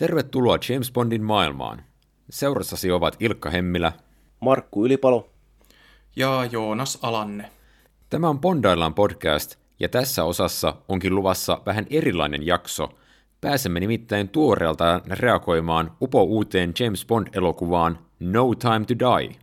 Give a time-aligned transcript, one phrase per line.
[0.00, 1.84] Tervetuloa James Bondin maailmaan.
[2.30, 3.92] Seurassasi ovat Ilkka Hemmilä,
[4.40, 5.30] Markku Ylipalo
[6.16, 7.50] ja Joonas Alanne.
[8.10, 12.88] Tämä on Bondaillaan podcast, ja tässä osassa onkin luvassa vähän erilainen jakso.
[13.40, 19.36] Pääsemme nimittäin tuoreelta reagoimaan upo uuteen James Bond-elokuvaan No Time to Die.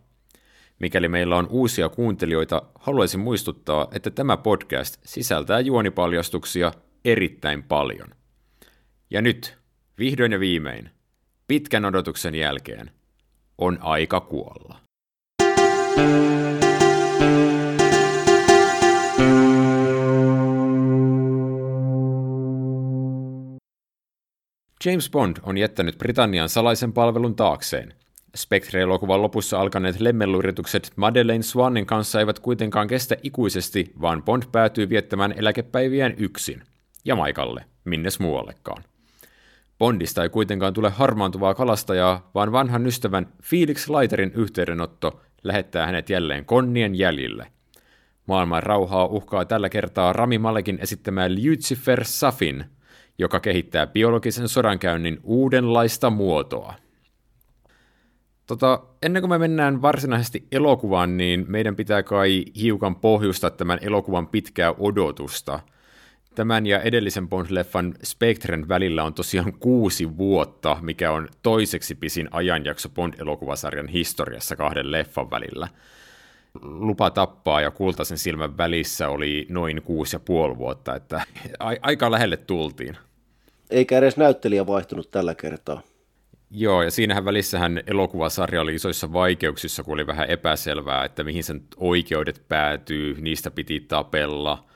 [0.78, 6.72] Mikäli meillä on uusia kuuntelijoita, haluaisin muistuttaa, että tämä podcast sisältää juonipaljastuksia
[7.04, 8.08] erittäin paljon.
[9.10, 9.57] Ja nyt,
[9.98, 10.90] vihdoin ja viimein,
[11.48, 12.90] pitkän odotuksen jälkeen,
[13.58, 14.80] on aika kuolla.
[24.84, 27.94] James Bond on jättänyt Britannian salaisen palvelun taakseen.
[28.36, 35.34] Spectre-elokuvan lopussa alkaneet lemmelluyritykset Madeleine Swanin kanssa eivät kuitenkaan kestä ikuisesti, vaan Bond päätyy viettämään
[35.36, 36.62] eläkepäiviään yksin.
[37.04, 38.84] Ja Maikalle, minnes muuallekaan.
[39.78, 46.44] Bondista ei kuitenkaan tule harmaantuvaa kalastajaa, vaan vanhan ystävän Felix Leiterin yhteydenotto lähettää hänet jälleen
[46.44, 47.46] konnien jäljille.
[48.26, 52.64] Maailman rauhaa uhkaa tällä kertaa Rami Malekin esittämään Lucifer Safin,
[53.18, 56.74] joka kehittää biologisen sodankäynnin uudenlaista muotoa.
[58.46, 64.28] Tota, ennen kuin me mennään varsinaisesti elokuvaan, niin meidän pitää kai hiukan pohjustaa tämän elokuvan
[64.28, 65.60] pitkää odotusta.
[66.38, 72.88] Tämän ja edellisen Bond-leffan Spectren välillä on tosiaan kuusi vuotta, mikä on toiseksi pisin ajanjakso
[72.88, 75.68] Bond-elokuvasarjan historiassa kahden leffan välillä.
[76.62, 81.22] Lupa tappaa ja kultaisen silmän välissä oli noin kuusi ja puoli vuotta, että
[81.82, 82.96] aika lähelle tultiin.
[83.70, 85.82] Eikä edes näyttelijä vaihtunut tällä kertaa.
[86.50, 91.62] Joo, ja siinähän välissähän elokuvasarja oli isoissa vaikeuksissa, kun oli vähän epäselvää, että mihin sen
[91.76, 94.67] oikeudet päätyy, niistä piti tapella.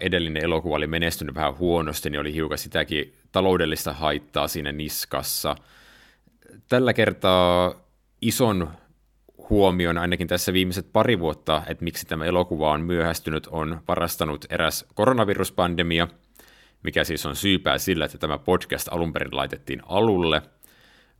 [0.00, 5.56] Edellinen elokuva oli menestynyt vähän huonosti, niin oli hiukan sitäkin taloudellista haittaa siinä niskassa.
[6.68, 7.74] Tällä kertaa
[8.22, 8.70] ison
[9.50, 14.84] huomion ainakin tässä viimeiset pari vuotta, että miksi tämä elokuva on myöhästynyt, on varastanut eräs
[14.94, 16.08] koronaviruspandemia,
[16.82, 20.42] mikä siis on syypää sillä, että tämä podcast alun perin laitettiin alulle–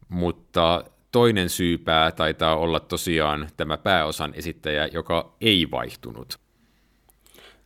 [0.08, 6.45] mutta toinen syypää taitaa olla tosiaan tämä pääosan esittäjä, joka ei vaihtunut.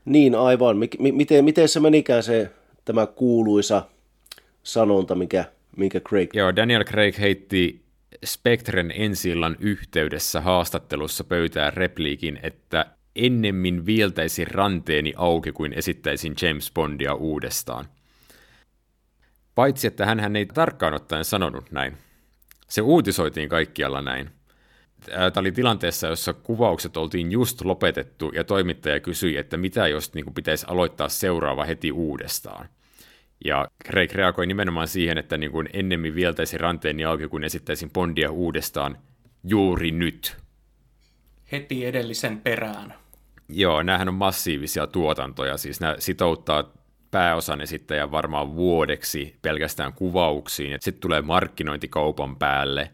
[0.05, 0.77] Niin, aivan.
[1.12, 2.50] Miten, miten se menikään se
[2.84, 3.83] tämä kuuluisa
[4.62, 5.44] sanonta, mikä,
[5.77, 6.31] minkä Craig...
[6.34, 7.83] Joo, Daniel Craig heitti
[8.25, 17.15] Spectren ensillan yhteydessä haastattelussa pöytään repliikin, että ennemmin vieltäisi ranteeni auki kuin esittäisin James Bondia
[17.15, 17.84] uudestaan.
[19.55, 21.97] Paitsi, että hän ei tarkkaan ottaen sanonut näin.
[22.69, 24.31] Se uutisoitiin kaikkialla näin.
[25.06, 30.25] Tämä oli tilanteessa, jossa kuvaukset oltiin just lopetettu ja toimittaja kysyi, että mitä jos niin
[30.25, 32.69] kuin, pitäisi aloittaa seuraava heti uudestaan.
[33.44, 38.31] Ja Craig reagoi nimenomaan siihen, että niin kuin ennemmin vieltäisi ranteeni auki, kun esittäisin Bondia
[38.31, 38.99] uudestaan
[39.44, 40.37] juuri nyt.
[41.53, 42.94] Heti edellisen perään.
[43.49, 46.72] Joo, näähän on massiivisia tuotantoja, siis nämä sitouttaa
[47.10, 52.91] pääosan esittäjän varmaan vuodeksi pelkästään kuvauksiin, sitten tulee markkinointikaupan päälle.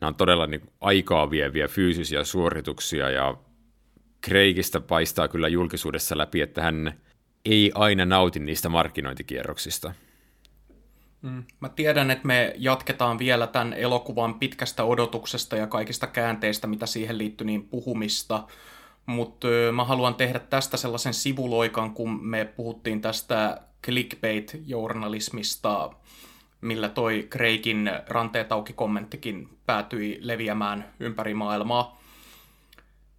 [0.00, 3.34] Nämä on todella niin aikaa vieviä fyysisiä suorituksia ja
[4.26, 7.00] Craigista paistaa kyllä julkisuudessa läpi, että hän
[7.44, 9.92] ei aina nauti niistä markkinointikierroksista.
[11.22, 11.44] Mm.
[11.60, 17.18] Mä tiedän, että me jatketaan vielä tämän elokuvan pitkästä odotuksesta ja kaikista käänteistä, mitä siihen
[17.18, 18.44] liittyy, niin puhumista
[19.08, 25.94] mutta mä haluan tehdä tästä sellaisen sivuloikan, kun me puhuttiin tästä clickbait-journalismista,
[26.60, 32.00] millä toi Craigin ranteet auki kommenttikin päätyi leviämään ympäri maailmaa.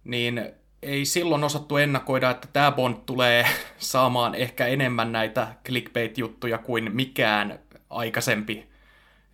[0.04, 0.52] Niin
[0.82, 3.46] ei silloin osattu ennakoida, että tämä Bond tulee
[3.78, 7.58] saamaan ehkä enemmän näitä clickbait-juttuja kuin mikään
[7.90, 8.70] aikaisempi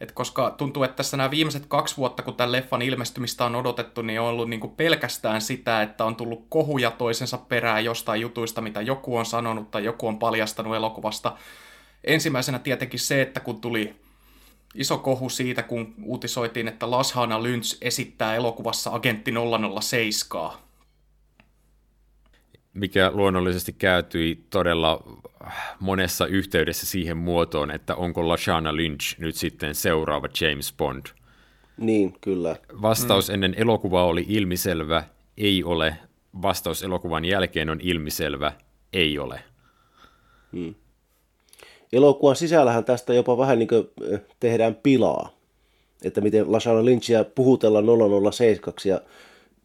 [0.00, 4.02] et koska tuntuu, että tässä nämä viimeiset kaksi vuotta, kun tämän leffan ilmestymistä on odotettu,
[4.02, 8.80] niin on ollut niinku pelkästään sitä, että on tullut kohuja toisensa perään jostain jutuista, mitä
[8.80, 11.36] joku on sanonut tai joku on paljastanut elokuvasta.
[12.06, 13.94] Ensimmäisenä tietenkin se, että kun tuli
[14.74, 19.32] iso kohu siitä, kun uutisoitiin, että Lashana Lynch esittää elokuvassa agentti
[19.80, 20.66] 007
[22.76, 25.20] mikä luonnollisesti käytyi todella
[25.80, 31.06] monessa yhteydessä siihen muotoon, että onko Lashana Lynch nyt sitten seuraava James Bond.
[31.76, 32.56] Niin, kyllä.
[32.82, 33.34] Vastaus mm.
[33.34, 35.04] ennen elokuvaa oli ilmiselvä,
[35.36, 35.96] ei ole.
[36.42, 38.52] Vastaus elokuvan jälkeen on ilmiselvä,
[38.92, 39.40] ei ole.
[40.52, 40.74] Hmm.
[41.92, 43.88] Elokuvan sisällähän tästä jopa vähän niin kuin
[44.40, 45.30] tehdään pilaa,
[46.04, 47.84] että miten Lashana Lynchia puhutellaan
[48.32, 49.00] 007 ja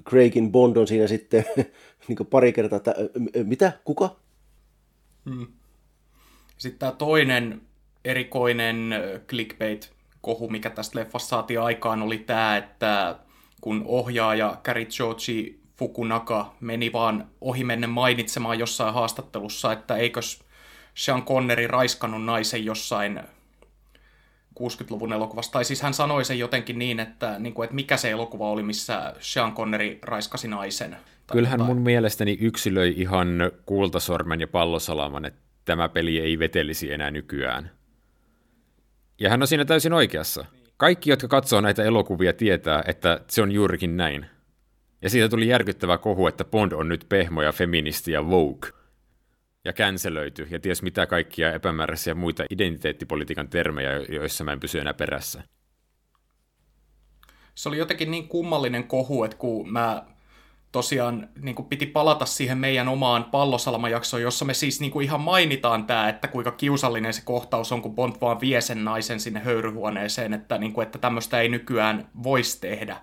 [0.10, 1.46] Craigin Bond on siinä sitten
[2.08, 2.96] niin pari kertaa, että
[3.44, 4.16] mitä, kuka?
[5.30, 5.48] Hmm.
[6.58, 7.62] Sitten tämä toinen
[8.06, 8.94] erikoinen
[9.28, 9.92] clickbait
[10.22, 13.16] kohu, mikä tästä leffasta saatiin aikaan, oli tämä, että
[13.62, 20.40] kun ohjaaja Gary Joji Fukunaka meni vaan ohimennen mainitsemaan jossain haastattelussa, että eikös
[20.94, 23.20] Sean Connery raiskannut naisen jossain
[24.60, 25.52] 60-luvun elokuvassa.
[25.52, 28.64] Tai siis hän sanoi sen jotenkin niin, että, niin kuin, että mikä se elokuva oli,
[28.64, 30.98] missä Sean Connery raiskasi naisen.
[31.32, 31.76] Kyllähän jotain.
[31.76, 37.72] mun mielestäni yksilöi ihan kultasormen ja pallosalaman, että tämä peli ei vetelisi enää nykyään.
[39.20, 40.46] Ja hän on siinä täysin oikeassa.
[40.78, 44.26] Kaikki, jotka katsoo näitä elokuvia, tietää, että se on juurikin näin.
[45.02, 48.68] Ja siitä tuli järkyttävä kohu, että Bond on nyt pehmo ja feministi ja woke.
[49.66, 54.94] Ja känselöity, ja ties mitä kaikkia epämääräisiä muita identiteettipolitiikan termejä, joissa mä en pysy enää
[54.94, 55.44] perässä.
[57.56, 60.06] Se oli jotenkin niin kummallinen kohu, että kun mä
[60.72, 65.22] tosiaan niin kuin piti palata siihen meidän omaan pallosalmajaksoon, jossa me siis niin kuin ihan
[65.22, 69.40] mainitaan tämä, että kuinka kiusallinen se kohtaus on, kun Bond vaan vie sen naisen sinne
[69.40, 72.98] höyryhuoneeseen, että, niin kuin, että tämmöistä ei nykyään voisi tehdä.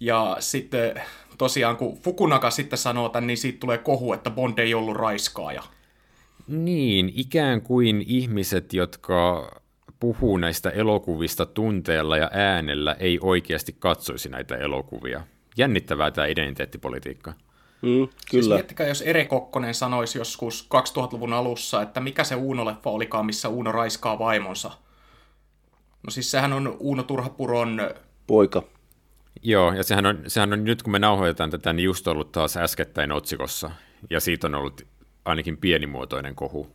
[0.00, 1.02] Ja sitten
[1.38, 5.62] tosiaan, kun Fukunaka sitten sanoo tämän, niin siitä tulee kohu, että Bond ei ollut raiskaaja.
[6.48, 9.50] Niin, ikään kuin ihmiset, jotka
[10.00, 15.20] puhuu näistä elokuvista tunteella ja äänellä, ei oikeasti katsoisi näitä elokuvia.
[15.56, 17.32] Jännittävää tämä identiteettipolitiikka.
[17.82, 18.12] Mm, kyllä.
[18.30, 23.48] Siis miettikää, jos Ere Kokkonen sanoisi joskus 2000-luvun alussa, että mikä se Uuno-leffa olikaan, missä
[23.48, 24.70] Uuno raiskaa vaimonsa.
[26.02, 27.80] No siis sehän on Uuno Turhapuron...
[28.26, 28.62] Poika.
[29.42, 32.56] Joo, ja sehän on, sehän on nyt kun me nauhoitetaan tätä, niin just ollut taas
[32.56, 33.70] äskettäin otsikossa,
[34.10, 34.86] ja siitä on ollut
[35.24, 36.72] ainakin pienimuotoinen kohu.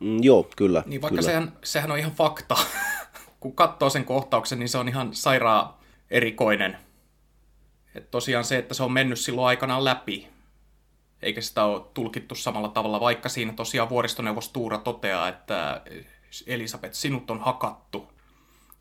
[0.00, 0.82] Mm, joo, kyllä.
[0.86, 1.30] Niin vaikka kyllä.
[1.30, 2.56] Sehän, sehän on ihan fakta.
[3.40, 6.76] kun katsoo sen kohtauksen, niin se on ihan sairaa erikoinen.
[7.94, 10.28] Et tosiaan se, että se on mennyt silloin aikanaan läpi,
[11.22, 15.82] eikä sitä ole tulkittu samalla tavalla, vaikka siinä tosiaan vuoristoneuvos Tuura toteaa, että
[16.46, 18.12] Elisabeth, sinut on hakattu.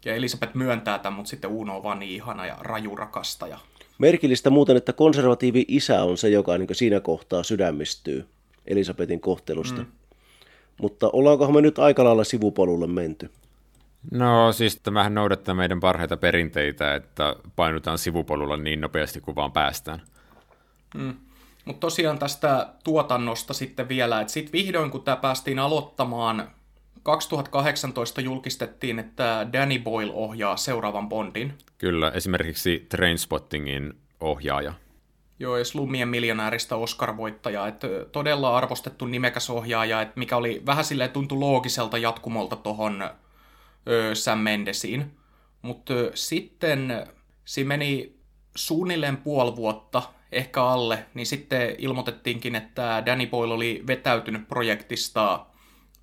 [0.06, 3.60] Ja Elisabeth myöntää tämän, mutta sitten Uno on vaan niin ihana ja raju rakastaja.
[3.98, 8.28] Merkillistä muuten, että konservatiivi isä on se, joka niin siinä kohtaa sydämistyy
[8.68, 9.82] Elisabetin kohtelusta.
[9.82, 9.88] Mm.
[10.82, 13.30] Mutta ollaankohan me nyt aika lailla sivupolulle menty?
[14.12, 20.02] No siis tämähän noudattaa meidän parhaita perinteitä, että painutaan sivupolulla niin nopeasti kuin vaan päästään.
[20.96, 21.14] Mm.
[21.66, 26.52] Mutta tosiaan tästä tuotannosta sitten vielä, että sitten vihdoin kun tämä päästiin aloittamaan,
[27.04, 31.54] 2018 julkistettiin, että Danny Boyle ohjaa seuraavan Bondin.
[31.78, 34.74] Kyllä, esimerkiksi Trainspottingin ohjaaja.
[35.40, 41.12] Joo, ja Slummien miljonääristä Oscar-voittaja, että todella arvostettu nimekäs ohjaaja, että mikä oli vähän silleen
[41.12, 43.10] tuntui loogiselta jatkumolta tuohon
[44.14, 45.18] Sam Mendesiin.
[45.62, 47.08] Mutta sitten
[47.46, 48.16] siinä meni
[48.56, 55.46] suunnilleen puoli vuotta, ehkä alle, niin sitten ilmoitettiinkin, että Danny Boyle oli vetäytynyt projektista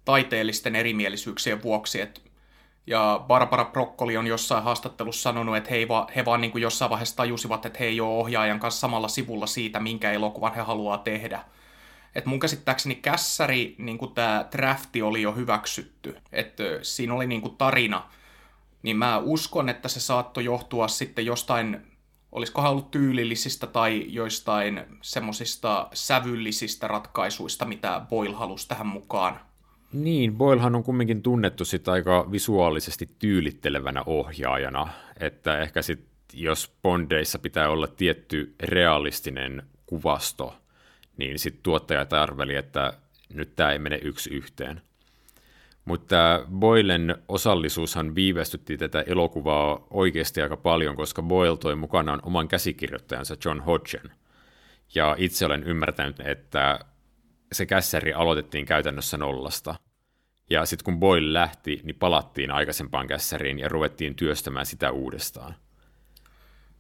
[0.04, 2.20] taiteellisten erimielisyyksien vuoksi, että
[2.86, 6.90] ja Barbara Broccoli on jossain haastattelussa sanonut, että he, va, he vaan niin kuin jossain
[6.90, 10.98] vaiheessa tajusivat, että he ei ole ohjaajan kanssa samalla sivulla siitä, minkä elokuvan he haluaa
[10.98, 11.44] tehdä.
[12.14, 17.56] Et mun käsittääkseni kässäri, niin tämä drafti oli jo hyväksytty, että siinä oli niin kuin
[17.56, 18.08] tarina,
[18.82, 21.96] niin mä uskon, että se saattoi johtua sitten jostain,
[22.32, 29.40] olisikohan ollut tyylillisistä tai joistain semmoisista sävyllisistä ratkaisuista, mitä Boyle halusi tähän mukaan.
[29.94, 34.89] Niin, Boylehan on kumminkin tunnettu sit aika visuaalisesti tyylittelevänä ohjaajana,
[35.20, 40.56] että ehkä sit, jos Bondeissa pitää olla tietty realistinen kuvasto,
[41.17, 42.93] niin sitten tuottajat arveli, että
[43.34, 44.81] nyt tämä ei mene yksi yhteen.
[45.84, 53.36] Mutta Boylen osallisuushan viivästytti tätä elokuvaa oikeasti aika paljon, koska Boyle toi mukanaan oman käsikirjoittajansa
[53.44, 54.10] John Hodgen.
[54.94, 56.81] Ja itse olen ymmärtänyt, että
[57.53, 59.74] se kässäri aloitettiin käytännössä nollasta.
[60.51, 65.55] Ja sitten kun Boyle lähti, niin palattiin aikaisempaan kässäriin ja ruvettiin työstämään sitä uudestaan.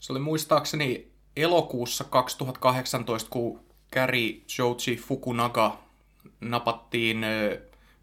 [0.00, 3.60] Se oli muistaakseni elokuussa 2018, kun
[3.92, 5.78] Gary Joji Fukunaga
[6.40, 7.26] napattiin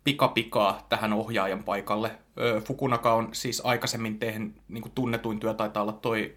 [0.03, 2.11] pikapikaa tähän ohjaajan paikalle.
[2.65, 6.35] Fukunaga on siis aikaisemmin tehnyt, niin kuin tunnetuin työ taitaa olla toi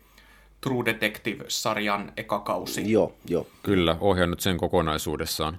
[0.60, 2.92] True Detective-sarjan eka kausi.
[2.92, 3.46] Joo, joo.
[3.62, 5.58] Kyllä, ohjannut sen kokonaisuudessaan.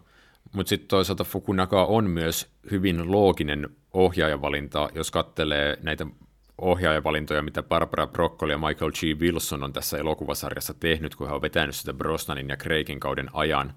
[0.55, 6.07] Mutta sitten toisaalta Fukunaga on myös hyvin looginen ohjaajavalinta, jos katselee näitä
[6.57, 9.19] ohjaajavalintoja, mitä Barbara Broccoli ja Michael G.
[9.19, 13.73] Wilson on tässä elokuvasarjassa tehnyt, kun he on vetänyt sitä Brosnanin ja Craigin kauden ajan,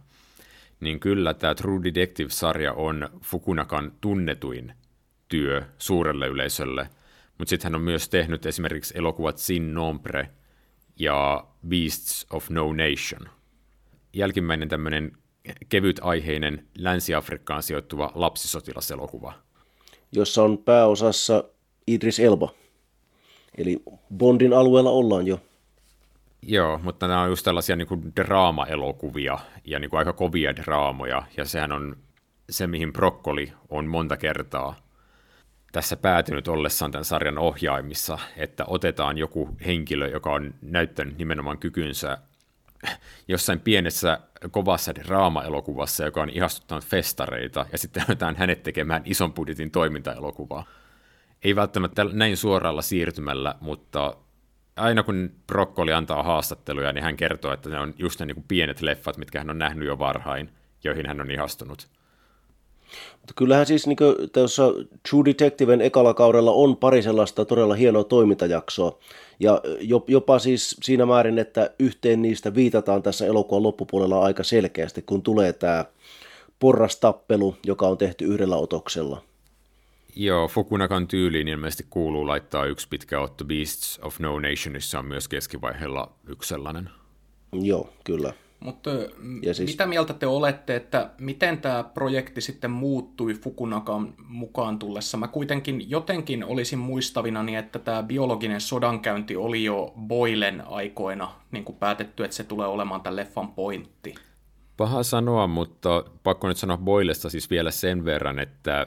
[0.81, 4.73] niin kyllä tämä True Detective-sarja on Fukunakan tunnetuin
[5.29, 6.89] työ suurelle yleisölle,
[7.39, 10.31] mutta sitten hän on myös tehnyt esimerkiksi elokuvat Sin Nombre
[10.99, 13.29] ja Beasts of No Nation.
[14.13, 15.13] Jälkimmäinen tämmöinen
[15.69, 19.33] kevyt-aiheinen Länsi-Afrikkaan sijoittuva lapsisotilaselokuva.
[20.13, 21.45] Jossa on pääosassa
[21.87, 22.55] Idris Elba.
[23.59, 23.83] Eli
[24.15, 25.41] Bondin alueella ollaan jo.
[26.43, 31.23] Joo, mutta nämä on just tällaisia niin kuin draama-elokuvia ja niin kuin aika kovia draamoja,
[31.37, 31.97] ja sehän on
[32.51, 34.77] se, mihin Brokkoli on monta kertaa
[35.73, 42.19] tässä päätynyt ollessaan tämän sarjan ohjaimissa, että otetaan joku henkilö, joka on näyttänyt nimenomaan kykynsä
[43.29, 44.19] jossain pienessä
[44.51, 50.65] kovassa draama-elokuvassa, joka on ihastuttanut festareita, ja sitten otetaan hänet tekemään ison budjetin toimintaelokuvaa.
[51.45, 54.17] Ei välttämättä näin suoralla siirtymällä, mutta
[54.77, 58.45] aina kun Brokkoli antaa haastatteluja, niin hän kertoo, että ne on just ne niin kuin
[58.49, 60.51] pienet leffat, mitkä hän on nähnyt jo varhain,
[60.85, 61.89] joihin hän on ihastunut.
[63.13, 63.97] Mutta kyllähän siis niin
[64.33, 64.73] tuossa
[65.11, 68.99] True Detectiven ekalla kaudella on pari sellaista todella hienoa toimintajaksoa.
[69.41, 69.61] Ja
[70.07, 75.53] jopa siis siinä määrin, että yhteen niistä viitataan tässä elokuvan loppupuolella aika selkeästi, kun tulee
[75.53, 75.85] tämä
[76.59, 79.23] porrastappelu, joka on tehty yhdellä otoksella.
[80.17, 85.29] Joo, Fukunakan tyyliin ilmeisesti kuuluu laittaa yksi pitkä otto Beasts of No Nationissa on myös
[85.29, 86.91] keskivaiheella yksi sellainen.
[87.53, 88.33] Joo, kyllä.
[88.61, 88.91] Mutta
[89.53, 89.71] siis...
[89.71, 95.17] mitä mieltä te olette, että miten tämä projekti sitten muuttui Fukunakan mukaan tullessa?
[95.17, 101.77] Mä kuitenkin jotenkin olisin muistavinani, että tämä biologinen sodankäynti oli jo Boilen aikoina niin kuin
[101.77, 104.15] päätetty, että se tulee olemaan tämän leffan pointti.
[104.77, 108.87] Paha sanoa, mutta pakko nyt sanoa Boilesta siis vielä sen verran, että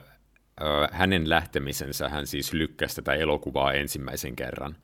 [0.92, 4.76] hänen lähtemisensä hän siis lykkäsi tätä elokuvaa ensimmäisen kerran.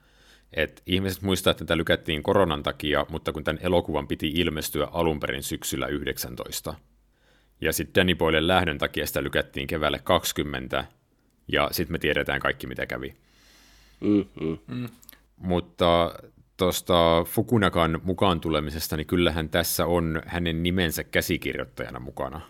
[0.53, 5.19] Et ihmiset muistaa, että tätä lykättiin koronan takia, mutta kun tämän elokuvan piti ilmestyä alun
[5.19, 6.73] perin syksyllä 19.
[7.61, 10.85] Ja sitten Danny Boylen lähdön takia sitä lykättiin keväälle 20,
[11.47, 13.13] ja sitten me tiedetään kaikki, mitä kävi.
[13.99, 14.57] Mm, mm.
[14.67, 14.89] Mm.
[15.37, 16.15] Mutta
[16.57, 22.41] tuosta Fukunakan mukaan tulemisesta, niin kyllähän tässä on hänen nimensä käsikirjoittajana mukana.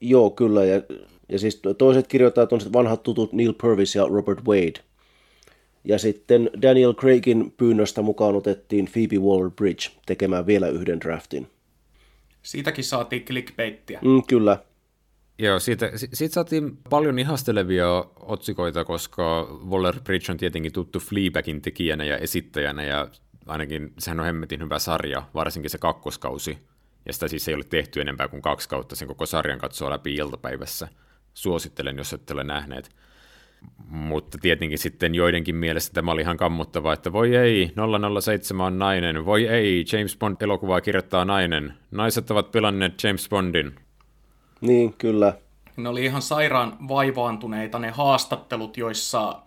[0.00, 0.82] Joo, kyllä, ja
[1.28, 4.84] ja siis toiset kirjoittajat on vanhat tutut Neil Purvis ja Robert Wade.
[5.84, 11.50] Ja sitten Daniel Craigin pyynnöstä mukaan otettiin Phoebe Waller-Bridge tekemään vielä yhden draftin.
[12.42, 14.00] Siitäkin saatiin clickbaittiä.
[14.04, 14.58] Mm, kyllä.
[15.38, 22.18] Joo, siitä, siitä saatiin paljon ihastelevia otsikoita, koska Waller-Bridge on tietenkin tuttu Fleabagin tekijänä ja
[22.18, 23.08] esittäjänä, ja
[23.46, 26.58] ainakin sehän on hemmetin hyvä sarja, varsinkin se kakkoskausi.
[27.06, 30.14] Ja sitä siis ei ole tehty enempää kuin kaksi kautta, sen koko sarjan katsoa läpi
[30.14, 30.88] iltapäivässä–
[31.34, 32.90] suosittelen, jos ette ole nähneet.
[33.88, 37.72] Mutta tietenkin sitten joidenkin mielestä tämä oli ihan kammuttava, että voi ei,
[38.20, 43.74] 007 on nainen, voi ei, James Bond-elokuvaa kirjoittaa nainen, naiset ovat pilanneet James Bondin.
[44.60, 45.34] Niin, kyllä.
[45.76, 49.42] Ne oli ihan sairaan vaivaantuneita ne haastattelut, joissa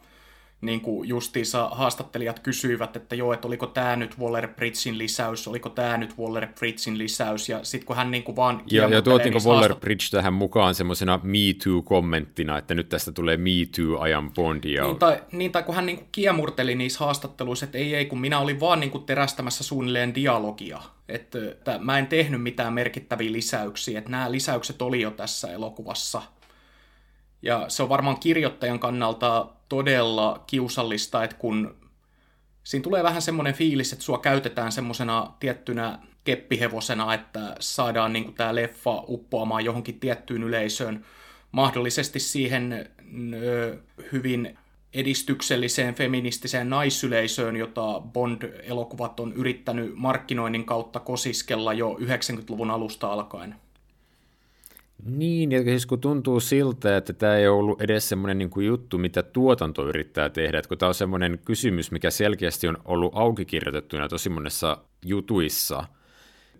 [0.61, 5.69] niin kuin justiinsa haastattelijat kysyivät, että joo, että oliko tämä nyt Waller Bridgein lisäys, oliko
[5.69, 9.39] tämä nyt Waller Bridgein lisäys, ja sitten kun hän niin kuin vaan Ja, ja tuotiinko
[9.39, 14.83] niin Waller Bridge tähän mukaan semmoisena Me Too-kommenttina, että nyt tästä tulee Me Too-ajan Bondia.
[14.83, 18.19] Niin tai, niin, tai kun hän niin kuin kiemurteli niissä haastatteluissa, että ei, ei, kun
[18.19, 23.31] minä olin vaan niin kuin terästämässä suunnilleen dialogia, että, että mä en tehnyt mitään merkittäviä
[23.31, 26.21] lisäyksiä, että nämä lisäykset oli jo tässä elokuvassa–
[27.41, 31.75] ja se on varmaan kirjoittajan kannalta todella kiusallista, että kun
[32.63, 38.55] siinä tulee vähän semmoinen fiilis, että sua käytetään semmoisena tiettynä keppihevosena, että saadaan niin tämä
[38.55, 41.05] leffa uppoamaan johonkin tiettyyn yleisöön,
[41.51, 42.89] mahdollisesti siihen
[43.33, 43.77] ö,
[44.11, 44.57] hyvin
[44.93, 53.55] edistykselliseen feministiseen naisyleisöön, jota Bond-elokuvat on yrittänyt markkinoinnin kautta kosiskella jo 90-luvun alusta alkaen.
[55.05, 59.23] Niin, ja siis kun tuntuu siltä, että tämä ei ollut edes semmoinen niin juttu, mitä
[59.23, 64.07] tuotanto yrittää tehdä, että kun tämä on semmoinen kysymys, mikä selkeästi on ollut auki kirjoitettuna
[64.07, 65.83] tosi monessa jutuissa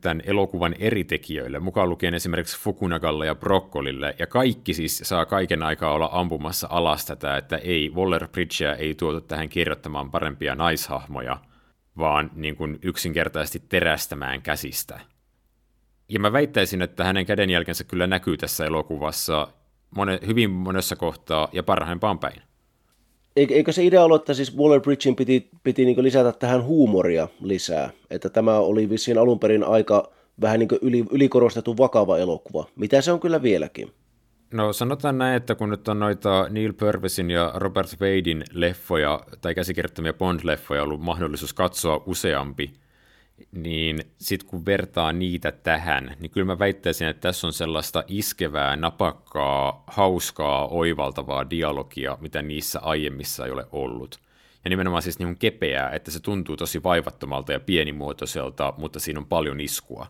[0.01, 5.63] tämän elokuvan eri tekijöille, mukaan lukien esimerkiksi Fukunagalle ja Brokkolille, ja kaikki siis saa kaiken
[5.63, 11.37] aikaa olla ampumassa alas tätä, että ei, Waller Bridgea ei tuotu tähän kirjoittamaan parempia naishahmoja,
[11.97, 14.99] vaan niin kuin yksinkertaisesti terästämään käsistä–
[16.09, 19.47] ja mä väittäisin, että hänen kädenjälkensä kyllä näkyy tässä elokuvassa
[19.95, 22.41] mone, hyvin monessa kohtaa ja parhaimpaan päin.
[23.35, 27.89] Eikö se idea ollut, että siis Waller Bridgein piti, piti niin lisätä tähän huumoria lisää?
[28.09, 30.11] Että tämä oli vissiin alun perin aika
[30.41, 33.91] vähän niin yli, ylikorostettu vakava elokuva, mitä se on kyllä vieläkin.
[34.53, 39.55] No sanotaan näin, että kun nyt on noita Neil Purvisin ja Robert Wadein leffoja tai
[39.55, 42.73] käsikirjoittamia Bond-leffoja ollut mahdollisuus katsoa useampi,
[43.51, 48.75] niin sitten kun vertaa niitä tähän, niin kyllä mä väittäisin, että tässä on sellaista iskevää,
[48.75, 54.19] napakkaa, hauskaa, oivaltavaa dialogia, mitä niissä aiemmissa ei ole ollut.
[54.63, 59.25] Ja nimenomaan siis niin kepeää, että se tuntuu tosi vaivattomalta ja pienimuotoiselta, mutta siinä on
[59.25, 60.07] paljon iskua.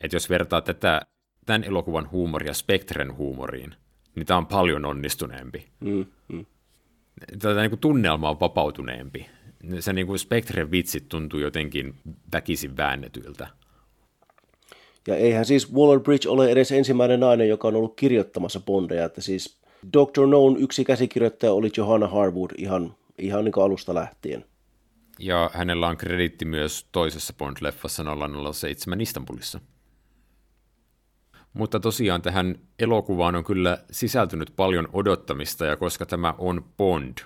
[0.00, 1.00] Että jos vertaa tätä
[1.46, 3.74] tämän elokuvan huumoria Spectren huumoriin,
[4.14, 5.68] niin tämä on paljon onnistuneempi.
[5.80, 6.46] Mm, mm.
[7.38, 9.26] Tätä niin kuin tunnelma on vapautuneempi
[9.80, 11.94] se niin kuin Spectren vitsit tuntuu jotenkin
[12.32, 13.48] väkisin väännetyiltä.
[15.06, 19.60] Ja eihän siis Waller-Bridge ole edes ensimmäinen nainen, joka on ollut kirjoittamassa Bondeja, että siis
[19.92, 20.26] Dr.
[20.26, 24.44] Noon yksi käsikirjoittaja oli Johanna Harwood ihan, ihan niin alusta lähtien.
[25.18, 29.60] Ja hänellä on krediitti myös toisessa Bond-leffassa 007 Istanbulissa.
[31.52, 37.18] Mutta tosiaan tähän elokuvaan on kyllä sisältynyt paljon odottamista, ja koska tämä on Bond,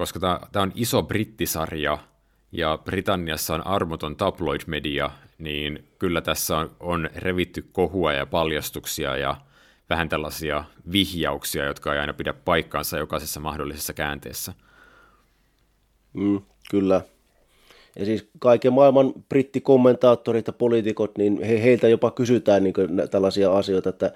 [0.00, 0.20] koska
[0.52, 1.98] tämä on iso brittisarja,
[2.52, 9.36] ja Britanniassa on armoton tabloid-media, niin kyllä tässä on, on revitty kohua ja paljastuksia ja
[9.90, 14.52] vähän tällaisia vihjauksia, jotka ei aina pidä paikkaansa jokaisessa mahdollisessa käänteessä.
[16.12, 16.40] Mm,
[16.70, 17.00] kyllä.
[17.98, 22.74] Ja siis kaiken maailman brittikommentaattorit ja poliitikot, niin he, heiltä jopa kysytään niin
[23.10, 24.12] tällaisia asioita, että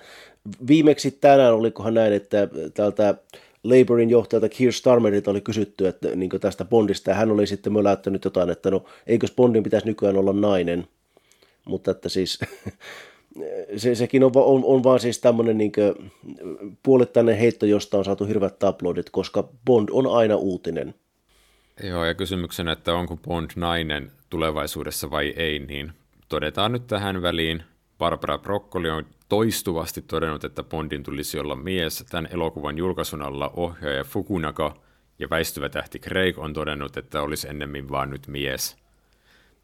[0.66, 3.14] viimeksi tänään olikohan näin, että tältä
[3.64, 8.24] Labourin johtajalta Keir Starmerilta oli kysytty että, niin tästä Bondista, ja hän oli sitten möläyttänyt
[8.24, 10.88] jotain, että no eikös Bondin pitäisi nykyään olla nainen,
[11.64, 12.38] mutta että siis
[13.76, 15.72] se, sekin on, on, on vaan siis tämmöinen niin
[16.82, 20.94] puolittainen heitto, josta on saatu hirveät tabloidit, koska Bond on aina uutinen.
[21.82, 25.92] Joo, ja kysymyksenä, että onko Bond nainen tulevaisuudessa vai ei, niin
[26.28, 27.62] todetaan nyt tähän väliin.
[27.98, 32.04] Barbara Broccoli on toistuvasti todennut, että Bondin tulisi olla mies.
[32.10, 34.76] Tämän elokuvan julkaisun alla ohjaaja Fukunaga
[35.18, 38.76] ja väistyvä tähti Craig on todennut, että olisi ennemmin vaan nyt mies.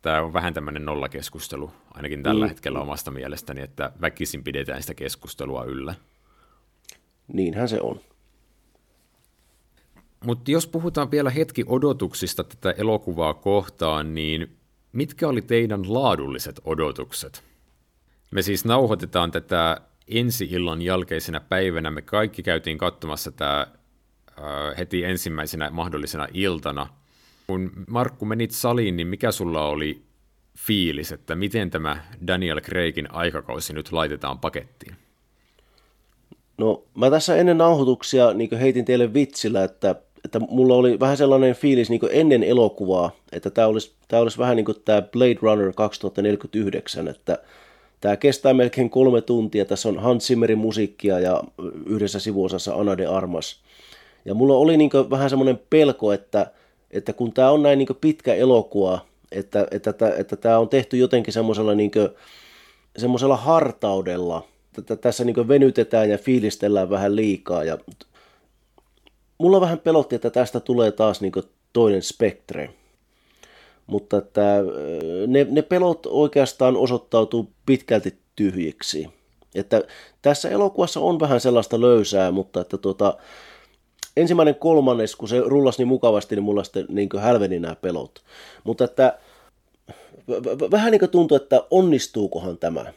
[0.02, 2.48] Tämä on vähän tämmöinen nollakeskustelu, ainakin tällä mm.
[2.48, 5.94] hetkellä omasta mielestäni, että väkisin pidetään sitä keskustelua yllä.
[7.28, 8.00] Niinhän se on.
[10.24, 14.56] Mutta jos puhutaan vielä hetki odotuksista tätä elokuvaa kohtaan, niin
[14.92, 17.49] mitkä oli teidän laadulliset odotukset?
[18.30, 21.90] Me siis nauhoitetaan tätä ensi illan jälkeisenä päivänä.
[21.90, 23.66] Me kaikki käytiin katsomassa tämä
[24.78, 26.86] heti ensimmäisenä mahdollisena iltana.
[27.46, 30.02] Kun Markku menit saliin, niin mikä sulla oli
[30.58, 34.94] fiilis, että miten tämä Daniel Craigin aikakausi nyt laitetaan pakettiin?
[36.58, 41.54] No mä tässä ennen nauhoituksia niin heitin teille vitsillä, että että mulla oli vähän sellainen
[41.54, 45.72] fiilis niin ennen elokuvaa, että tämä olisi, tämä olisi vähän niin kuin tämä Blade Runner
[45.72, 47.38] 2049, että
[48.00, 51.42] tämä kestää melkein kolme tuntia, tässä on Hans Zimmerin musiikkia ja
[51.86, 53.60] yhdessä sivuosassa Ana de Armas.
[54.24, 56.50] Ja mulla oli niin vähän semmoinen pelko, että,
[56.90, 58.98] että kun tämä on näin niin pitkä elokuva,
[59.32, 61.90] että, että, että, että tämä on tehty jotenkin semmoisella, niin
[62.98, 64.46] semmoisella hartaudella,
[64.78, 67.78] että tässä niin venytetään ja fiilistellään vähän liikaa ja
[69.38, 71.32] mulla vähän pelotti, että tästä tulee taas niin
[71.72, 72.70] toinen spektre.
[73.90, 74.40] Mutta että
[75.26, 79.08] ne, ne pelot oikeastaan osoittautuu pitkälti tyhjiksi.
[79.54, 79.82] Että
[80.22, 83.16] tässä elokuvassa on vähän sellaista löysää, mutta että tuota,
[84.16, 88.24] ensimmäinen kolmannes, kun se rullasi niin mukavasti, niin mulla sitten niin hälveni nämä pelot.
[88.64, 89.18] Mutta että
[90.70, 92.92] vähän niin kuin tuntuu, että onnistuukohan tämä.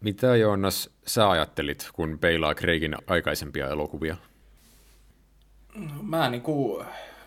[0.00, 4.16] Mitä Joonas sä ajattelit, kun peilaa Craigin aikaisempia elokuvia?
[6.02, 6.86] Mä niin kuin,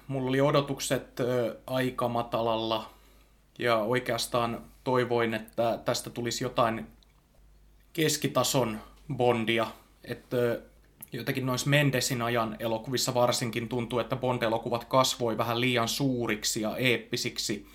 [0.10, 1.20] mulla oli odotukset
[1.68, 2.90] aika matalalla.
[3.60, 6.88] Ja oikeastaan toivoin, että tästä tulisi jotain
[7.94, 8.80] keskitason
[9.16, 9.68] bondia,
[10.04, 10.38] että
[11.14, 17.68] jotenkin noissa Mendesin ajan elokuvissa varsinkin tuntuu, että Bond-elokuvat kasvoi vähän liian suuriksi ja eeppisiksi,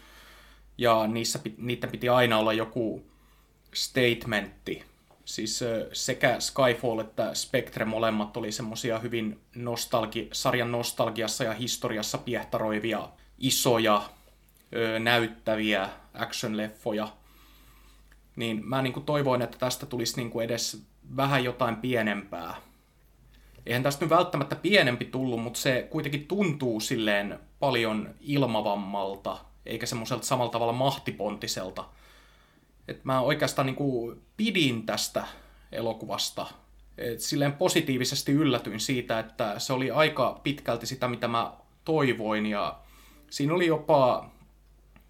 [0.79, 3.05] ja niissä, niiden piti aina olla joku
[3.75, 4.85] statementti.
[5.25, 13.09] Siis sekä Skyfall että Spectre molemmat oli semmosia hyvin nostalgi, sarjan nostalgiassa ja historiassa piehtaroivia,
[13.39, 14.03] isoja,
[14.99, 17.09] näyttäviä action-leffoja.
[18.37, 20.83] Niin mä niin toivoin, että tästä tulisi niin edes
[21.17, 22.55] vähän jotain pienempää.
[23.67, 30.27] Eihän tästä nyt välttämättä pienempi tullut, mutta se kuitenkin tuntuu silleen paljon ilmavammalta, eikä semmoiselta
[30.27, 31.85] samalla tavalla mahtipontiselta–
[32.89, 35.27] et mä oikeastaan niin kuin pidin tästä
[35.73, 36.47] elokuvasta.
[36.99, 41.53] Et silleen positiivisesti yllätyin siitä, että se oli aika pitkälti sitä, mitä mä
[41.85, 42.47] toivoin.
[42.47, 42.79] Ja
[43.31, 44.31] siinä oli jopa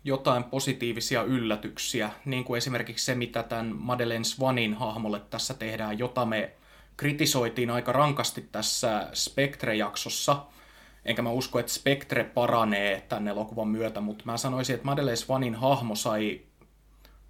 [0.05, 6.25] jotain positiivisia yllätyksiä, niin kuin esimerkiksi se, mitä tämän Madeleine Swanin hahmolle tässä tehdään, jota
[6.25, 6.53] me
[6.97, 10.37] kritisoitiin aika rankasti tässä Spectre-jaksossa.
[11.05, 15.55] Enkä mä usko, että Spectre paranee tämän elokuvan myötä, mutta mä sanoisin, että Madeleine Swanin
[15.55, 16.41] hahmo sai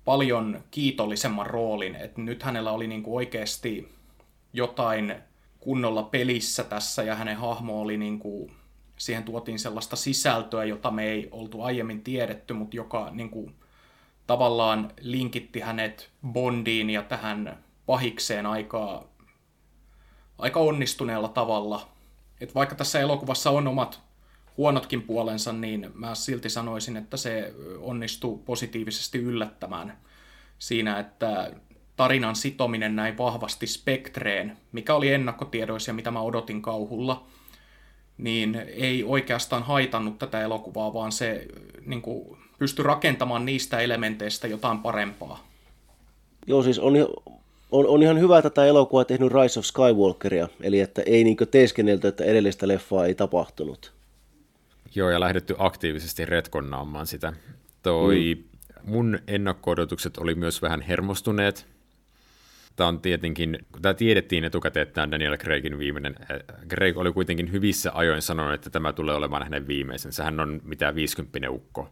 [0.05, 3.95] paljon kiitollisemman roolin, että nyt hänellä oli niin kuin oikeasti
[4.53, 5.15] jotain
[5.61, 8.53] kunnolla pelissä tässä ja hänen hahmo oli niin kuin,
[8.97, 13.55] siihen tuotiin sellaista sisältöä, jota me ei oltu aiemmin tiedetty, mutta joka niin kuin,
[14.27, 19.09] tavallaan linkitti hänet Bondiin ja tähän pahikseen aika,
[20.39, 21.89] aika onnistuneella tavalla.
[22.41, 24.04] Et vaikka tässä elokuvassa on omat
[24.57, 29.99] huonotkin puolensa, niin mä silti sanoisin, että se onnistuu positiivisesti yllättämään
[30.59, 31.51] siinä, että
[31.97, 37.27] tarinan sitominen näin vahvasti spektreen, mikä oli ennakkotiedoissa ja mitä mä odotin kauhulla,
[38.19, 41.47] niin ei oikeastaan haitannut tätä elokuvaa, vaan se
[41.87, 45.47] niin kuin, pystyi rakentamaan niistä elementeistä jotain parempaa.
[46.47, 46.95] Joo, siis on,
[47.73, 51.25] on, on ihan hyvä, että tämä elokuva on tehnyt Rise of Skywalkeria, eli että ei
[51.25, 53.94] niin teeskennelty, että edellistä leffaa ei tapahtunut.
[54.95, 57.33] Joo, ja lähdetty aktiivisesti retkonnaamaan sitä.
[57.83, 58.91] Toi mm.
[58.91, 59.75] mun ennakko
[60.19, 61.67] oli myös vähän hermostuneet.
[62.77, 66.17] Tämä on tietenkin, tämä tiedettiin etukäteen, että tämä Daniel Craigin viimeinen.
[66.69, 70.13] Craig oli kuitenkin hyvissä ajoin sanonut, että tämä tulee olemaan hänen viimeisen.
[70.13, 71.91] Sehän on mitä 50 ukko.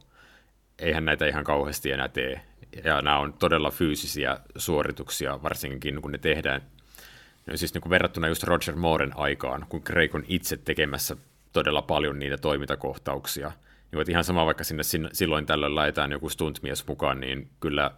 [0.79, 2.41] Eihän näitä ihan kauheasti enää tee.
[2.83, 6.61] Ja nämä on todella fyysisiä suorituksia, varsinkin kun ne tehdään.
[7.45, 11.15] No siis niin kuin verrattuna just Roger Mooren aikaan, kun Craig on itse tekemässä
[11.53, 13.51] todella paljon niitä toimintakohtauksia.
[13.91, 17.91] Niin että ihan sama, vaikka sinne silloin tällöin laitetaan joku stuntmies mukaan, niin kyllä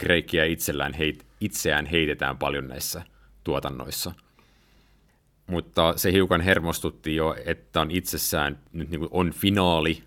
[0.00, 3.02] Greikia itsellään heit, itseään heitetään paljon näissä
[3.44, 4.12] tuotannoissa.
[5.46, 10.02] Mutta se hiukan hermostutti jo, että on itsessään nyt niin on finaali,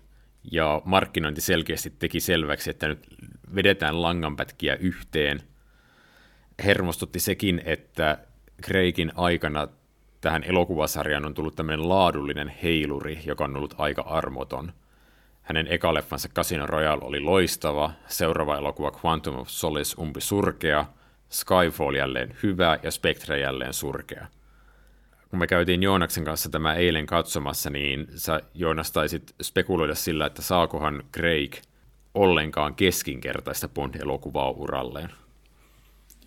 [0.50, 3.06] ja markkinointi selkeästi teki selväksi, että nyt
[3.54, 5.42] vedetään langanpätkiä yhteen.
[6.64, 8.18] Hermostutti sekin, että
[8.62, 9.68] Craigin aikana
[10.22, 14.72] tähän elokuvasarjaan on tullut tämmöinen laadullinen heiluri, joka on ollut aika armoton.
[15.42, 20.84] Hänen eka leffansa Casino Royale oli loistava, seuraava elokuva Quantum of Solace umpi surkea,
[21.30, 24.26] Skyfall jälleen hyvä ja Spectre jälleen surkea.
[25.30, 30.42] Kun me käytiin Joonaksen kanssa tämä eilen katsomassa, niin sä Joonas taisit spekuloida sillä, että
[30.42, 31.56] saakohan Craig
[32.14, 35.10] ollenkaan keskinkertaista Bond-elokuvaa uralleen.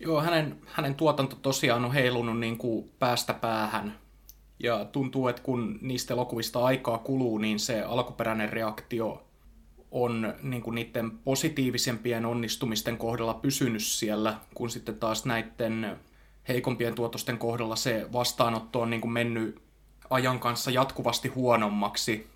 [0.00, 3.98] Joo, hänen, hänen tuotanto tosiaan on heilunut niin kuin päästä päähän.
[4.58, 9.26] Ja tuntuu, että kun niistä elokuvista aikaa kuluu, niin se alkuperäinen reaktio
[9.90, 15.96] on niin kuin niiden positiivisempien onnistumisten kohdalla pysynyt siellä, kun sitten taas näiden
[16.48, 19.62] heikompien tuotosten kohdalla se vastaanotto on niin kuin mennyt
[20.10, 22.26] ajan kanssa jatkuvasti huonommaksi.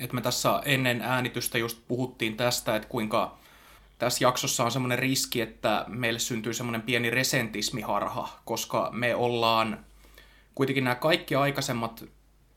[0.00, 3.38] Et me tässä ennen äänitystä just puhuttiin tästä, että kuinka
[3.98, 9.84] tässä jaksossa on semmoinen riski, että meille syntyy semmoinen pieni resentismiharha, koska me ollaan
[10.54, 12.04] kuitenkin nämä kaikki aikaisemmat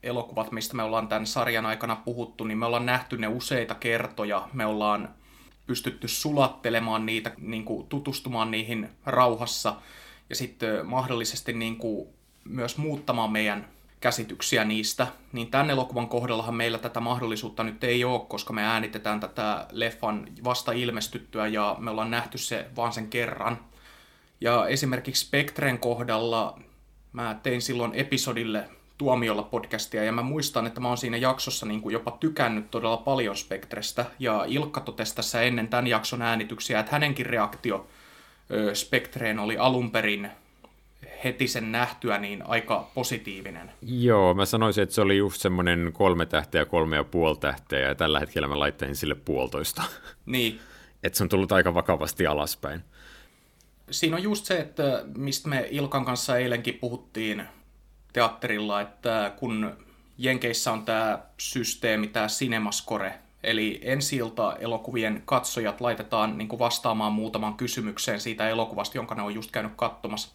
[0.03, 4.49] elokuvat, mistä me ollaan tämän sarjan aikana puhuttu, niin me ollaan nähty ne useita kertoja.
[4.53, 5.09] Me ollaan
[5.67, 9.75] pystytty sulattelemaan niitä, niin kuin tutustumaan niihin rauhassa
[10.29, 12.09] ja sitten mahdollisesti niin kuin
[12.43, 13.67] myös muuttamaan meidän
[13.99, 19.19] käsityksiä niistä, niin tämän elokuvan kohdallahan meillä tätä mahdollisuutta nyt ei ole, koska me äänitetään
[19.19, 23.59] tätä leffan vasta ilmestyttyä ja me ollaan nähty se vaan sen kerran.
[24.41, 26.59] Ja esimerkiksi Spectren kohdalla
[27.13, 31.81] mä tein silloin episodille Tuomiolla podcastia ja mä muistan, että mä oon siinä jaksossa niin
[31.81, 36.91] kuin jopa tykännyt todella paljon Spectrestä ja Ilkka totesi tässä ennen tämän jakson äänityksiä, että
[36.91, 37.87] hänenkin reaktio
[38.73, 40.31] Spectreen oli alun perin
[41.23, 43.71] heti sen nähtyä niin aika positiivinen.
[43.81, 47.95] Joo, mä sanoisin, että se oli just semmoinen kolme tähteä, kolme ja puoli tähteä, ja
[47.95, 49.83] tällä hetkellä mä laittaisin sille puolitoista.
[50.25, 50.59] Niin.
[51.03, 52.83] että se on tullut aika vakavasti alaspäin.
[53.91, 57.43] Siinä on just se, että mistä me Ilkan kanssa eilenkin puhuttiin
[58.13, 59.77] teatterilla, että kun
[60.17, 64.19] Jenkeissä on tämä systeemi, tämä Cinemascore, eli ensi
[64.59, 70.29] elokuvien katsojat laitetaan niin vastaamaan muutamaan kysymykseen siitä elokuvasta, jonka ne on just käynyt katsomassa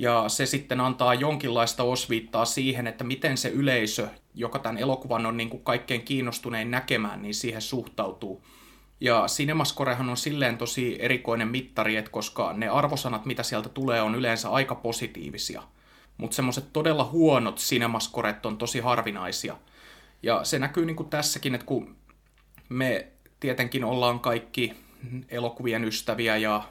[0.00, 5.36] ja se sitten antaa jonkinlaista osviittaa siihen, että miten se yleisö, joka tämän elokuvan on
[5.36, 8.44] niin kuin kaikkein kiinnostunein näkemään, niin siihen suhtautuu.
[9.00, 14.14] Ja Cinemascorehan on silleen tosi erikoinen mittari, että koska ne arvosanat, mitä sieltä tulee, on
[14.14, 15.62] yleensä aika positiivisia.
[16.16, 19.56] Mutta semmoiset todella huonot Cinemascoret on tosi harvinaisia.
[20.22, 21.96] Ja se näkyy niin kuin tässäkin, että kun
[22.68, 23.06] me
[23.40, 24.74] tietenkin ollaan kaikki
[25.28, 26.62] elokuvien ystäviä ja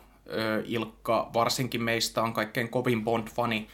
[0.66, 3.68] Ilkka varsinkin meistä on kaikkein kovin Bond-fani,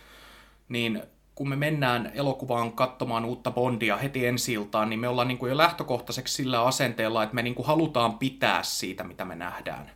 [0.70, 1.04] niin
[1.36, 5.50] kun me mennään elokuvaan katsomaan uutta Bondia heti ensi iltaan, niin me ollaan niin kuin
[5.50, 9.91] jo lähtökohtaiseksi sillä asenteella, että me niin kuin halutaan pitää siitä, mitä me nähdään.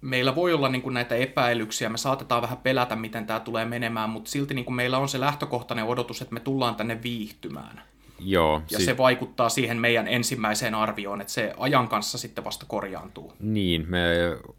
[0.00, 4.10] Meillä voi olla niin kuin näitä epäilyksiä, me saatetaan vähän pelätä, miten tämä tulee menemään,
[4.10, 7.82] mutta silti niin kuin meillä on se lähtökohtainen odotus, että me tullaan tänne viihtymään.
[8.18, 8.62] Joo.
[8.70, 13.32] Ja si- se vaikuttaa siihen meidän ensimmäiseen arvioon, että se ajan kanssa sitten vasta korjaantuu.
[13.40, 14.06] Niin, me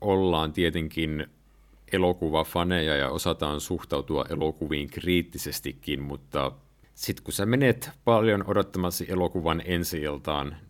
[0.02, 1.28] ollaan tietenkin
[1.96, 6.52] elokuvafaneja ja osataan suhtautua elokuviin kriittisestikin, mutta
[6.94, 10.02] sitten kun sä menet paljon odottamasi elokuvan ensi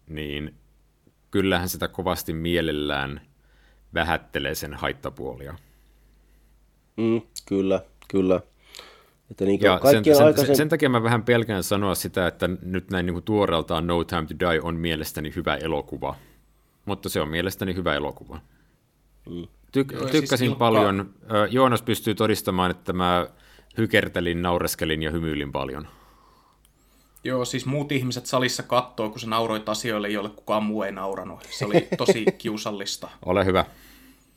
[0.09, 0.55] niin
[1.31, 3.21] kyllähän sitä kovasti mielellään
[3.93, 5.55] vähättelee sen haittapuolia.
[6.97, 8.41] Mm, kyllä, kyllä.
[9.31, 10.55] Että niin ja sen, sen, aikaisen...
[10.55, 14.35] sen takia mä vähän pelkään sanoa sitä, että nyt näin niin tuoreeltaan No Time to
[14.39, 16.15] Die on mielestäni hyvä elokuva.
[16.85, 18.39] Mutta se on mielestäni hyvä elokuva.
[19.29, 19.47] Mm.
[19.77, 20.99] Tyk- Joo, siis tykkäsin siis paljon.
[20.99, 21.47] Ilkka...
[21.49, 23.27] Joonas pystyy todistamaan, että mä
[23.77, 25.87] hykertelin, naureskelin ja hymyilin paljon.
[27.23, 31.47] Joo, siis muut ihmiset salissa kattoo, kun sä nauroit asioille, joille kukaan muu ei nauranut.
[31.51, 33.09] Se oli tosi kiusallista.
[33.25, 33.65] Ole hyvä.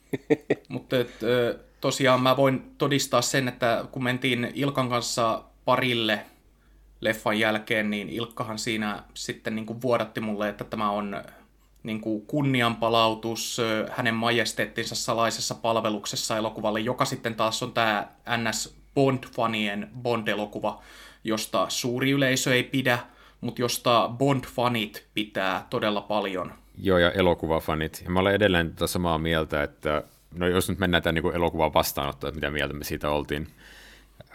[0.67, 0.95] Mutta
[1.81, 6.25] tosiaan mä voin todistaa sen, että kun mentiin Ilkan kanssa parille
[7.01, 11.23] leffan jälkeen, niin Ilkkahan siinä sitten niin kuin vuodatti mulle, että tämä on
[11.83, 13.61] niin kuin kunnianpalautus
[13.91, 20.81] hänen majesteettinsa salaisessa palveluksessa elokuvalle, joka sitten taas on tämä NS Bond-fanien Bond-elokuva,
[21.23, 22.99] josta suuri yleisö ei pidä,
[23.41, 26.53] mutta josta Bond-fanit pitää todella paljon.
[26.81, 28.01] Joo, ja elokuvafanit.
[28.05, 30.03] Ja mä olen edelleen tätä samaa mieltä, että
[30.35, 33.47] no jos nyt mennään tämän niin elokuvan vastaanottoon, että mitä mieltä me siitä oltiin.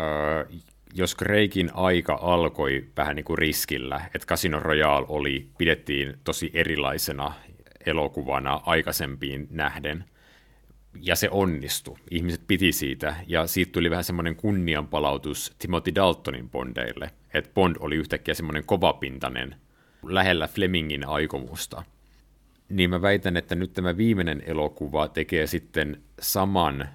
[0.01, 0.47] Öö,
[0.95, 7.33] jos Kreikin aika alkoi vähän niin kuin riskillä, että Casino Royale oli, pidettiin tosi erilaisena
[7.87, 10.05] elokuvana aikaisempiin nähden,
[11.01, 11.99] ja se onnistui.
[12.11, 17.97] Ihmiset piti siitä, ja siitä tuli vähän semmoinen kunnianpalautus Timothy Daltonin Bondeille, että Bond oli
[17.97, 19.57] yhtäkkiä semmoinen kovapintainen,
[20.03, 21.83] lähellä Flemingin aikomusta.
[22.69, 26.89] Niin mä väitän, että nyt tämä viimeinen elokuva tekee sitten saman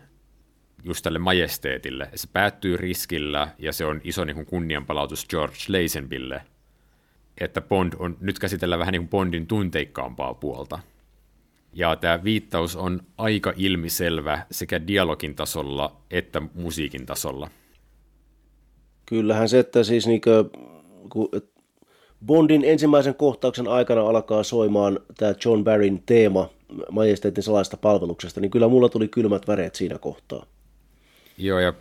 [0.83, 2.09] just tälle majesteetille.
[2.15, 6.41] Se päättyy riskillä, ja se on iso niin kuin kunnianpalautus George Lazenbille,
[7.37, 10.79] että Bond on, nyt käsitellään vähän niin kuin Bondin tunteikkaampaa puolta.
[11.73, 17.49] Ja tämä viittaus on aika ilmiselvä sekä dialogin tasolla että musiikin tasolla.
[19.05, 20.45] Kyllähän se, että siis niinkö,
[21.09, 21.29] kun
[22.25, 26.49] Bondin ensimmäisen kohtauksen aikana alkaa soimaan tämä John Barryn teema
[26.91, 30.45] Majesteetin salaista palveluksesta, niin kyllä mulla tuli kylmät väreet siinä kohtaa.
[31.39, 31.73] Joo, ja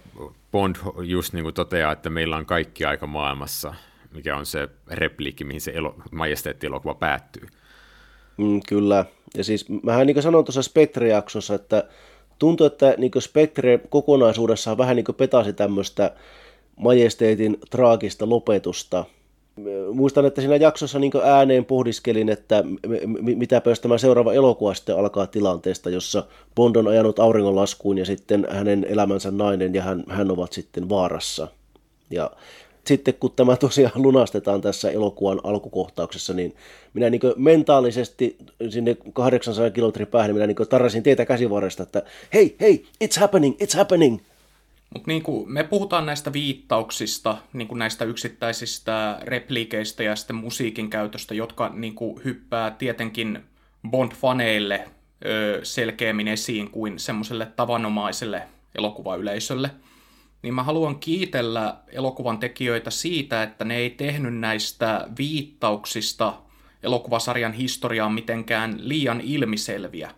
[0.52, 3.74] Bond just niin kuin toteaa, että meillä on kaikki aika maailmassa,
[4.14, 7.48] mikä on se repliikki, mihin se elo, majesteetti-elokuva päättyy.
[8.36, 9.04] Mm, kyllä,
[9.36, 11.84] ja siis mähän niin kuin sanoin tuossa Spectre-jaksossa, että
[12.38, 16.14] tuntuu, että niin Spectre kokonaisuudessaan vähän niin petasi tämmöistä
[16.76, 19.04] majesteetin traagista lopetusta.
[19.92, 22.64] Muistan, että siinä jaksossa niin ääneen pohdiskelin, että
[23.20, 28.86] mitä tämä seuraava elokuva sitten alkaa tilanteesta, jossa Bond on ajanut auringonlaskuun ja sitten hänen
[28.88, 31.48] elämänsä nainen ja hän, hän ovat sitten vaarassa.
[32.10, 32.30] Ja
[32.86, 36.54] sitten kun tämä tosiaan lunastetaan tässä elokuvan alkukohtauksessa, niin
[36.94, 38.36] minä niin mentaalisesti
[38.68, 42.02] sinne 800 kilometrin päähän, niin minä niin tarrasin teitä käsivarresta, että
[42.34, 44.18] hei, hei, it's happening, it's happening.
[44.94, 51.68] Mutta niin me puhutaan näistä viittauksista, niin näistä yksittäisistä repliikeistä ja sitten musiikin käytöstä, jotka
[51.74, 53.44] niin hyppää tietenkin
[53.88, 54.88] Bond-faneille
[55.24, 58.42] ö, selkeämmin esiin kuin semmoiselle tavanomaiselle
[58.74, 59.70] elokuvayleisölle–
[60.42, 66.34] niin mä haluan kiitellä elokuvan tekijöitä siitä, että ne ei tehnyt näistä viittauksista
[66.82, 70.10] elokuvasarjan historiaan mitenkään liian ilmiselviä.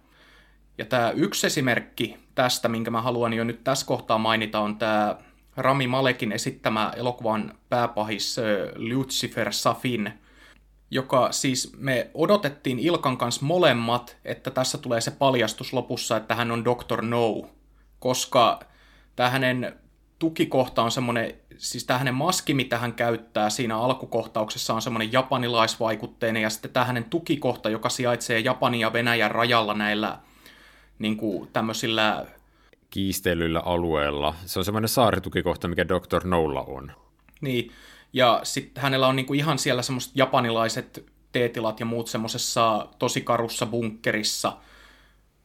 [0.79, 5.17] Ja tämä yksi esimerkki tästä, minkä mä haluan jo nyt tässä kohtaa mainita, on tämä
[5.57, 8.37] Rami Malekin esittämä elokuvan pääpahis
[8.77, 10.13] Lucifer Safin,
[10.91, 16.51] joka siis me odotettiin Ilkan kanssa molemmat, että tässä tulee se paljastus lopussa, että hän
[16.51, 17.03] on Dr.
[17.03, 17.43] No,
[17.99, 18.61] koska
[19.17, 19.77] tämä hänen
[20.19, 26.43] tukikohta on semmoinen, siis tämä hänen maski, mitä hän käyttää siinä alkukohtauksessa on semmoinen japanilaisvaikutteinen,
[26.43, 30.19] ja sitten tämä hänen tukikohta, joka sijaitsee Japanin ja Venäjän rajalla näillä
[31.01, 32.27] niin kuin tämmöisillä
[32.91, 34.35] kiistelyllä alueella.
[34.47, 36.27] Se on semmoinen saaritukikohta, mikä Dr.
[36.27, 36.93] Nolla on.
[37.41, 37.73] Niin,
[38.13, 43.67] ja sitten hänellä on niinku ihan siellä semmoiset japanilaiset teetilat ja muut semmoisessa tosi karussa
[43.67, 44.57] bunkkerissa,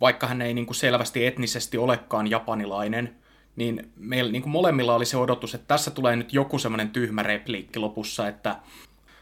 [0.02, 3.15] vaikka hän ei niinku selvästi etnisesti olekaan japanilainen,
[3.56, 7.24] niin meillä niin kuin molemmilla oli se odotus, että tässä tulee nyt joku semmoinen tyhmä
[7.24, 8.56] repliikki lopussa, että,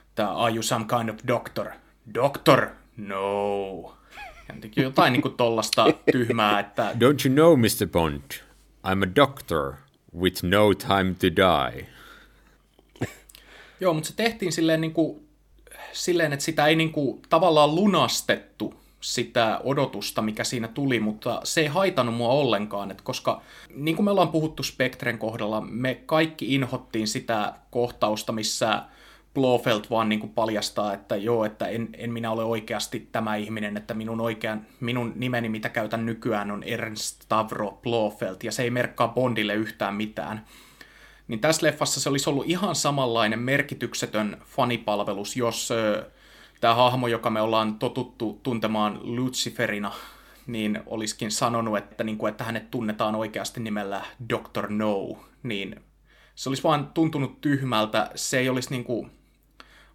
[0.10, 1.67] että are you some kind of doctor?
[2.13, 2.67] Doctor?
[2.98, 3.93] No.
[4.75, 6.91] Jotain niin kuin tollasta tyhmää, että...
[6.91, 7.87] Don't you know, Mr.
[7.91, 8.21] Bond?
[8.87, 9.73] I'm a doctor
[10.19, 11.87] with no time to die.
[13.79, 15.27] Joo, mutta se tehtiin silleen, niin kuin,
[15.93, 21.61] silleen että sitä ei niin kuin, tavallaan lunastettu sitä odotusta, mikä siinä tuli, mutta se
[21.61, 23.41] ei haitannut mua ollenkaan, että koska
[23.75, 28.83] niin kuin me ollaan puhuttu Spectren kohdalla, me kaikki inhottiin sitä kohtausta, missä
[29.34, 33.78] Blofeld vaan niin kuin paljastaa, että joo, että en, en minä ole oikeasti tämä ihminen,
[33.78, 38.69] että minun, oikean, minun nimeni, mitä käytän nykyään, on Ernst Stavro Blofeld, ja se ei
[38.69, 40.46] merkkaa Bondille yhtään mitään.
[41.28, 45.69] Niin tässä leffassa se olisi ollut ihan samanlainen merkityksetön fanipalvelus, jos
[46.62, 49.91] tämä hahmo, joka me ollaan totuttu tuntemaan Luciferina,
[50.48, 54.69] niin olisikin sanonut, että, niin kuin, että hänet tunnetaan oikeasti nimellä Dr.
[54.69, 55.76] No, niin
[56.36, 59.12] se olisi vaan tuntunut tyhmältä, se ei olisi niin kuin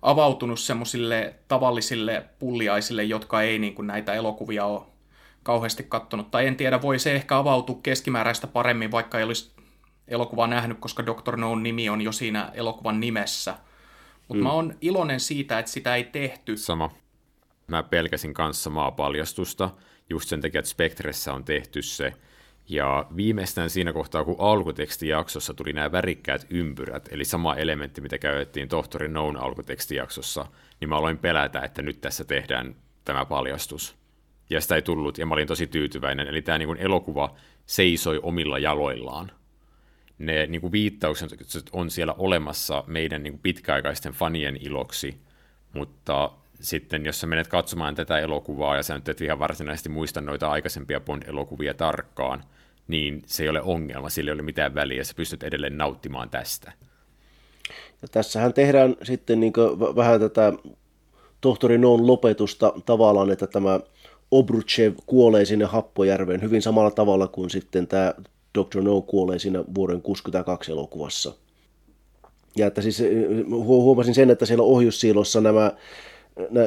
[0.02, 4.82] avautunut semmoisille tavallisille pulliaisille, jotka ei niin kuin näitä elokuvia ole
[5.42, 6.30] kauheasti kattonut.
[6.30, 9.50] Tai en tiedä, voi se ehkä avautua keskimääräistä paremmin, vaikka ei olisi
[10.08, 11.36] elokuvaa nähnyt, koska Dr.
[11.36, 13.54] No nimi on jo siinä elokuvan nimessä.
[14.28, 14.42] Mutta mm.
[14.42, 16.56] mä oon iloinen siitä, että sitä ei tehty.
[16.56, 16.90] Sama.
[17.66, 19.70] Mä pelkäsin kanssa maapaljastusta,
[20.10, 22.12] just sen takia, että Spectressä on tehty se.
[22.68, 28.68] Ja viimeistään siinä kohtaa, kun alkutekstijaksossa tuli nämä värikkäät ympyrät, eli sama elementti, mitä käytettiin
[28.68, 30.46] tohtori Noun alkutekstijaksossa,
[30.80, 33.96] niin mä aloin pelätä, että nyt tässä tehdään tämä paljastus.
[34.50, 36.26] Ja sitä ei tullut, ja mä olin tosi tyytyväinen.
[36.26, 37.34] Eli tämä niin kuin elokuva
[37.66, 39.30] seisoi omilla jaloillaan.
[40.18, 41.30] Ne niin kuin viittaukset
[41.72, 45.20] on siellä olemassa meidän niin kuin pitkäaikaisten fanien iloksi,
[45.72, 50.20] mutta sitten jos sä menet katsomaan tätä elokuvaa ja sä nyt et ihan varsinaisesti muista
[50.20, 52.44] noita aikaisempia Bond-elokuvia tarkkaan,
[52.88, 56.72] niin se ei ole ongelma, sillä ei ole mitään väliä, sä pystyt edelleen nauttimaan tästä.
[58.02, 59.52] Ja tässähän tehdään sitten niin
[59.96, 60.52] vähän tätä
[61.40, 63.80] tohtori Noon lopetusta tavallaan, että tämä
[64.30, 68.14] Obruchev kuolee sinne Happojärveen hyvin samalla tavalla kuin sitten tämä
[68.58, 68.82] Dr.
[68.82, 71.34] No kuolee siinä vuoden 62 elokuvassa.
[72.56, 73.02] Ja että siis
[73.50, 75.72] huomasin sen, että siellä ohjussiilossa nämä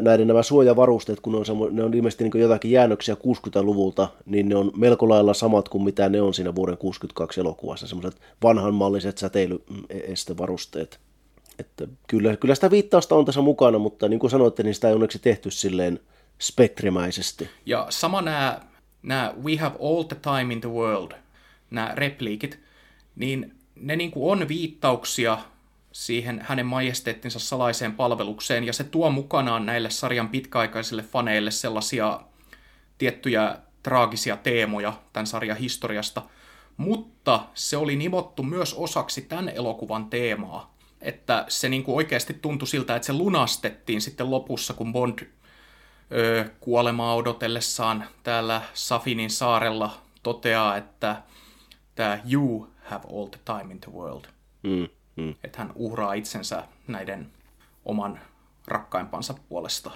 [0.02, 4.56] näiden nämä suojavarusteet, kun ne on, ne on ilmeisesti niin jotakin jäännöksiä 60-luvulta, niin ne
[4.56, 11.00] on melko lailla samat kuin mitä ne on siinä vuoden 62 elokuvassa, semmoiset vanhanmalliset säteilyestevarusteet.
[11.60, 14.94] Että kyllä, kyllä sitä viittausta on tässä mukana, mutta niin kuin sanoitte, niin sitä ei
[14.94, 16.00] onneksi tehty silleen
[16.42, 17.50] spektrimäisesti.
[17.66, 18.60] Ja sama nämä,
[19.04, 21.12] nämä We have all the time in the world,
[21.72, 22.60] nämä repliikit,
[23.16, 25.38] niin ne niin kuin on viittauksia
[25.91, 32.21] siihen hänen majesteettinsa salaiseen palvelukseen, ja se tuo mukanaan näille sarjan pitkäaikaisille faneille sellaisia
[32.97, 36.21] tiettyjä traagisia teemoja tämän sarjan historiasta,
[36.77, 42.67] mutta se oli nimottu myös osaksi tämän elokuvan teemaa, että se niin kuin oikeasti tuntui
[42.67, 45.19] siltä, että se lunastettiin sitten lopussa, kun Bond
[46.12, 51.21] öö, kuolemaa odotellessaan täällä Safinin saarella toteaa, että
[51.95, 54.25] tämä you have all the time in the world.
[54.63, 54.88] Mm.
[55.15, 55.36] Mm.
[55.43, 57.32] Että hän uhraa itsensä näiden
[57.86, 58.19] oman
[58.67, 59.91] rakkaimpansa puolesta.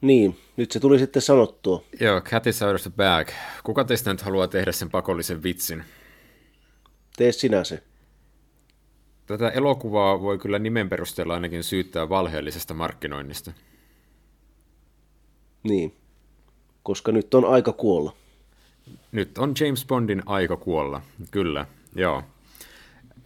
[0.00, 1.84] Niin, nyt se tuli sitten sanottua.
[2.00, 3.28] Joo, cat is out of the bag.
[3.64, 5.84] Kuka teistä nyt haluaa tehdä sen pakollisen vitsin?
[7.16, 7.82] Tee sinä se.
[9.26, 13.52] Tätä elokuvaa voi kyllä nimen perusteella ainakin syyttää valheellisesta markkinoinnista.
[15.62, 15.96] Niin,
[16.82, 18.12] koska nyt on aika kuolla.
[19.12, 22.22] Nyt on James Bondin aika kuolla, kyllä, joo.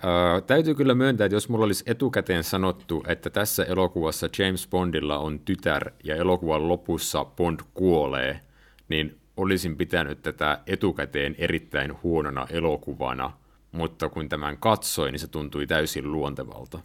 [0.05, 5.19] Öö, täytyy kyllä myöntää, että jos mulla olisi etukäteen sanottu, että tässä elokuvassa James Bondilla
[5.19, 8.41] on tytär ja elokuvan lopussa Bond kuolee,
[8.89, 13.33] niin olisin pitänyt tätä etukäteen erittäin huonona elokuvana,
[13.73, 16.81] mutta kun tämän katsoin, niin se tuntui täysin luontevalta.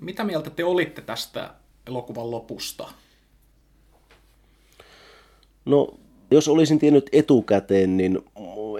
[0.00, 1.54] Mitä mieltä te olitte tästä
[1.86, 2.88] elokuvan lopusta?
[5.64, 5.88] No,
[6.30, 8.18] jos olisin tiennyt etukäteen, niin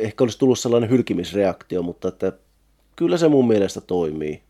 [0.01, 2.33] ehkä olisi tullut sellainen hylkimisreaktio, mutta että
[2.97, 4.43] kyllä se mun mielestä toimii.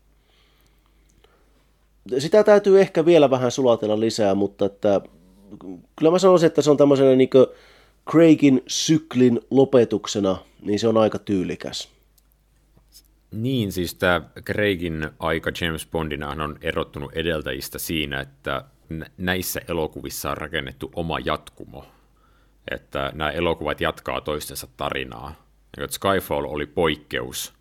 [2.17, 5.01] Sitä täytyy ehkä vielä vähän sulatella lisää, mutta että,
[5.95, 7.29] kyllä mä sanoisin, että se on tämmöisenä niin
[8.09, 11.89] Craigin syklin lopetuksena, niin se on aika tyylikäs.
[13.31, 18.63] Niin, siis tämä Craigin aika James Bondina on erottunut edeltäjistä siinä, että
[19.17, 21.85] näissä elokuvissa on rakennettu oma jatkumo.
[22.71, 25.47] Että nämä elokuvat jatkaa toistensa tarinaa.
[25.89, 27.53] Skyfall oli poikkeus,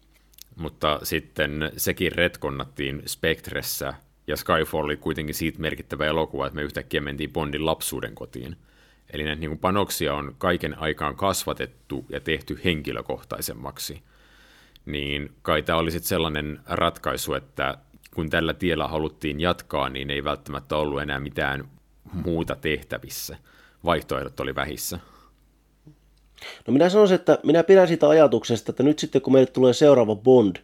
[0.57, 3.95] mutta sitten sekin retkonnattiin Spectressä,
[4.27, 8.57] ja Skyfall oli kuitenkin siitä merkittävä elokuva, että me yhtäkkiä mentiin Bondin lapsuuden kotiin.
[9.13, 14.03] Eli näitä niin panoksia on kaiken aikaan kasvatettu ja tehty henkilökohtaisemmaksi.
[14.87, 17.79] Niin kai tämä oli sitten sellainen ratkaisu, että
[18.15, 21.69] kun tällä tiellä haluttiin jatkaa, niin ei välttämättä ollut enää mitään
[22.13, 23.37] muuta tehtävissä.
[23.85, 24.99] Vaihtoehdot oli vähissä.
[26.67, 30.17] No minä sanoisin, että minä pidän sitä ajatuksesta, että nyt sitten kun meille tulee seuraava
[30.17, 30.57] Bond,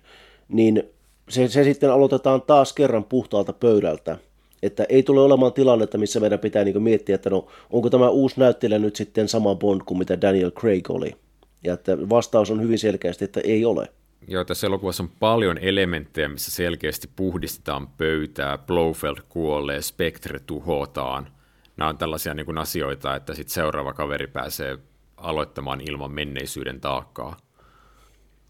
[0.49, 0.83] niin
[1.29, 4.19] se, se sitten aloitetaan taas kerran puhtaalta pöydältä.
[4.63, 8.41] Että ei tule olemaan tilannetta, missä meidän pitää niin miettiä, että no, onko tämä uusi
[8.41, 11.17] näyttelijä nyt sitten sama Bond kuin mitä Daniel Craig oli.
[11.65, 13.89] Ja että vastaus on hyvin selkeästi, että ei ole.
[14.29, 21.29] Joo, tässä elokuvassa on paljon elementtejä, missä selkeästi puhdistetaan pöytää, Blofeld kuolee, Spectre tuhotaan.
[21.77, 24.79] Nämä on tällaisia niin kuin asioita, että sitten seuraava kaveri pääsee
[25.23, 27.37] aloittamaan ilman menneisyyden taakkaa.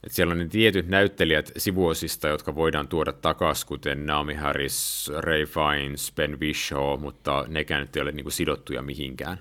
[0.04, 5.44] Et siellä on ne tietyt näyttelijät sivuosista, jotka voidaan tuoda takaisin, kuten Naomi Harris, Ray
[5.44, 9.38] Fiennes, Ben Whishaw, mutta nekään nyt ei ole niinku sidottuja mihinkään.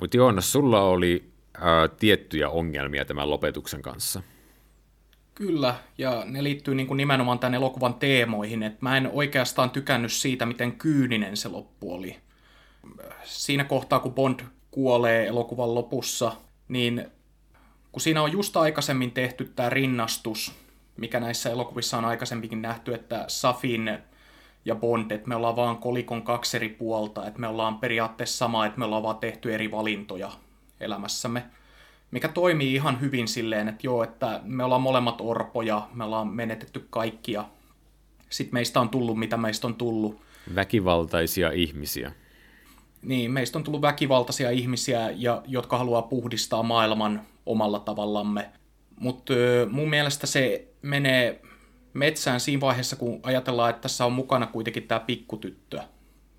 [0.00, 4.22] Mutta Joonas, sulla oli ää, tiettyjä ongelmia tämän lopetuksen kanssa.
[5.34, 10.12] Kyllä, ja ne liittyy niin kuin nimenomaan tämän elokuvan teemoihin, että mä en oikeastaan tykännyt
[10.12, 12.16] siitä, miten kyyninen se loppu oli.
[13.24, 14.40] Siinä kohtaa, kun Bond
[14.70, 16.32] kuolee elokuvan lopussa,
[16.68, 17.06] niin
[17.92, 20.52] kun siinä on just aikaisemmin tehty tämä rinnastus,
[20.96, 23.98] mikä näissä elokuvissa on aikaisemminkin nähty, että Safin
[24.64, 28.66] ja Bond, että me ollaan vaan kolikon kaksi eri puolta, että me ollaan periaatteessa sama,
[28.66, 30.32] että me ollaan vaan tehty eri valintoja
[30.80, 31.44] elämässämme–
[32.10, 36.86] mikä toimii ihan hyvin silleen, että joo, että me ollaan molemmat orpoja, me ollaan menetetty
[36.90, 37.44] kaikkia.
[38.30, 40.20] Sitten meistä on tullut, mitä meistä on tullut.
[40.54, 42.12] Väkivaltaisia ihmisiä.
[43.02, 48.50] Niin, meistä on tullut väkivaltaisia ihmisiä, ja, jotka haluaa puhdistaa maailman omalla tavallamme.
[48.96, 49.32] Mutta
[49.70, 51.42] mun mielestä se menee
[51.92, 55.80] metsään siinä vaiheessa, kun ajatellaan, että tässä on mukana kuitenkin tämä pikkutyttö.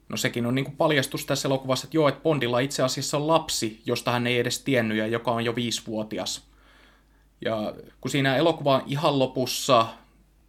[0.09, 3.27] No sekin on niin kuin paljastus tässä elokuvassa, että joo, että Bondilla itse asiassa on
[3.27, 6.47] lapsi, josta hän ei edes tiennyt ja joka on jo viisivuotias.
[7.45, 9.87] Ja kun siinä elokuvan ihan lopussa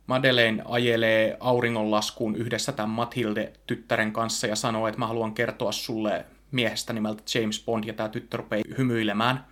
[0.06, 6.92] Madeleine ajelee auringonlaskuun yhdessä tämän Mathilde-tyttären kanssa ja sanoo, että mä haluan kertoa sulle miehestä
[6.92, 9.44] nimeltä James Bond ja tämä tyttö rupeaa hymyilemään.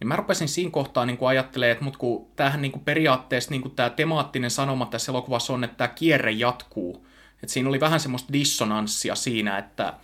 [0.00, 3.62] Niin mä rupesin siinä kohtaa niin ajattelemaan, että mut kun tämähän niin kuin periaatteessa niin
[3.62, 7.06] kuin tämä temaattinen sanoma tässä elokuvassa on, että tämä kierre jatkuu.
[7.42, 9.94] Et siinä oli vähän semmoista dissonanssia siinä, että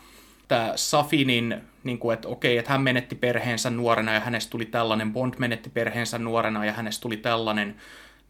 [0.49, 5.13] tämä Safinin, niin kuin, että okei, että hän menetti perheensä nuorena ja hänestä tuli tällainen,
[5.13, 7.77] Bond menetti perheensä nuorena ja hänestä tuli tällainen,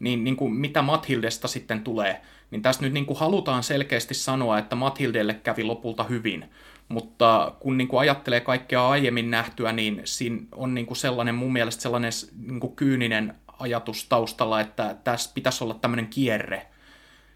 [0.01, 2.21] niin, niin kuin, mitä Mathildesta sitten tulee,
[2.51, 6.51] niin tässä nyt niin kuin halutaan selkeästi sanoa, että Mathildelle kävi lopulta hyvin,
[6.89, 11.53] mutta kun niin kuin ajattelee kaikkea aiemmin nähtyä, niin siinä on niin kuin sellainen mun
[11.53, 12.13] mielestä sellainen
[12.47, 16.67] niin kuin kyyninen ajatus taustalla, että tässä pitäisi olla tämmöinen kierre,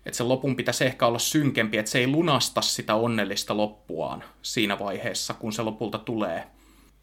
[0.06, 4.78] että se lopun pitäisi ehkä olla synkempi, että se ei lunasta sitä onnellista loppuaan siinä
[4.78, 6.44] vaiheessa, kun se lopulta tulee.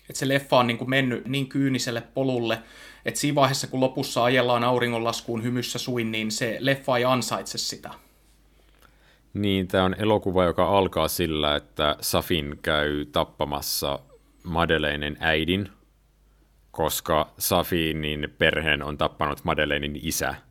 [0.10, 2.60] Että se leffa on niin kuin mennyt niin kyyniselle polulle,
[3.06, 7.90] että siinä vaiheessa, kun lopussa ajellaan auringonlaskuun hymyssä suin, niin se leffa ei ansaitse sitä.
[9.34, 14.00] Niin, tämä on elokuva, joka alkaa sillä, että Safin käy tappamassa
[14.44, 15.70] Madeleinen äidin,
[16.72, 20.36] koska Safinin perheen on tappanut Madeleinin isä–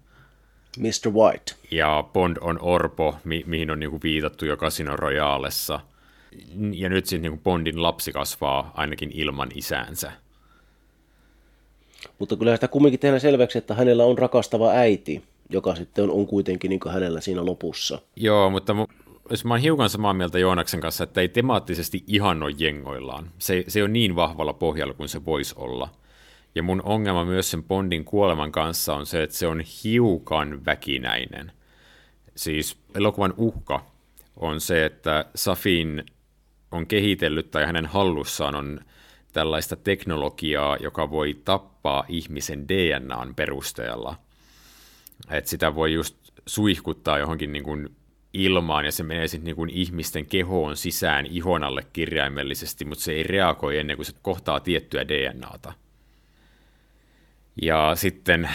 [0.79, 1.11] Mr.
[1.13, 1.55] White.
[1.71, 5.81] Ja Bond on orpo, mi- mihin on niinku viitattu jo Casino Royalessa.
[6.73, 10.13] Ja nyt sitten niinku Bondin lapsi kasvaa ainakin ilman isäänsä.
[12.19, 16.27] Mutta kyllä sitä kumminkin tehdään selväksi, että hänellä on rakastava äiti, joka sitten on, on
[16.27, 17.99] kuitenkin niin hänellä siinä lopussa.
[18.17, 18.75] Joo, mutta
[19.31, 23.31] jos mä oon hiukan samaa mieltä Joonaksen kanssa, että ei temaattisesti ihan ole jengoillaan.
[23.39, 25.89] Se, se on niin vahvalla pohjalla kuin se voisi olla–
[26.57, 31.53] ja mun ongelma myös sen Bondin kuoleman kanssa on se, että se on hiukan väkinäinen.
[32.35, 33.87] Siis elokuvan uhka
[34.37, 36.05] on se, että Safin
[36.77, 38.81] on kehitellyt tai hänen hallussaan on
[39.33, 44.17] tällaista teknologiaa, joka voi tappaa ihmisen DNAn perusteella.
[45.31, 46.17] Että sitä voi just
[46.47, 47.97] suihkuttaa johonkin niin kuin
[48.33, 53.23] ilmaan ja se menee sitten niin ihmisten kehoon sisään ihon alle kirjaimellisesti, mutta se ei
[53.23, 55.73] reagoi ennen kuin se kohtaa tiettyä DNAta.
[57.63, 58.51] Ja sitten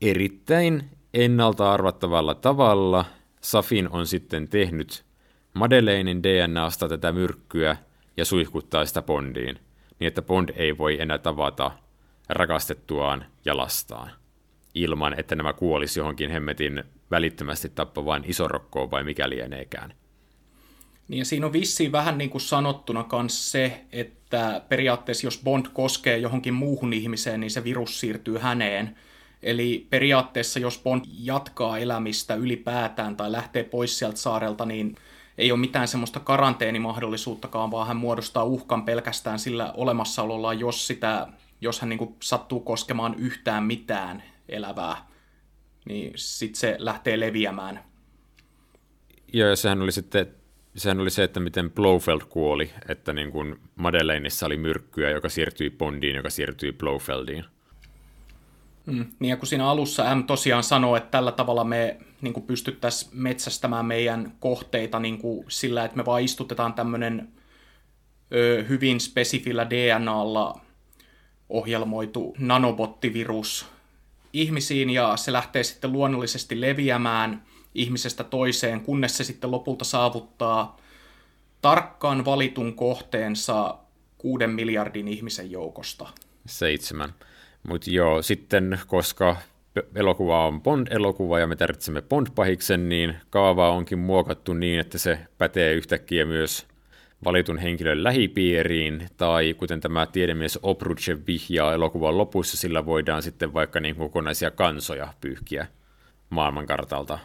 [0.00, 3.04] erittäin ennalta arvattavalla tavalla
[3.40, 5.04] Safin on sitten tehnyt
[5.54, 7.76] Madeleinin DNAsta tätä myrkkyä
[8.16, 9.58] ja suihkuttaa sitä Bondiin,
[9.98, 11.70] niin että Bond ei voi enää tavata
[12.28, 14.10] rakastettuaan ja lastaan,
[14.74, 19.94] ilman että nämä kuolisi johonkin hemmetin välittömästi tappavaan isorokkoon vai mikä lieneekään.
[21.08, 25.66] Niin ja siinä on vissiin vähän niin kuin sanottuna myös se, että periaatteessa jos Bond
[25.72, 28.96] koskee johonkin muuhun ihmiseen, niin se virus siirtyy häneen.
[29.42, 34.96] Eli periaatteessa jos Bond jatkaa elämistä ylipäätään tai lähtee pois sieltä saarelta, niin
[35.38, 41.28] ei ole mitään semmoista karanteenimahdollisuuttakaan, vaan hän muodostaa uhkan pelkästään sillä olemassaolollaan, jos, sitä,
[41.60, 45.06] jos hän niin kuin sattuu koskemaan yhtään mitään elävää,
[45.84, 47.84] niin sitten se lähtee leviämään.
[49.32, 50.42] Joo, ja sehän oli sitten
[50.76, 55.70] sehän oli se, että miten Blofeld kuoli, että niin kuin Madeleinissa oli myrkkyä, joka siirtyi
[55.70, 57.44] Bondiin, joka siirtyi Blofeldiin.
[58.86, 62.46] Mm, niin ja kun siinä alussa M tosiaan sanoi, että tällä tavalla me niin kuin
[62.46, 67.28] pystyttäisiin metsästämään meidän kohteita niin kuin sillä, että me vaan istutetaan tämmöinen
[68.68, 70.60] hyvin spesifillä DNAlla
[71.48, 73.66] ohjelmoitu nanobottivirus
[74.32, 77.42] ihmisiin ja se lähtee sitten luonnollisesti leviämään–
[77.74, 80.80] ihmisestä toiseen, kunnes se sitten lopulta saavuttaa
[81.62, 83.78] tarkkaan valitun kohteensa
[84.18, 86.08] kuuden miljardin ihmisen joukosta.
[86.46, 87.14] Seitsemän.
[87.62, 89.36] Mutta joo, sitten koska
[89.94, 95.74] elokuva on Bond-elokuva ja me tarvitsemme Bond-pahiksen, niin kaavaa onkin muokattu niin, että se pätee
[95.74, 96.66] yhtäkkiä myös
[97.24, 103.80] valitun henkilön lähipiiriin, tai kuten tämä tiedemies Obruchev vihjaa elokuvan lopussa, sillä voidaan sitten vaikka
[103.80, 105.66] niin kokonaisia kansoja pyyhkiä
[106.30, 107.18] maailmankartalta.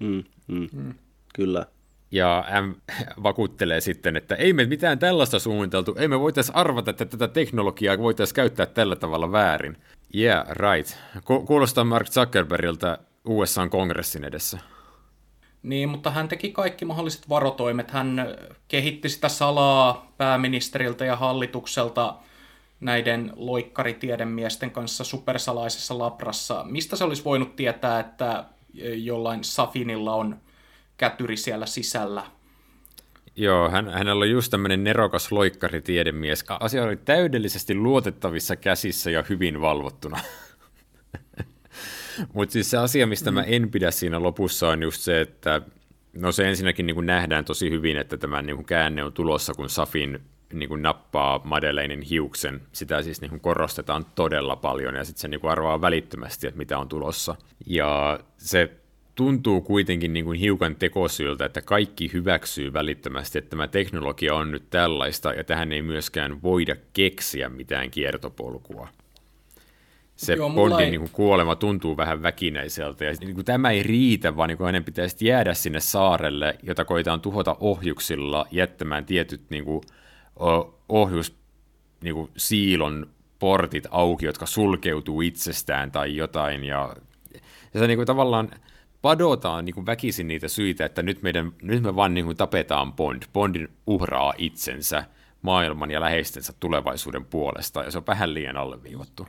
[0.00, 0.94] Mm, mm, mm.
[1.34, 1.66] Kyllä.
[2.10, 2.92] Ja M
[3.22, 7.98] vakuuttelee sitten, että ei me mitään tällaista suunniteltu, ei me voitaisiin arvata, että tätä teknologiaa
[7.98, 9.76] voitaisiin käyttää tällä tavalla väärin.
[10.14, 10.96] Yeah, right.
[11.46, 14.58] Kuulostaa Mark Zuckerbergiltä USA-kongressin edessä.
[15.62, 17.90] Niin, mutta hän teki kaikki mahdolliset varotoimet.
[17.90, 18.36] Hän
[18.68, 22.16] kehitti sitä salaa pääministeriltä ja hallitukselta
[22.80, 26.64] näiden loikkaritiedemiesten kanssa supersalaisessa labrassa.
[26.68, 28.44] Mistä se olisi voinut tietää, että
[28.94, 30.36] jollain Safinilla on
[31.00, 32.26] kätyri siellä sisällä?
[33.36, 36.44] Joo, hän, hänellä on just tämmöinen nerokas loikkaritiedemies.
[36.60, 40.20] Asia oli täydellisesti luotettavissa käsissä ja hyvin valvottuna.
[42.34, 45.62] Mutta siis se asia, mistä mä en pidä siinä lopussa, on just se, että
[46.12, 50.20] no se ensinnäkin niin nähdään tosi hyvin, että tämä niin käänne on tulossa, kun Safin
[50.52, 52.60] niin kuin nappaa Madeleinin hiuksen.
[52.72, 56.58] Sitä siis niin kuin korostetaan todella paljon ja sitten se niin kuin arvaa välittömästi, että
[56.58, 57.36] mitä on tulossa.
[57.66, 58.79] Ja se
[59.14, 64.70] tuntuu kuitenkin niin kuin hiukan tekosyyltä, että kaikki hyväksyy välittömästi, että tämä teknologia on nyt
[64.70, 68.88] tällaista ja tähän ei myöskään voida keksiä mitään kiertopolkua
[70.20, 70.90] se Joo, Bondin ei...
[70.90, 73.04] niin kuin, kuolema tuntuu vähän väkinäiseltä.
[73.04, 76.84] Ja niin kuin, tämä ei riitä, vaan niin kuin, hänen pitäisi jäädä sinne saarelle, jota
[76.84, 79.80] koetaan tuhota ohjuksilla, jättämään tietyt niin kuin,
[80.88, 81.36] ohjus
[82.02, 83.06] niin kuin, siilon
[83.38, 86.64] portit auki, jotka sulkeutuu itsestään tai jotain.
[86.64, 86.96] Ja,
[87.74, 88.50] ja se niin kuin, tavallaan
[89.02, 92.92] padotaan niin kuin väkisin niitä syitä, että nyt, meidän, nyt me vaan niin kuin, tapetaan
[92.92, 93.22] Bond.
[93.32, 95.04] Bondin uhraa itsensä
[95.42, 99.28] maailman ja läheistensä tulevaisuuden puolesta, ja se on vähän liian alleviivattu.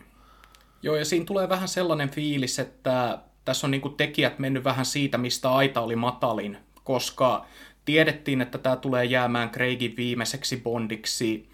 [0.84, 4.86] Joo, ja siinä tulee vähän sellainen fiilis, että tässä on niin kuin tekijät mennyt vähän
[4.86, 7.46] siitä, mistä aita oli matalin, koska
[7.86, 11.50] tiedettiin, että tämä tulee jäämään Craigin viimeiseksi Bondiksi,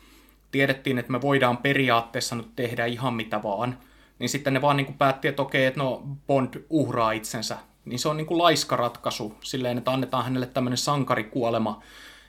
[0.52, 3.78] tiedettiin, että me voidaan periaatteessa nyt tehdä ihan mitä vaan,
[4.20, 7.58] niin sitten ne vaan niin kuin päätti, että okei, että no Bond uhraa itsensä.
[7.88, 11.84] Niin se on niin kuin laiska ratkaisu, silleen, että annetaan hänelle tämmöinen sankarikuolema,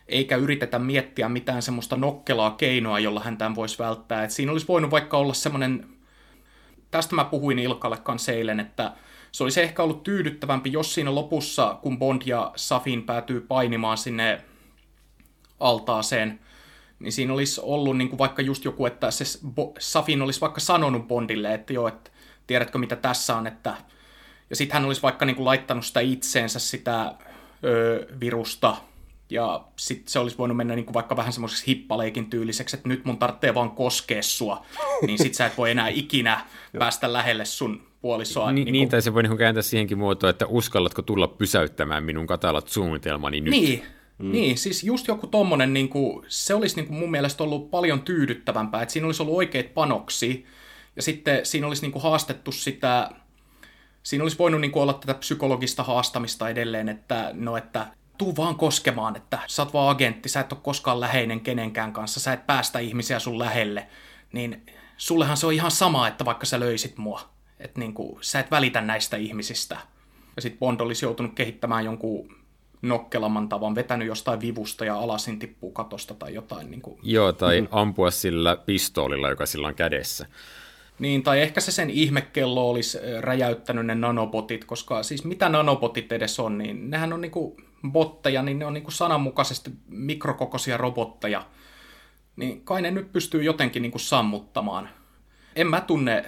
[0.09, 4.25] eikä yritetä miettiä mitään semmoista nokkelaa keinoa, jolla hän tämän voisi välttää.
[4.25, 5.87] Et siinä olisi voinut vaikka olla semmoinen
[6.91, 8.93] tästä mä puhuin Ilkalle kanssa eilen, että
[9.33, 14.45] se olisi ehkä ollut tyydyttävämpi, jos siinä lopussa, kun Bond ja Safin päätyy painimaan sinne
[15.61, 16.41] altaaseen,
[16.99, 19.25] niin siinä olisi ollut niin kuin vaikka just joku, että se
[19.79, 22.11] Safin olisi vaikka sanonut Bondille, että joo, että
[22.47, 23.75] tiedätkö mitä tässä on, että
[24.51, 27.15] ja sitten hän olisi vaikka niin kuin laittanut sitä itseensä sitä
[27.65, 28.77] ö, virusta
[29.31, 33.05] ja sitten se olisi voinut mennä niin kuin vaikka vähän semmoiseksi hippaleikin tyyliseksi, että nyt
[33.05, 34.67] mun tarvitsee vaan koskea sua,
[35.07, 36.41] niin sit sä et voi enää ikinä
[36.79, 38.53] päästä lähelle sun puolisoa.
[38.53, 42.27] Ni, niin, niin, tai se voi niin kääntää siihenkin muotoon, että uskallatko tulla pysäyttämään minun
[42.27, 43.51] katalat suunnitelmani nyt.
[43.51, 43.83] Niin,
[44.19, 44.33] Mm.
[44.33, 48.03] Niin, siis just joku tommonen, niin kuin, se olisi niin kuin mun mielestä ollut paljon
[48.03, 50.47] tyydyttävämpää, että siinä olisi ollut oikeat panoksi,
[50.97, 53.11] ja sitten siinä olisi niin kuin haastettu sitä,
[54.09, 57.87] siinä olisi voinut niin kuin olla tätä psykologista haastamista edelleen, että no, että
[58.19, 62.21] tuu vaan koskemaan, että sä oot vaan agentti, sä et ole koskaan läheinen kenenkään kanssa,
[62.21, 63.87] sä et päästä ihmisiä sun lähelle,
[64.33, 67.21] niin sullehan se on ihan sama, että vaikka sä löysit mua,
[67.61, 69.77] että niin kuin, sä et välitä näistä ihmisistä.
[70.37, 72.37] Ja sitten Bond olisi joutunut kehittämään jonkun
[72.83, 76.71] nokkelamman tavan, vetänyt jostain vivusta ja alasin tippuu katosta tai jotain.
[76.71, 77.01] Niin kuin.
[77.03, 77.79] Joo, tai mm-hmm.
[77.79, 80.27] ampua sillä pistoolilla, joka sillä on kädessä.
[80.99, 86.41] Niin, tai ehkä se sen ihmekello olisi räjäyttänyt ne nanobotit, koska siis mitä nanobotit edes
[86.41, 87.57] on, niin nehän on niinku
[87.91, 91.47] botteja, niin ne on niinku sananmukaisesti mikrokokoisia robotteja.
[92.37, 94.89] Niin kai ne nyt pystyy jotenkin niinku sammuttamaan.
[95.57, 96.25] En mä tunne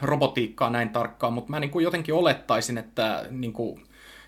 [0.00, 3.80] robotiikkaa näin tarkkaan, mutta mä niinku jotenkin olettaisin, että niinku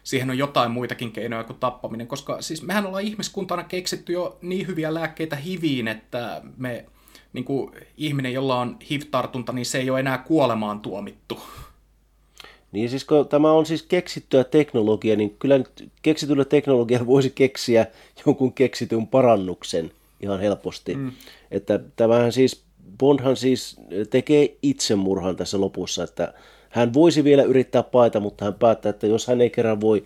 [0.03, 4.67] siihen on jotain muitakin keinoja kuin tappaminen, koska siis mehän ollaan ihmiskuntana keksitty jo niin
[4.67, 6.87] hyviä lääkkeitä hiviin, että me
[7.35, 11.39] niin kuin ihminen, jolla on HIV-tartunta, niin se ei ole enää kuolemaan tuomittu.
[12.73, 17.87] Niin siis kun tämä on siis keksittyä teknologiaa, niin kyllä nyt keksityllä teknologialla voisi keksiä
[18.27, 20.95] jonkun keksityn parannuksen ihan helposti.
[20.95, 21.13] Mm.
[21.51, 22.63] Että tämähän siis,
[22.99, 23.77] Bondhan siis
[24.11, 26.35] tekee itsemurhan tässä lopussa, että
[26.71, 30.05] hän voisi vielä yrittää paita, mutta hän päättää, että jos hän ei kerran voi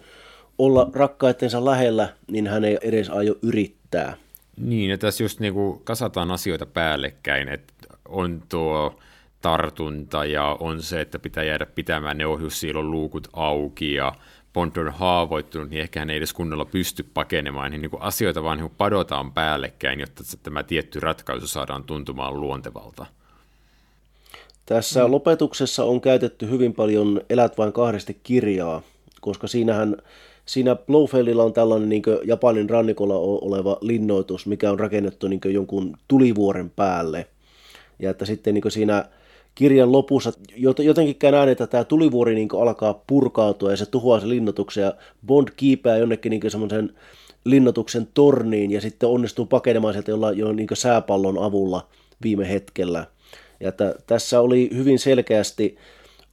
[0.58, 4.16] olla rakkaitensa lähellä, niin hän ei edes aio yrittää.
[4.60, 7.74] Niin, ja tässä just niinku kasataan asioita päällekkäin, että
[8.08, 8.98] on tuo
[9.40, 14.12] tartunta ja on se, että pitää jäädä pitämään ne ohjussiilon luukut auki ja
[14.52, 18.42] Bond on haavoittunut, niin ehkä hän ei edes kunnolla pysty pakenemaan, niin, niin kuin asioita
[18.42, 23.06] vaan niin padotaan päällekkäin, jotta tämä tietty ratkaisu saadaan tuntumaan luontevalta.
[24.66, 25.12] Tässä mm.
[25.12, 28.82] lopetuksessa on käytetty hyvin paljon Elät vain kahdesti kirjaa,
[29.20, 29.96] koska siinähän
[30.48, 36.70] siinä Blofeldilla on tällainen niin Japanin rannikolla oleva linnoitus, mikä on rakennettu niin jonkun tulivuoren
[36.70, 37.26] päälle.
[37.98, 39.04] Ja että sitten niin siinä
[39.54, 40.32] kirjan lopussa
[40.78, 44.94] jotenkin käy näin, että tämä tulivuori niin alkaa purkautua ja se tuhoaa se linnoituksen ja
[45.26, 46.92] Bond kiipää jonnekin niin semmoisen
[47.44, 51.86] linnoituksen torniin ja sitten onnistuu pakenemaan sieltä jollain jo niin sääpallon avulla
[52.22, 53.06] viime hetkellä.
[53.60, 55.76] Ja että tässä oli hyvin selkeästi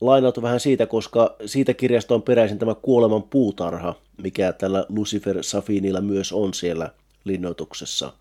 [0.01, 6.01] lainautu vähän siitä, koska siitä kirjasta on peräisin tämä kuoleman puutarha, mikä tällä Lucifer Safinilla
[6.01, 6.89] myös on siellä
[7.23, 8.13] linnoituksessa.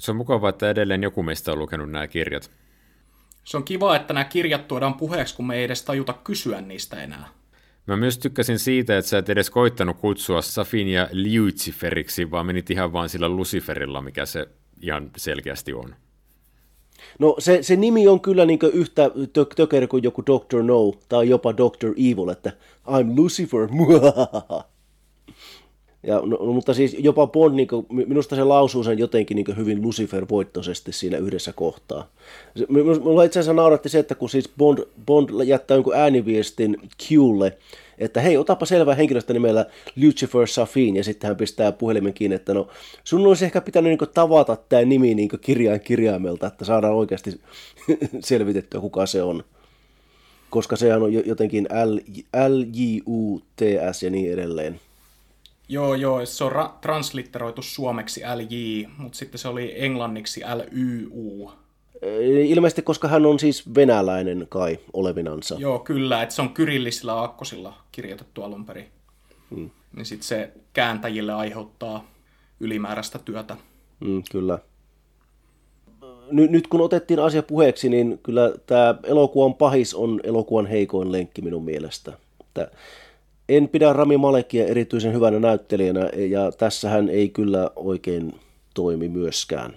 [0.00, 2.50] Se on mukavaa, että edelleen joku meistä on lukenut nämä kirjat.
[3.44, 7.02] Se on kiva, että nämä kirjat tuodaan puheeksi, kun me ei edes tajuta kysyä niistä
[7.02, 7.28] enää.
[7.86, 12.92] Mä myös tykkäsin siitä, että sä et edes koittanut kutsua Safinia Luciferiksi, vaan menit ihan
[12.92, 14.48] vaan sillä Luciferilla, mikä se
[14.82, 15.94] ihan selkeästi on.
[17.20, 21.28] No se, se nimi on kyllä niin yhtä tö- tökerä kuin joku Doctor No tai
[21.28, 22.52] jopa Doctor Evil, että
[22.86, 23.68] I'm Lucifer.
[26.02, 29.56] Ja, no, no, mutta siis jopa Bond, niin kuin, minusta se lausuu sen jotenkin niin
[29.56, 32.08] hyvin Lucifer-voittoisesti siinä yhdessä kohtaa.
[33.02, 36.76] Mulla itse asiassa nauratti se, että kun siis Bond, Bond jättää jonkun ääniviestin
[37.08, 37.58] Qlle,
[38.00, 39.66] että hei, otapa selvää henkilöstä nimellä
[40.02, 42.68] Lucifer Safin, ja sitten hän pistää puhelimen kiinni, että no,
[43.04, 47.40] sun olisi ehkä pitänyt niin tavata tämä nimi niin kirjain kirjaimelta, että saadaan oikeasti
[48.20, 49.44] selvitettyä, kuka se on.
[50.50, 51.96] Koska sehän on jotenkin L,
[52.48, 53.60] L J, U, T,
[53.92, 54.80] S ja niin edelleen.
[55.68, 61.52] Joo, joo, se on ra- translitteroitu suomeksi LJ, mutta sitten se oli englanniksi LYU.
[62.46, 65.56] Ilmeisesti, koska hän on siis venäläinen kai olevinansa.
[65.58, 68.86] Joo, kyllä, että se on kyrillisillä aakkosilla kirjoitettu alun perin.
[69.50, 69.70] Hmm.
[69.96, 72.10] Niin sitten se kääntäjille aiheuttaa
[72.60, 73.56] ylimääräistä työtä.
[74.04, 74.58] Hmm, kyllä.
[76.30, 81.42] Nyt, nyt kun otettiin asia puheeksi, niin kyllä tämä elokuvan pahis on elokuvan heikoin lenkki
[81.42, 82.12] minun mielestä.
[82.40, 82.70] Että
[83.48, 88.40] en pidä Rami Malekia erityisen hyvänä näyttelijänä, ja tässä hän ei kyllä oikein
[88.74, 89.76] toimi myöskään.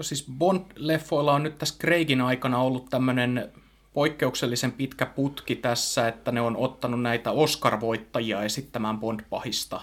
[0.00, 3.52] Siis Bond-leffoilla on nyt tässä Craigin aikana ollut tämmöinen
[3.92, 9.80] poikkeuksellisen pitkä putki tässä, että ne on ottanut näitä Oscar-voittajia esittämään Bond-pahista.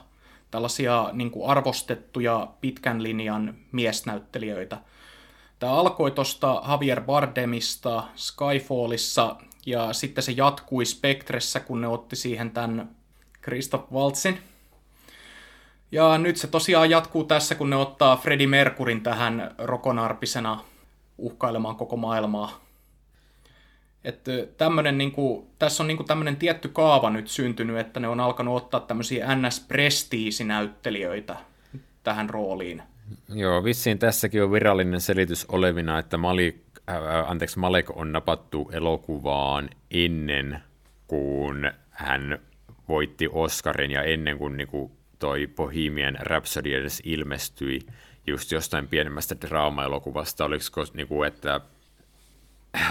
[0.52, 4.78] Tällaisia niin kuin arvostettuja pitkän linjan miesnäyttelijöitä.
[5.60, 9.36] Tämä alkoi tuosta Javier Bardemista Skyfallissa,
[9.66, 12.96] ja sitten se jatkui Spectressä, kun ne otti siihen tämän
[13.44, 14.38] Christoph Waltzin.
[15.92, 20.64] Ja nyt se tosiaan jatkuu tässä, kun ne ottaa Freddie Mercurin tähän rokonarpisena
[21.18, 22.66] uhkailemaan koko maailmaa.
[24.04, 28.20] Että tämmönen, kuin, tässä on niin kuin tämmöinen tietty kaava nyt syntynyt, että ne on
[28.20, 31.36] alkanut ottaa tämmöisiä NS-prestiisinäyttelijöitä
[32.04, 32.84] tähän rooliin.
[33.30, 36.56] Joo, vissiin tässäkin on virallinen selitys olevina, että Malik,
[36.90, 40.60] äh, anteeksi, Malek on napattu elokuvaan ennen
[41.08, 42.40] kuin hän
[42.90, 47.80] voitti Oscarin ja ennen kuin niin kuin toi Bohemian Rhapsody edes ilmestyi
[48.28, 50.64] just jostain pienemmästä draama-elokuvasta, oliko
[50.94, 51.62] niin kuin, että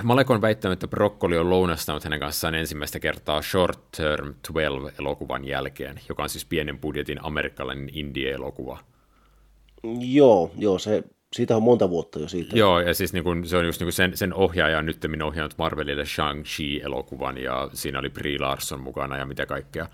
[0.03, 6.01] Malek on väittänyt, että Broccoli on lounastanut hänen kanssaan ensimmäistä kertaa Short Term 12-elokuvan jälkeen,
[6.09, 8.79] joka on siis pienen budjetin amerikkalainen indie-elokuva.
[10.01, 11.03] Joo, joo, se,
[11.33, 12.57] siitä on monta vuotta jo siitä.
[12.57, 15.59] Joo, ja siis niin kuin, se on just niin sen, sen ohjaaja on nyt ohjannut
[15.59, 19.87] Marvelille Shang-Chi-elokuvan, ja siinä oli Brie Larson mukana ja mitä kaikkea.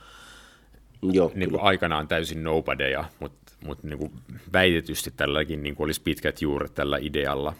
[1.02, 4.12] Joo, niin kuin aikanaan täysin nobodyja, mutta mut niin kuin
[4.52, 7.54] väitetysti tälläkin niin kuin olisi pitkät juuret tällä idealla.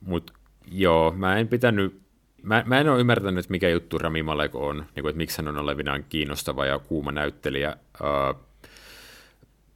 [0.00, 0.32] Mutta
[0.72, 2.00] joo, mä en pitänyt,
[2.42, 5.48] mä, mä en ole ymmärtänyt, mikä juttu Rami Malek on, niin kuin, että miksi hän
[5.48, 7.76] on olevinaan kiinnostava ja kuuma näyttelijä.
[8.00, 8.40] Uh,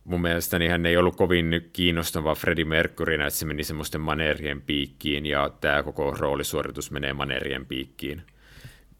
[0.05, 5.27] mun mielestäni hän ei ollut kovin kiinnostava Freddie Mercurynä, että se meni semmoisten maneerien piikkiin,
[5.27, 8.23] ja tämä koko roolisuoritus menee maneerien piikkiin.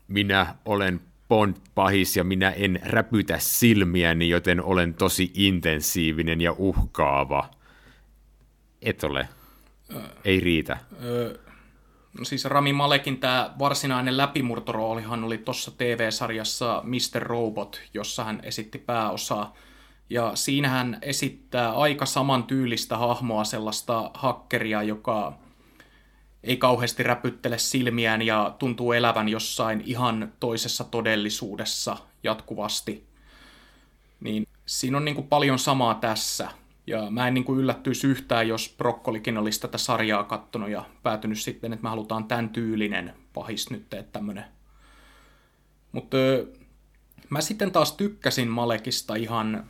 [0.09, 7.51] Minä olen Bond-pahis ja minä en räpytä silmiäni, joten olen tosi intensiivinen ja uhkaava.
[8.83, 9.29] Et ole.
[9.95, 10.79] Ö, ei riitä.
[11.05, 11.39] Ö,
[12.19, 17.23] no siis Rami Malekin tämä varsinainen läpimurtoroolihan oli tuossa TV-sarjassa Mr.
[17.23, 19.55] Robot, jossa hän esitti pääosaa.
[20.11, 25.39] Ja siinä hän esittää aika samantyylistä hahmoa, sellaista hakkeria, joka
[26.47, 33.07] ei kauheasti räpyttele silmiään ja tuntuu elävän jossain ihan toisessa todellisuudessa jatkuvasti.
[34.21, 36.51] Niin siinä on niin kuin paljon samaa tässä.
[36.87, 41.39] Ja mä en niin kuin yllättyisi yhtään, jos Brokkolikin olisi tätä sarjaa kattonut ja päätynyt
[41.41, 44.45] sitten, että me halutaan tämän tyylinen pahis nyt tehdä tämmönen.
[45.93, 46.17] Mutta
[47.31, 49.65] mä sitten taas tykkäsin Malekista ihan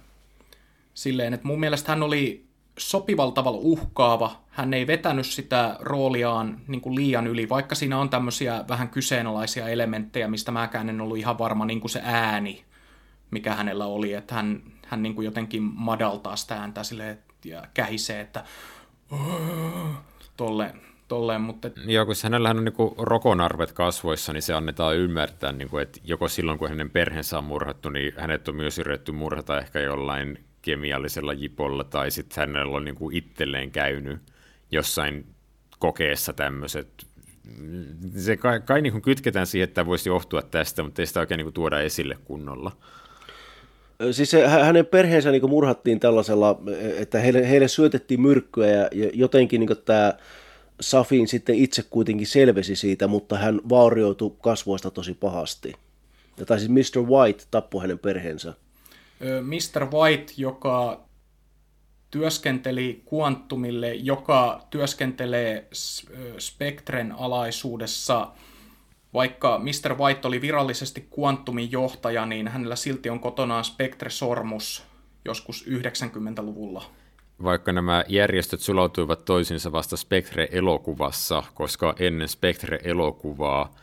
[0.95, 2.46] silleen, että mun mielestä hän oli
[2.79, 4.37] sopivalla tavalla uhkaava.
[4.51, 9.69] Hän ei vetänyt sitä rooliaan niin kuin liian yli, vaikka siinä on tämmöisiä vähän kyseenalaisia
[9.69, 12.65] elementtejä, mistä mäkään en ollut ihan varma niin kuin se ääni,
[13.31, 14.13] mikä hänellä oli.
[14.13, 18.45] Että hän, hän niin kuin jotenkin madaltaa sitä ääntä silleen, ja kähisee, että
[20.37, 21.71] tolleen, tolleen mutta...
[21.87, 26.29] Joo, kun hänellähän on niin rokonarvet kasvoissa, niin se annetaan ymmärtää, niin kuin, että joko
[26.29, 31.33] silloin, kun hänen perheensä on murhattu, niin hänet on myös yritetty murhata ehkä jollain kemiallisella
[31.33, 34.19] jipolla, tai sitten hänellä on niin kuin itselleen käynyt
[34.71, 35.27] jossain
[35.79, 37.07] kokeessa tämmöiset.
[38.17, 41.39] Se kai, kai niin kuin kytketään siihen, että voisi johtua tästä, mutta ei sitä oikein
[41.39, 42.73] niin kuin tuoda esille kunnolla.
[44.11, 46.61] Siis se, hänen perheensä niin murhattiin tällaisella,
[46.97, 50.15] että heille, heille syötettiin myrkkyä ja jotenkin niin tämä
[50.81, 55.73] Safin sitten itse kuitenkin selvesi siitä, mutta hän vaurioitui kasvoista tosi pahasti.
[56.39, 57.03] Ja tai siis Mr.
[57.03, 58.55] White tappoi hänen perheensä.
[59.21, 59.87] Mr.
[59.93, 61.01] White, joka
[62.11, 65.69] työskenteli Quantumille, joka työskentelee
[66.39, 68.29] Spectren alaisuudessa–
[69.17, 69.99] vaikka Mr.
[69.99, 74.85] White oli virallisesti Quantumin johtaja, niin hänellä silti on kotonaan Spectre-sormus
[75.25, 76.85] joskus 90-luvulla.
[77.43, 83.75] Vaikka nämä järjestöt sulautuivat toisinsa vasta Spectre-elokuvassa, koska ennen Spectre-elokuvaa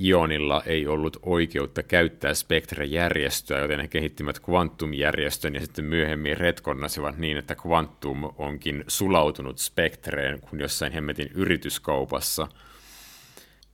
[0.00, 7.36] Ionilla ei ollut oikeutta käyttää Spectre-järjestöä, joten he kehittivät Quantum-järjestön ja sitten myöhemmin retkonnasivat niin,
[7.36, 12.48] että Quantum onkin sulautunut Spectreen kuin jossain hemmetin yrityskaupassa–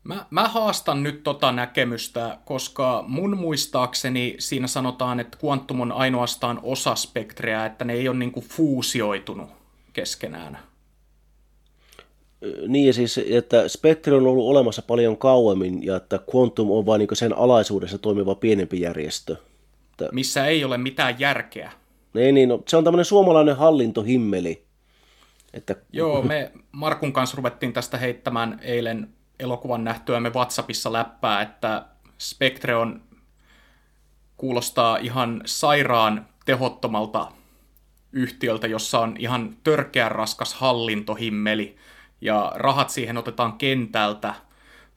[0.08, 6.60] Mä, mä haastan nyt tota näkemystä, koska mun muistaakseni siinä sanotaan, että Quantum on ainoastaan
[6.62, 9.50] osa spektreä, että ne ei ole niinku fuusioitunut
[9.92, 10.58] keskenään.
[12.68, 17.08] Niin siis, että Spectre on ollut olemassa paljon kauemmin ja että Quantum on vain niin
[17.12, 19.36] sen alaisuudessa toimiva pienempi järjestö.
[19.90, 20.08] Että...
[20.12, 21.72] Missä ei ole mitään järkeä.
[22.14, 24.64] Ei niin, no, se on tämmöinen suomalainen hallintohimmeli.
[25.54, 25.76] Että...
[25.92, 29.08] Joo, me Markun kanssa ruvettiin tästä heittämään eilen
[29.40, 31.84] elokuvan nähtyämme WhatsAppissa läppää, että
[32.18, 33.02] Spectre on
[34.36, 37.32] kuulostaa ihan sairaan tehottomalta
[38.12, 41.76] yhtiöltä, jossa on ihan törkeän raskas hallintohimmeli,
[42.20, 44.34] ja rahat siihen otetaan kentältä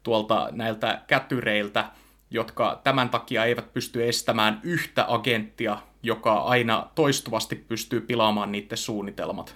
[0.03, 1.85] tuolta näiltä kätyreiltä,
[2.29, 9.55] jotka tämän takia eivät pysty estämään yhtä agenttia, joka aina toistuvasti pystyy pilaamaan niiden suunnitelmat.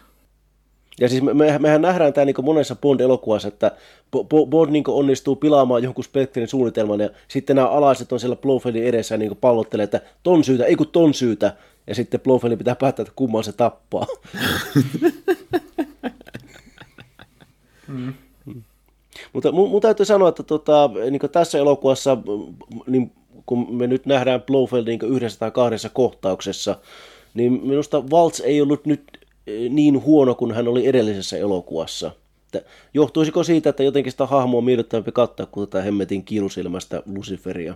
[1.00, 3.72] Ja siis me, mehän nähdään tämä niin monessa Bond-elokuvassa, että
[4.50, 9.16] Bond niin onnistuu pilaamaan jonkun Spectrin suunnitelman ja sitten nämä alaiset on siellä Blofeldin edessä
[9.16, 11.54] ja niin pallottelee, että ton syytä, ei kun ton syytä.
[11.88, 14.08] Ja sitten Blofeldin pitää päättää, että kumman se tappaa.
[17.96, 18.14] mm.
[19.34, 22.18] Mutta mun, mun täytyy sanoa, että tota, niin tässä elokuvassa,
[22.88, 23.12] niin
[23.46, 26.76] kun me nyt nähdään Blofeld niin yhdessä tai kahdessa kohtauksessa,
[27.34, 29.04] niin minusta Waltz ei ollut nyt
[29.70, 32.12] niin huono kuin hän oli edellisessä elokuvassa.
[32.46, 37.76] Että johtuisiko siitä, että jotenkin sitä hahmoa on miellyttävämpi kattaa kuin tätä hemmetin kiilusilmästä Luciferia?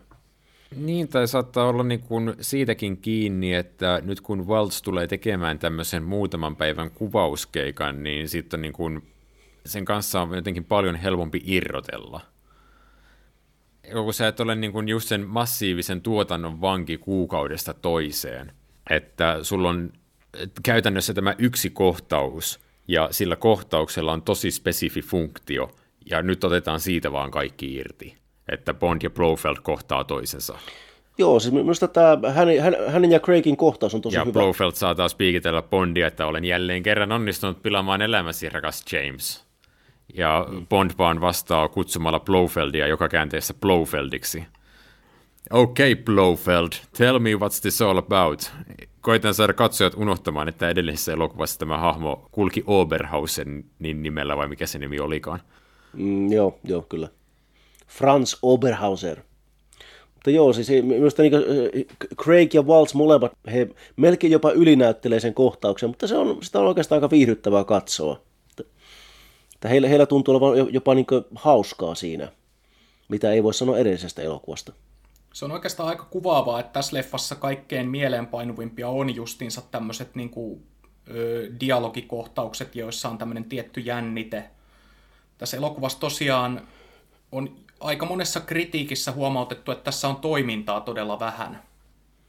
[0.75, 6.03] Niin, tai saattaa olla niin kuin siitäkin kiinni, että nyt kun Waltz tulee tekemään tämmöisen
[6.03, 9.03] muutaman päivän kuvauskeikan, niin sitten niin kuin
[9.69, 12.21] sen kanssa on jotenkin paljon helpompi irrotella.
[13.93, 18.51] Kun sä et ole niin kuin just sen massiivisen tuotannon vanki kuukaudesta toiseen,
[18.89, 19.93] että sulla on
[20.63, 25.71] käytännössä tämä yksi kohtaus, ja sillä kohtauksella on tosi spesifi funktio,
[26.09, 28.15] ja nyt otetaan siitä vaan kaikki irti,
[28.51, 30.57] että Bond ja Blofeld kohtaa toisensa.
[31.17, 32.57] Joo, siis minusta tämä hänen,
[32.87, 34.29] hänen ja Craigin kohtaus on tosi ja hyvä.
[34.29, 39.48] Ja Blofeld saa taas piikitellä Bondia, että olen jälleen kerran onnistunut pilaamaan elämäsi, rakas James.
[40.13, 40.67] Ja mm.
[40.67, 44.43] Bond vaan vastaa kutsumalla Blofeldia joka käänteessä Blofeldiksi.
[45.51, 48.51] Okay, Blofeld, tell me what's this all about
[49.01, 54.65] koitan saada katsojat unohtamaan, että edellisessä elokuvassa tämä hahmo kulki Oberhausen niin nimellä, vai mikä
[54.65, 55.39] se nimi olikaan.
[55.93, 57.09] Mm, joo, joo, kyllä.
[57.87, 59.19] Franz Oberhauser.
[60.13, 61.33] Mutta joo, siis minusta niin
[62.15, 66.67] Craig ja Waltz molemmat, he melkein jopa ylinäyttelee sen kohtauksen, mutta se on, sitä on
[66.67, 68.21] oikeastaan aika viihdyttävää katsoa.
[69.59, 71.05] Että heillä, heillä tuntuu olevan jopa niin
[71.35, 72.31] hauskaa siinä,
[73.09, 74.73] mitä ei voi sanoa edellisestä elokuvasta.
[75.33, 80.63] Se on oikeastaan aika kuvaavaa, että tässä leffassa kaikkein mieleenpainuvimpia on justiinsa tämmöiset niin kuin,
[81.09, 84.43] ö, dialogikohtaukset, joissa on tämmöinen tietty jännite.
[85.37, 86.67] Tässä elokuvassa tosiaan
[87.31, 91.63] on aika monessa kritiikissä huomautettu, että tässä on toimintaa todella vähän.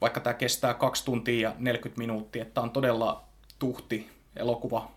[0.01, 3.23] Vaikka tämä kestää 2 tuntia ja 40 minuuttia, että tämä on todella
[3.59, 4.91] tuhti elokuva.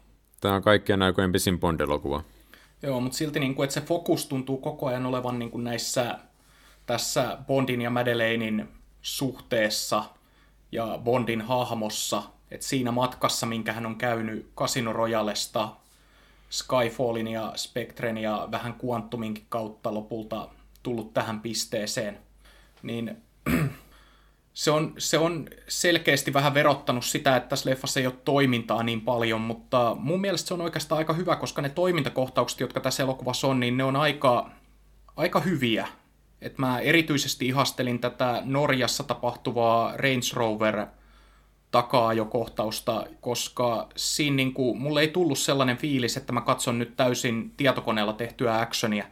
[0.45, 2.25] Tämä on kaikkien aikojen pisin Bond-elokuva.
[2.83, 6.19] Joo, mutta silti niin kuin, että se fokus tuntuu koko ajan olevan niin kuin näissä
[6.87, 8.69] tässä Bondin ja Madelainein
[9.03, 10.05] suhteessa
[10.73, 15.69] ja Bondin hahmossa, että siinä matkassa, minkä hän on käynyt Casino Royalesta,
[16.51, 20.49] Skyfallin ja Spectren ja vähän Quantuminkin kautta lopulta
[20.83, 22.19] tullut tähän pisteeseen,
[22.83, 23.17] niin
[24.55, 29.01] se on, se on selkeästi vähän verottanut sitä, että tässä leffassa ei ole toimintaa niin
[29.01, 33.47] paljon, mutta mun mielestä se on oikeastaan aika hyvä, koska ne toimintakohtaukset, jotka tässä elokuvassa
[33.47, 34.51] on, niin ne on aika,
[35.17, 35.89] aika hyviä.
[36.43, 40.87] Et mä erityisesti ihastelin tätä Norjassa tapahtuvaa Range Rover
[41.71, 46.79] takaa jo kohtausta, koska siinä niin kuin, mulle ei tullut sellainen fiilis, että mä katson
[46.79, 49.07] nyt täysin tietokoneella tehtyä actionia.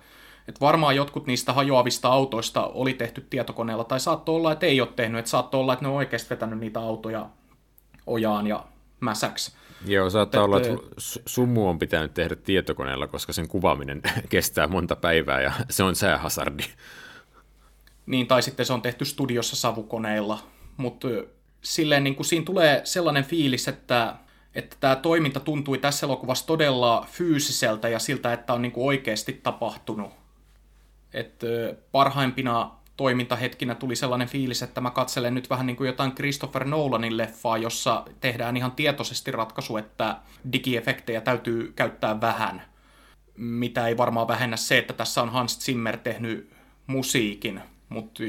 [0.49, 4.89] Et varmaan jotkut niistä hajoavista autoista oli tehty tietokoneella, tai saattoi olla, että ei ole
[4.97, 7.27] tehnyt, että saattoi olla, että ne on oikeasti vetänyt niitä autoja
[8.07, 8.65] ojaan ja
[9.01, 9.53] mäsäksi.
[9.87, 10.73] Joo, saattaa olla, että
[11.27, 16.63] sumu on pitänyt tehdä tietokoneella, koska sen kuvaaminen kestää monta päivää ja se on säähasardi.
[18.07, 20.39] Niin, tai sitten se on tehty studiossa savukoneilla,
[20.77, 21.09] mutta
[21.63, 24.17] silleen niin kuin siinä tulee sellainen fiilis, että,
[24.55, 29.41] että tämä toiminta tuntui tässä elokuvassa todella fyysiseltä ja siltä, että on niin kuin oikeasti
[29.43, 30.22] tapahtunut.
[31.15, 31.47] Että
[31.93, 37.17] parhaimpina toimintahetkinä tuli sellainen fiilis, että mä katselen nyt vähän niin kuin jotain Christopher Nolanin
[37.17, 40.17] leffaa, jossa tehdään ihan tietoisesti ratkaisu, että
[40.53, 42.63] digiefektejä täytyy käyttää vähän.
[43.37, 46.53] Mitä ei varmaan vähennä se, että tässä on Hans Zimmer tehnyt
[46.87, 48.23] musiikin, mutta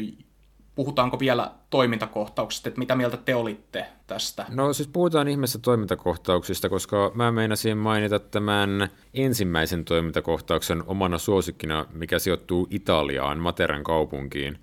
[0.76, 4.46] puhutaanko vielä toimintakohtauksista, että mitä mieltä te olitte tästä?
[4.50, 12.20] No siis puhutaan ihmeessä toimintakohtauksista, koska mä meinasin mainita tämän ensimmäisen toimintakohtauksen omana suosikkina, mikä
[12.20, 14.60] sijoittuu Italiaan, Materan kaupunkiin,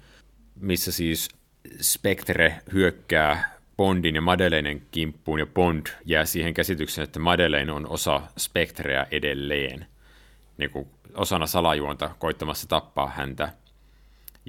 [0.60, 1.28] missä siis
[1.80, 8.20] Spectre hyökkää Bondin ja Madeleinen kimppuun, ja Bond jää siihen käsitykseen, että Madeleine on osa
[8.38, 9.86] Spectreä edelleen,
[10.56, 13.52] niin kuin osana salajuonta koittamassa tappaa häntä.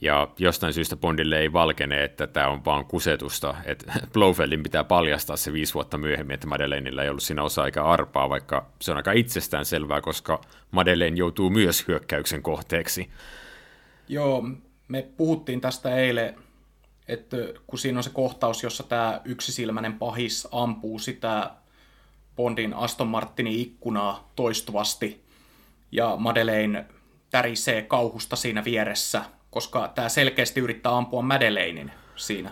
[0.02, 5.38] Ja jostain syystä Bondille ei valkene, että tämä on vaan kusetusta, että Blofeldin pitää paljastaa
[5.38, 8.98] se viisi vuotta myöhemmin, että Madeleinilla ei ollut siinä osa eikä arpaa, vaikka se on
[8.98, 13.10] aika itsestään selvää, koska Madeleine joutuu myös hyökkäyksen kohteeksi.
[14.08, 14.44] Joo,
[14.88, 16.36] me puhuttiin tästä eilen,
[17.08, 17.38] että
[17.68, 21.52] kun siinä on se kohtaus, jossa tämä yksisilmäinen pahis ampuu sitä
[22.36, 25.24] Bondin Aston Martinin ikkunaa toistuvasti,
[25.92, 26.86] ja Madeleine
[27.30, 32.52] tärisee kauhusta siinä vieressä– koska tämä selkeästi yrittää ampua Madeleinin siinä.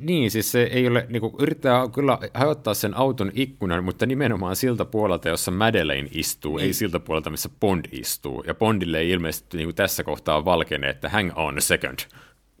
[0.00, 4.56] Niin, siis se ei ole, niin kuin, yrittää kyllä hajottaa sen auton ikkunan, mutta nimenomaan
[4.56, 6.66] siltä puolelta, jossa Madeleine istuu, niin.
[6.66, 8.44] ei siltä puolelta, missä Bond istuu.
[8.46, 11.98] Ja Bondille ei ilmeisesti niin kuin tässä kohtaa valkene, että hang on a second.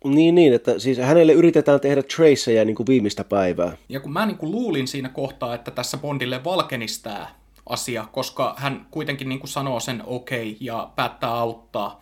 [0.04, 3.76] Niin, niin, että siis hänelle yritetään tehdä traceja niin kuin viimeistä päivää.
[3.88, 7.26] Ja kun mä niin kuin luulin siinä kohtaa, että tässä Bondille valkenisi tämä
[7.68, 12.00] asia, koska hän kuitenkin niin kuin sanoo sen okei okay ja päättää auttaa,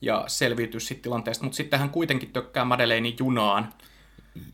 [0.00, 3.68] ja selviytyä siitä tilanteesta, mutta sitten hän kuitenkin tökkää Madeleinin junaan.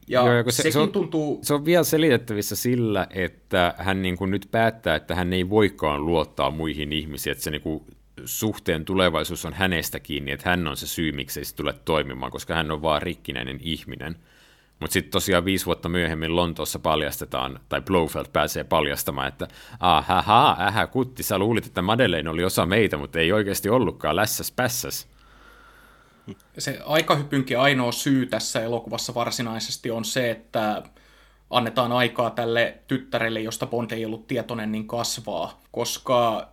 [0.08, 1.40] Ja Joo, se, se, on, tuntuu...
[1.42, 6.06] se on vielä selitettävissä sillä, että hän niin kuin nyt päättää, että hän ei voikaan
[6.06, 7.84] luottaa muihin ihmisiin, että se niin kuin
[8.24, 12.54] suhteen tulevaisuus on hänestä kiinni, että hän on se syy, miksi se tule toimimaan, koska
[12.54, 14.16] hän on vaan rikkinäinen ihminen.
[14.80, 19.48] Mutta sitten tosiaan viisi vuotta myöhemmin Lontoossa paljastetaan, tai Blofeld pääsee paljastamaan, että
[19.80, 24.52] ahaha, ähä kutti, sä luulit, että Madeleine oli osa meitä, mutta ei oikeasti ollutkaan lässäs
[24.52, 25.13] pässäs
[26.58, 30.82] se aikahypynkin ainoa syy tässä elokuvassa varsinaisesti on se, että
[31.50, 35.60] annetaan aikaa tälle tyttärelle, josta Bond ei ollut tietoinen, niin kasvaa.
[35.72, 36.48] Koska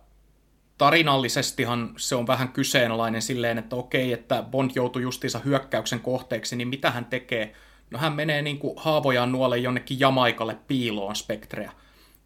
[0.78, 6.68] tarinallisestihan se on vähän kyseenalainen silleen, että okei, että Bond joutui justiinsa hyökkäyksen kohteeksi, niin
[6.68, 7.52] mitä hän tekee?
[7.90, 11.72] No hän menee niin kuin haavojaan nuolle jonnekin Jamaikalle piiloon Spectrea.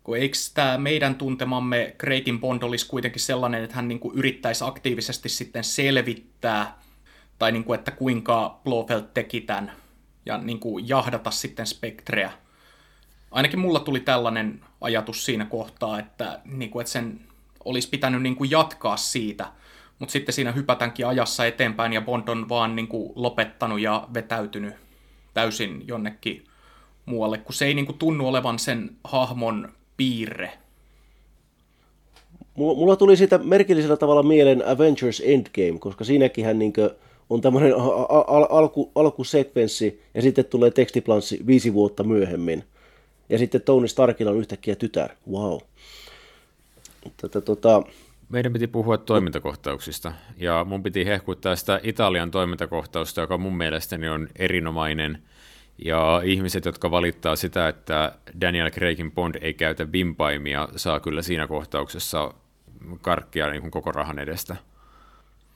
[0.04, 4.64] Kun eikö tämä meidän tuntemamme Craigin Bond olisi kuitenkin sellainen, että hän niin kuin yrittäisi
[4.64, 6.78] aktiivisesti sitten selvittää
[7.38, 9.72] tai niin kuin, että kuinka Blofeld teki tämän
[10.26, 12.32] ja niin kuin jahdata sitten Spectreä.
[13.30, 17.20] Ainakin mulla tuli tällainen ajatus siinä kohtaa, että, niin kuin, että sen
[17.64, 19.46] olisi pitänyt niin kuin jatkaa siitä,
[19.98, 24.74] mutta sitten siinä hypätäänkin ajassa eteenpäin ja Bond on vaan niin kuin lopettanut ja vetäytynyt
[25.34, 26.44] täysin jonnekin
[27.06, 30.52] muualle, kun se ei niin kuin tunnu olevan sen hahmon piirre.
[32.54, 36.90] Mulla tuli siitä merkillisellä tavalla mieleen Avengers Endgame, koska siinäkin hän niin kuin
[37.30, 37.74] on tämmöinen
[38.26, 42.64] al- alku, alkusekvenssi ja sitten tulee tekstiplanssi viisi vuotta myöhemmin.
[43.28, 45.10] Ja sitten Tony Starkilla on yhtäkkiä tytär.
[45.30, 45.58] Wow.
[47.16, 47.82] Tätä, tota...
[48.28, 54.28] Meidän piti puhua toimintakohtauksista, ja mun piti hehkuttaa sitä Italian toimintakohtausta, joka mun mielestäni on
[54.36, 55.22] erinomainen.
[55.84, 61.46] Ja ihmiset, jotka valittaa sitä, että Daniel Craigin Bond ei käytä vimpaimia, saa kyllä siinä
[61.46, 62.34] kohtauksessa
[63.00, 64.56] karkkia niin kuin koko rahan edestä.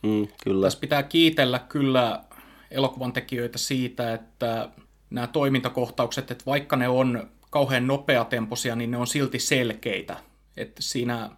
[0.02, 0.66] Mm, kyllä.
[0.66, 2.24] Tässä pitää kiitellä kyllä
[2.70, 4.68] elokuvan tekijöitä siitä, että
[5.10, 10.16] nämä toimintakohtaukset, että vaikka ne on kauhean nopeatempoisia, niin ne on silti selkeitä.
[10.56, 11.30] Että siinä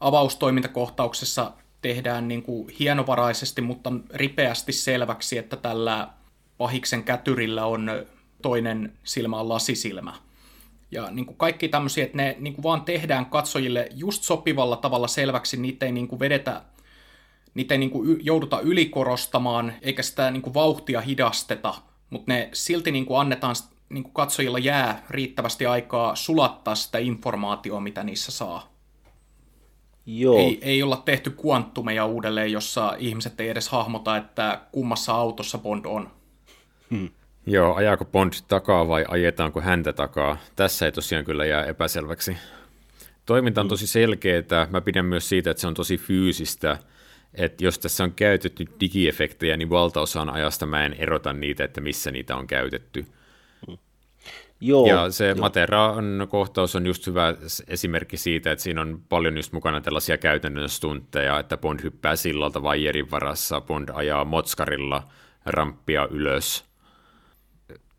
[0.00, 1.52] avaustoimintakohtauksessa
[1.82, 6.08] tehdään niin kuin hienovaraisesti, mutta ripeästi selväksi, että tällä
[6.58, 7.90] pahiksen kätyrillä on
[8.42, 10.14] toinen silmä on lasisilmä.
[10.90, 15.08] Ja niin kuin kaikki tämmöisiä, että ne niin kuin vaan tehdään katsojille just sopivalla tavalla
[15.08, 16.62] selväksi, niitä ei niin kuin vedetä,
[17.54, 21.74] niitä ei niin kuin jouduta ylikorostamaan, eikä sitä niin kuin vauhtia hidasteta,
[22.10, 23.54] mutta ne silti niin kuin annetaan
[23.88, 28.74] niin kuin katsojilla jää riittävästi aikaa sulattaa sitä informaatiota, mitä niissä saa.
[30.06, 30.38] Joo.
[30.38, 35.84] Ei, ei olla tehty kuanttumeja uudelleen, jossa ihmiset ei edes hahmota, että kummassa autossa Bond
[35.84, 36.10] on.
[36.90, 37.08] Hmm.
[37.46, 40.36] Joo, ajaako Bond takaa vai ajetaanko häntä takaa?
[40.56, 42.36] Tässä ei tosiaan kyllä jää epäselväksi.
[43.26, 43.68] Toiminta on hmm.
[43.68, 44.66] tosi selkeää.
[44.70, 46.78] Mä pidän myös siitä, että se on tosi fyysistä.
[47.34, 52.10] Että jos tässä on käytetty digiefektejä, niin valtaosaan ajasta mä en erota niitä, että missä
[52.10, 53.06] niitä on käytetty.
[54.60, 55.36] Joo, ja se joo.
[55.36, 57.34] Materan kohtaus on just hyvä
[57.68, 62.62] esimerkki siitä, että siinä on paljon just mukana tällaisia käytännön stuntteja, että Bond hyppää sillalta
[62.62, 65.02] vaijerin varassa, Bond ajaa motskarilla
[65.46, 66.64] ramppia ylös,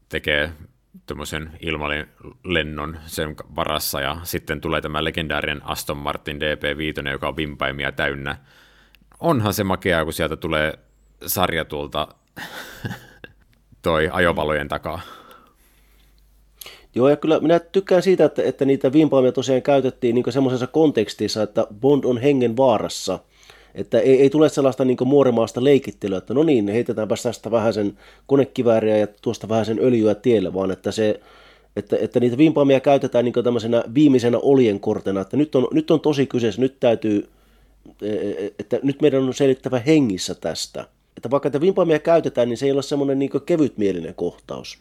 [0.09, 0.51] tekee
[1.05, 7.91] tämmöisen ilmalennon sen varassa ja sitten tulee tämä legendaarinen Aston Martin DP5, joka on vimpaimia
[7.91, 8.37] täynnä.
[9.19, 10.73] Onhan se makea, kun sieltä tulee
[11.25, 12.07] sarjatulta
[13.81, 15.01] toi ajovalojen takaa.
[16.95, 21.43] Joo, ja kyllä minä tykkään siitä, että, että niitä vimpaimia tosiaan käytettiin niin semmoisessa kontekstissa,
[21.43, 23.19] että Bond on hengen vaarassa.
[23.75, 27.97] Että ei, ei tule sellaista niin muoremaasta leikittelyä, että no niin, heitetäänpä tästä vähän sen
[28.27, 31.19] konekivääriä ja tuosta vähän sen öljyä tielle, vaan että, se,
[31.75, 36.27] että, että niitä vimpaimia käytetään niin tämmöisenä viimeisenä oljenkortena, että nyt on, nyt on tosi
[36.27, 37.29] kyseessä, nyt täytyy,
[38.59, 40.87] että nyt meidän on selittävä hengissä tästä.
[41.17, 44.79] Että vaikka että vimpaimia käytetään, niin se ei ole semmoinen niin kevytmielinen kohtaus.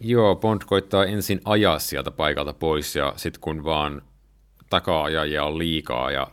[0.00, 4.02] Joo, Bond koittaa ensin ajaa sieltä paikalta pois ja sitten kun vaan
[4.70, 6.26] takaa-ajajia on liikaa ja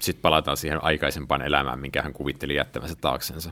[0.00, 3.50] sitten palataan siihen aikaisempaan elämään, minkä hän kuvitteli jättämänsä taaksensa.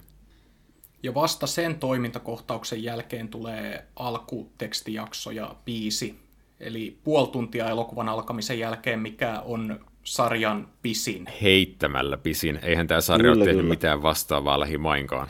[1.02, 6.18] Ja vasta sen toimintakohtauksen jälkeen tulee alkutekstijakso ja biisi,
[6.60, 11.26] eli puoli tuntia elokuvan alkamisen jälkeen, mikä on sarjan pisin.
[11.42, 12.58] Heittämällä pisin.
[12.62, 13.74] Eihän tämä sarja kyllä, ole tehnyt kyllä.
[13.74, 15.28] mitään vastaavaa lähimainkaan.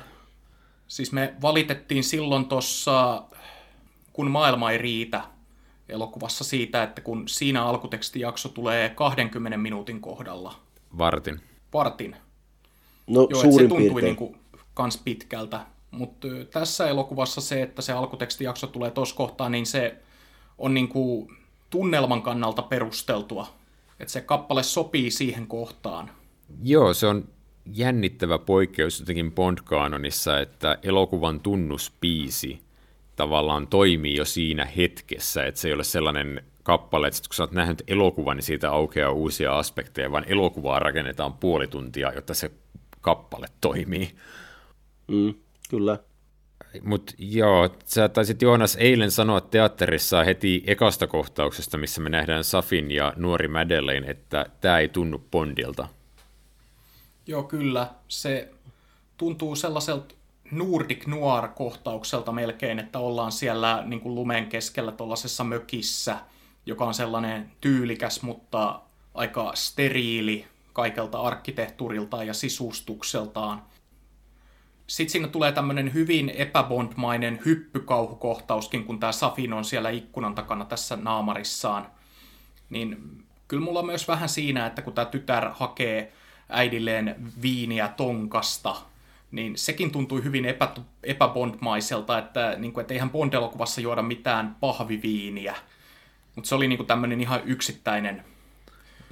[0.89, 3.23] Siis me valitettiin silloin tuossa
[4.13, 5.23] kun maailma ei riitä
[5.89, 10.55] elokuvassa siitä, että kun siinä alkutekstijakso tulee 20 minuutin kohdalla.
[10.99, 11.41] Vartin.
[11.73, 12.17] Vartin.
[13.07, 14.37] No Joo, suurin se tuntui niin kuin
[14.75, 15.61] kans pitkältä.
[15.91, 19.97] Mutta tässä elokuvassa se, että se alkutekstijakso tulee tuossa kohtaa, niin se
[20.59, 21.37] on niin kuin
[21.71, 23.55] tunnelman kannalta perusteltua.
[24.01, 26.11] Että se kappale sopii siihen kohtaan.
[26.63, 27.29] Joo, se on
[27.75, 32.61] jännittävä poikkeus jotenkin Bond-kaanonissa, että elokuvan tunnuspiisi
[33.17, 37.53] tavallaan toimii jo siinä hetkessä, että se ei ole sellainen kappale, että kun sä oot
[37.53, 42.51] nähnyt elokuvan, niin siitä aukeaa uusia aspekteja, vaan elokuvaa rakennetaan puoli tuntia, jotta se
[43.01, 44.11] kappale toimii.
[45.09, 45.35] Mm,
[45.71, 45.99] kyllä.
[46.83, 52.91] Mutta joo, sä taisit Joonas eilen sanoa teatterissa heti ekasta kohtauksesta, missä me nähdään Safin
[52.91, 55.89] ja nuori Madeleine, että tämä ei tunnu Bondilta.
[57.27, 57.91] Joo, kyllä.
[58.09, 58.53] Se
[59.17, 60.15] tuntuu sellaiselta
[60.51, 66.17] Nordic Noir-kohtaukselta melkein, että ollaan siellä niin kuin lumen keskellä tuollaisessa mökissä,
[66.67, 68.81] joka on sellainen tyylikäs, mutta
[69.15, 73.63] aika steriili kaikelta arkkitehtuuriltaan ja sisustukseltaan.
[74.87, 80.97] Sitten siinä tulee tämmöinen hyvin epäbondmainen hyppykauhukohtauskin, kun tämä Safin on siellä ikkunan takana tässä
[80.97, 81.87] naamarissaan.
[82.71, 86.13] Niin kyllä mulla on myös vähän siinä, että kun tämä tytär hakee
[86.49, 88.77] äidilleen viiniä tonkasta,
[89.31, 90.69] niin sekin tuntui hyvin epä,
[91.03, 95.55] epäbondmaiselta, että, niin kuin, että eihän Bond-elokuvassa juoda mitään pahviviiniä.
[96.35, 98.25] Mutta se oli niin kuin tämmöinen ihan yksittäinen.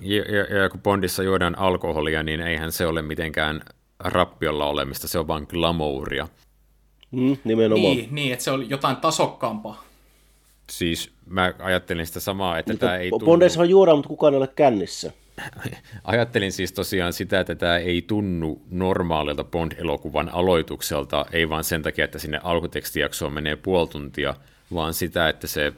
[0.01, 3.61] Ja, ja, ja kun Bondissa juodaan alkoholia, niin eihän se ole mitenkään
[3.99, 6.28] rappiolla olemista, se on vain glamouria.
[7.11, 7.97] Mm, nimenomaan.
[7.97, 9.84] Niin, niin, että se oli jotain tasokkaampaa.
[10.70, 13.26] Siis mä ajattelin sitä samaa, että tämä ei tunnu...
[13.26, 15.12] Bondeissa juodaan, mutta kukaan ei ole kännissä.
[16.05, 22.05] Ajattelin siis tosiaan sitä, että tämä ei tunnu normaalilta Bond-elokuvan aloitukselta, ei vaan sen takia,
[22.05, 24.34] että sinne alkutekstijaksoon menee puoli tuntia,
[24.74, 25.72] vaan sitä, että se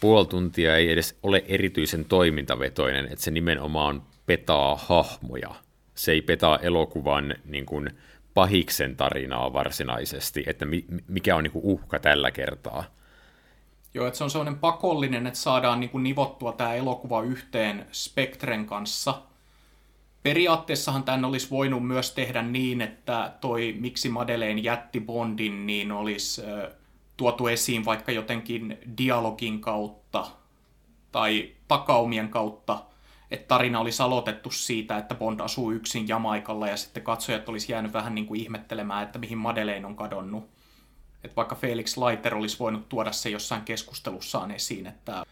[0.00, 5.54] puoli tuntia ei edes ole erityisen toimintavetoinen, että se nimenomaan petaa hahmoja.
[5.94, 7.90] Se ei petaa elokuvan niin kuin,
[8.34, 10.66] pahiksen tarinaa varsinaisesti, että
[11.08, 12.84] mikä on niin kuin, uhka tällä kertaa
[13.94, 18.66] Joo, että se on sellainen pakollinen, että saadaan niin kuin nivottua tämä elokuva yhteen Spektren
[18.66, 19.22] kanssa.
[20.22, 26.42] Periaatteessahan tämän olisi voinut myös tehdä niin, että toi miksi Madeleine jätti Bondin, niin olisi
[27.16, 30.26] tuotu esiin vaikka jotenkin dialogin kautta
[31.12, 32.84] tai takaumien kautta,
[33.32, 37.92] että tarina olisi aloitettu siitä, että Bond asuu yksin Jamaikalla ja sitten katsojat olisi jäänyt
[37.92, 40.50] vähän niin kuin ihmettelemään, että mihin Madeleine on kadonnut
[41.24, 45.24] Että vaikka Felix Leiter olisi voinut tuoda se jossain keskustelussaan esiin, että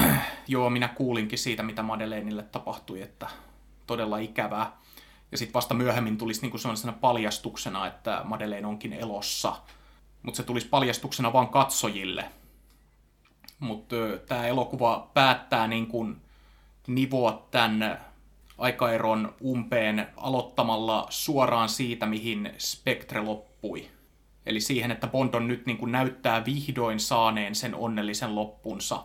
[0.48, 3.28] joo, minä kuulinkin siitä, mitä Madeleinille tapahtui, että
[3.86, 4.76] todella ikävää.
[5.32, 9.56] Ja sitten vasta myöhemmin tulisi niinku sellaisena paljastuksena, että Madeleine onkin elossa.
[10.22, 12.24] Mutta se tulisi paljastuksena vain katsojille.
[13.58, 13.96] Mutta
[14.28, 16.06] tämä elokuva päättää niinku
[16.86, 18.00] nivoa tämän
[18.58, 23.88] aikaeron umpeen aloittamalla suoraan siitä, mihin Spectre loppui.
[24.46, 29.04] Eli siihen, että Bond on nyt niin kuin näyttää vihdoin saaneen sen onnellisen loppunsa.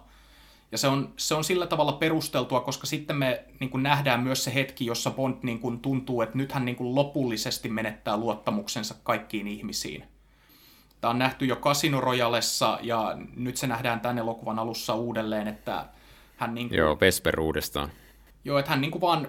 [0.71, 4.43] Ja se on, se on sillä tavalla perusteltua, koska sitten me niin kuin nähdään myös
[4.43, 8.95] se hetki, jossa Bond niin kuin tuntuu, että nyt hän niin kuin lopullisesti menettää luottamuksensa
[9.03, 10.03] kaikkiin ihmisiin.
[11.01, 15.85] Tämä on nähty jo Casino Royalessa ja nyt se nähdään tämän elokuvan alussa uudelleen, että
[16.41, 17.89] hän niin kuin, Joo, Vesper uudestaan.
[18.45, 19.27] Joo, että hän niin kuin vaan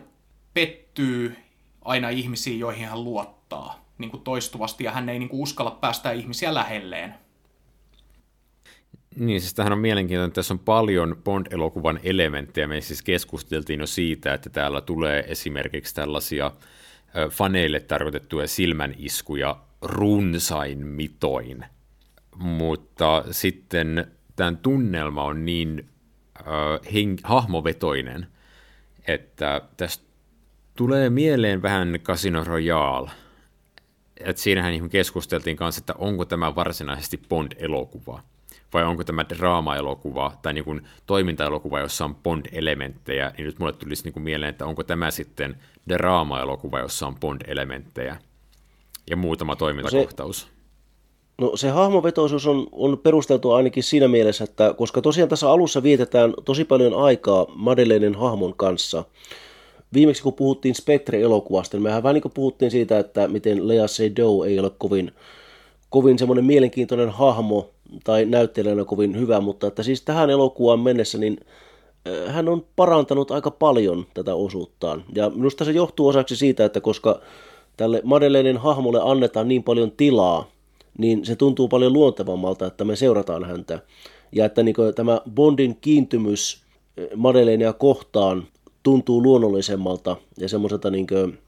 [0.54, 1.36] pettyy
[1.84, 6.12] aina ihmisiin, joihin hän luottaa niin kuin toistuvasti, ja hän ei niin kuin uskalla päästä
[6.12, 7.14] ihmisiä lähelleen.
[9.16, 12.66] Niin, siis tämähän on mielenkiintoinen, että tässä on paljon Bond-elokuvan elementtejä.
[12.66, 16.50] Me siis keskusteltiin jo siitä, että täällä tulee esimerkiksi tällaisia
[17.30, 21.64] faneille tarkoitettuja silmäniskuja runsain mitoin.
[22.36, 24.06] Mutta sitten
[24.36, 25.88] tämän tunnelma on niin
[26.46, 28.26] äh, hen- hahmovetoinen,
[29.06, 30.04] että tästä
[30.76, 33.10] tulee mieleen vähän Casino Royale.
[34.20, 38.22] Et siinähän niin keskusteltiin kanssa, että onko tämä varsinaisesti Bond-elokuva
[38.72, 44.04] vai onko tämä draama-elokuva tai niin kuin toiminta-elokuva, jossa on Bond-elementtejä, niin nyt mulle tulisi
[44.04, 45.56] niin kuin mieleen, että onko tämä sitten
[45.88, 48.16] draama-elokuva, jossa on Bond-elementtejä
[49.10, 50.40] ja muutama toimintakohtaus.
[50.40, 50.61] Se,
[51.42, 56.34] no se hahmovetoisuus on, on perusteltu ainakin siinä mielessä, että koska tosiaan tässä alussa vietetään
[56.44, 59.04] tosi paljon aikaa Madeleinen hahmon kanssa,
[59.94, 64.46] viimeksi kun puhuttiin Spectre-elokuvasta, niin mehän vähän niin kuin puhuttiin siitä, että miten Lea Seydoux
[64.46, 65.12] ei ole kovin,
[65.90, 67.70] kovin semmoinen mielenkiintoinen hahmo
[68.04, 71.40] tai näyttelijänä kovin hyvä, mutta että siis tähän elokuvaan mennessä niin
[72.08, 75.04] äh, hän on parantanut aika paljon tätä osuuttaan.
[75.14, 77.20] Ja minusta se johtuu osaksi siitä, että koska
[77.76, 80.51] tälle Madeleinen hahmolle annetaan niin paljon tilaa,
[80.98, 83.82] niin se tuntuu paljon luontevammalta, että me seurataan häntä.
[84.32, 86.62] Ja että niin tämä Bondin kiintymys
[86.98, 88.46] äh, Madeleinea kohtaan
[88.82, 91.38] tuntuu luonnollisemmalta ja semmoiselta niin kuin,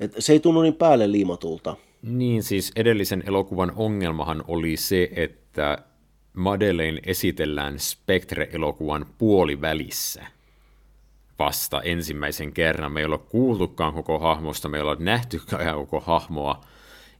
[0.00, 1.76] että se ei tunnu niin päälle liimatulta.
[2.02, 5.78] Niin, siis edellisen elokuvan ongelmahan oli se, että
[6.32, 10.26] Madeleine esitellään Spectre-elokuvan puolivälissä
[11.38, 12.92] vasta ensimmäisen kerran.
[12.92, 16.60] Me ei ole kuultukaan koko hahmosta, me ei ole nähtykään koko hahmoa.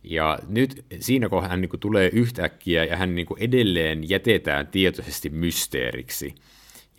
[0.03, 4.67] Ja nyt siinä kun hän niin kuin tulee yhtäkkiä ja hän niin kuin edelleen jätetään
[4.67, 6.35] tietoisesti mysteeriksi–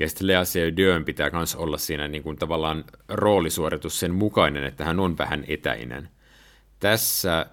[0.02, 4.86] ja sitten Lea Seydoux pitää myös olla siinä niin kuin tavallaan roolisuoritus sen mukainen, että
[4.86, 6.10] hän on vähän etäinen.
[6.80, 7.46] Tässä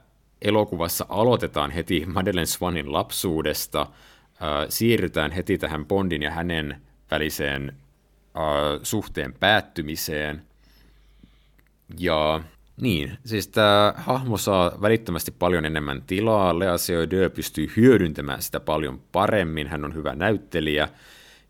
[0.42, 3.88] elokuvassa aloitetaan heti Madeleine Swanin lapsuudesta, äh,
[4.68, 6.80] siirrytään heti tähän Bondin ja hänen
[7.10, 10.42] väliseen äh, suhteen päättymiseen.
[11.98, 12.40] Ja
[12.80, 19.00] niin, siis tämä hahmo saa välittömästi paljon enemmän tilaa, Lea Seydoux pystyy hyödyntämään sitä paljon
[19.12, 20.88] paremmin, hän on hyvä näyttelijä,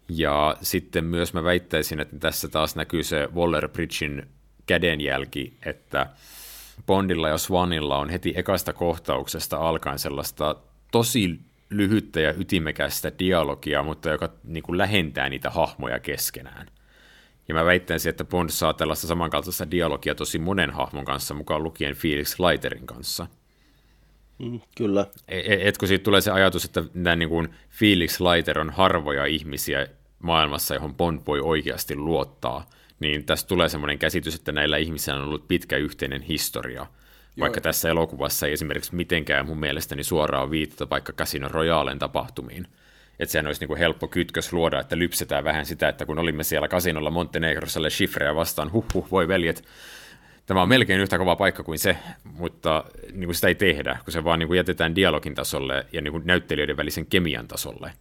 [0.08, 4.26] ja sitten myös mä väittäisin, että tässä taas näkyy se Waller Bridgein
[4.66, 6.06] kädenjälki, että
[6.86, 10.56] Bondilla ja Swanilla on heti ekasta kohtauksesta alkaen sellaista
[10.92, 16.66] tosi lyhyttä ja ytimekästä dialogia, mutta joka niin kuin lähentää niitä hahmoja keskenään.
[17.48, 21.94] Ja mä väittäisin, että Bond saa tällaista samankaltaista dialogia tosi monen hahmon kanssa, mukaan lukien
[21.94, 23.26] Felix Leiterin kanssa–
[24.38, 25.06] Mm, kyllä.
[25.28, 28.70] Et, e, et kun siitä tulee se ajatus, että nämä niin kuin Felix Leiter on
[28.70, 29.86] harvoja ihmisiä
[30.18, 32.66] maailmassa, johon Bond voi oikeasti luottaa,
[33.00, 36.80] niin tästä tulee semmoinen käsitys, että näillä ihmisillä on ollut pitkä yhteinen historia.
[36.80, 36.88] Joo.
[37.40, 42.66] Vaikka tässä elokuvassa ei esimerkiksi mitenkään mun mielestäni suoraan viitata vaikka Casino Royalen tapahtumiin.
[43.18, 46.44] Että sehän olisi niin kuin helppo kytkös luoda, että lypsetään vähän sitä, että kun olimme
[46.44, 49.64] siellä kasinolla Montenegrossa Schifreä vastaan, huh, huh voi veljet,
[50.46, 54.12] tämä on melkein yhtä kova paikka kuin se, mutta niin kuin sitä ei tehdä, kun
[54.12, 57.92] se vaan niin kuin jätetään dialogin tasolle ja niin kuin näyttelijöiden välisen kemian tasolle.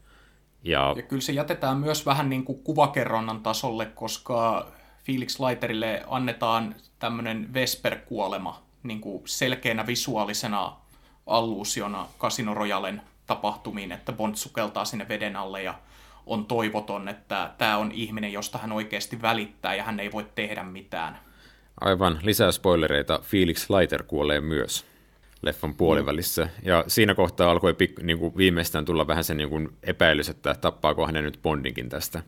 [0.64, 0.94] Ja...
[0.98, 4.68] ja kyllä se jätetään myös vähän niin kuin kuvakerronnan tasolle, koska
[5.04, 10.78] Felix Leiterille annetaan tämmöinen Vesper-kuolema niin kuin selkeänä visuaalisena
[11.28, 15.76] alluusiona Casino Royalen tapahtumiin, että Bond sukeltaa sinne veden alle ja
[16.26, 20.64] on toivoton, että tämä on ihminen, josta hän oikeasti välittää ja hän ei voi tehdä
[20.64, 21.20] mitään.
[21.82, 23.20] Aivan, lisää spoilereita.
[23.24, 24.86] Felix Leiter kuolee myös
[25.42, 26.44] leffan puolivälissä.
[26.44, 26.50] Mm.
[26.64, 30.54] Ja siinä kohtaa alkoi pik, niin kuin viimeistään tulla vähän sen niin kuin epäilys, että
[30.54, 32.24] tappaako hänen nyt Bondinkin tästä.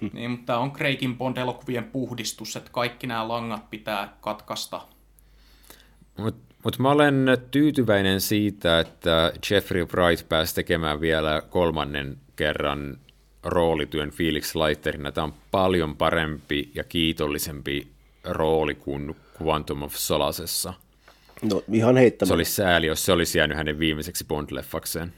[0.12, 4.80] Niin, mutta tämä on Craigin Bond-elokuvien puhdistus, että kaikki nämä langat pitää katkaista.
[6.18, 12.98] Mutta mut mä olen tyytyväinen siitä, että Jeffrey Wright pääsi tekemään vielä kolmannen kerran
[13.42, 15.12] roolityön Felix Leiterina.
[15.12, 17.88] Tämä on paljon parempi ja kiitollisempi
[18.24, 20.74] rooli kuin Quantum of Solasessa.
[21.42, 22.26] No ihan heittämättä.
[22.26, 25.08] Se olisi sääli, jos se olisi jäänyt hänen viimeiseksi Bond-leffakseen.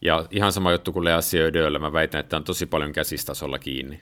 [0.00, 4.00] Ja ihan sama juttu kuin Lea Seydolle, mä väitän, että on tosi paljon käsistasolla kiinni.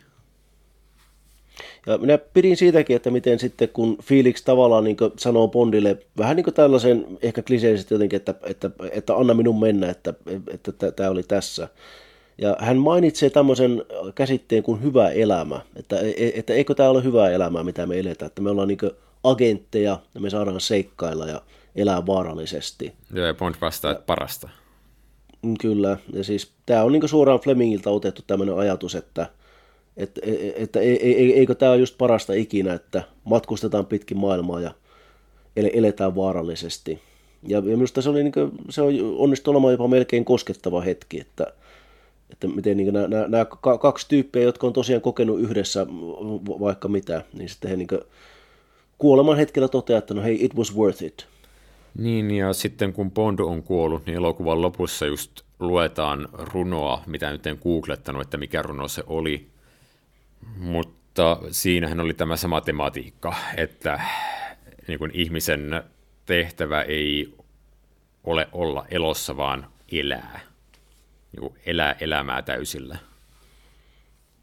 [1.87, 6.45] Ja minä pidin siitäkin, että miten sitten kun Felix tavallaan niin sanoo Bondille vähän niin
[6.45, 10.15] kuin tällaisen ehkä kliseisesti jotenkin, että, että, että anna minun mennä, että,
[10.51, 11.69] että, että tämä oli tässä.
[12.39, 13.83] Ja hän mainitsee tämmöisen
[14.15, 15.97] käsitteen kuin hyvä elämä, että,
[16.35, 18.79] että eikö tämä ole hyvää elämää, mitä me eletään, että me ollaan niin
[19.25, 21.43] agentteja ja me saadaan seikkailla ja
[21.77, 22.93] elää vaarallisesti.
[23.13, 24.49] Joo, ja Bond vastaa, että parasta.
[25.43, 29.27] Mm, kyllä, ja siis tämä on niin suoraan Flemingiltä otettu tämmöinen ajatus, että,
[29.97, 30.21] että,
[30.57, 34.75] että eikö tämä ole just parasta ikinä, että matkustetaan pitkin maailmaa ja
[35.57, 37.01] eletään vaarallisesti.
[37.43, 41.21] Ja, ja minusta se, oli niin kuin, se on onnistu olemaan jopa melkein koskettava hetki,
[41.21, 41.47] että,
[42.31, 43.47] että miten niin nämä, nämä,
[43.81, 45.87] kaksi tyyppiä, jotka on tosiaan kokenut yhdessä
[46.61, 47.89] vaikka mitä, niin sitten he niin
[48.99, 51.27] kuoleman hetkellä toteaa, että no hei, it was worth it.
[51.99, 57.47] Niin, ja sitten kun Bond on kuollut, niin elokuvan lopussa just luetaan runoa, mitä nyt
[57.47, 59.47] en googlettanut, että mikä runo se oli.
[60.57, 64.01] Mutta siinähän oli tämä sama tematiikka, että
[64.89, 65.83] niin kuin ihmisen
[66.27, 67.35] tehtävä ei
[68.25, 70.41] ole olla elossa, vaan elää.
[71.33, 72.99] Niin kuin elää elämää täysillä.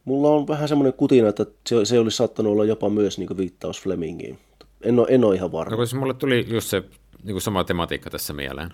[0.05, 3.81] Mulla on vähän semmoinen kutina, että se, se olisi saattanut olla jopa myös niin viittaus
[3.81, 4.39] Flemingiin.
[4.81, 5.75] En ole, en ole ihan varma.
[5.75, 6.83] No, mulle tuli just se
[7.23, 8.73] niin kuin sama tematiikka tässä mieleen.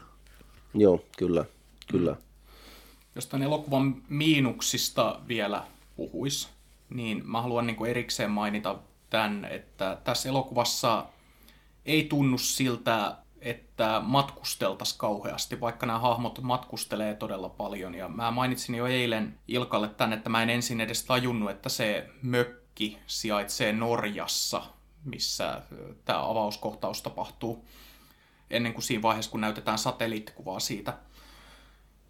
[0.73, 1.45] Joo, kyllä,
[1.91, 2.15] kyllä.
[3.15, 5.63] Jos tämän elokuvan miinuksista vielä
[5.95, 6.47] puhuisi,
[6.89, 8.79] niin mä haluan niin kuin erikseen mainita
[9.09, 11.05] tämän, että tässä elokuvassa
[11.85, 17.95] ei tunnu siltä, että matkusteltaisiin kauheasti, vaikka nämä hahmot matkustelee todella paljon.
[17.95, 22.09] Ja mä mainitsin jo eilen Ilkalle tämän, että mä en ensin edes tajunnut, että se
[22.21, 24.63] mökki sijaitsee Norjassa,
[25.05, 25.61] missä
[26.05, 27.65] tämä avauskohtaus tapahtuu
[28.49, 30.97] ennen kuin siinä vaiheessa, kun näytetään satelliittikuvaa siitä.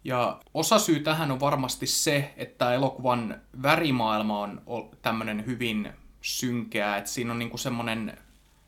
[0.04, 7.10] Ja osa syy tähän on varmasti se, että elokuvan värimaailma on tämmöinen hyvin synkeä, että
[7.10, 8.18] siinä on niinku semmoinen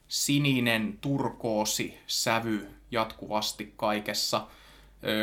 [0.09, 4.47] sininen turkoosi sävy jatkuvasti kaikessa.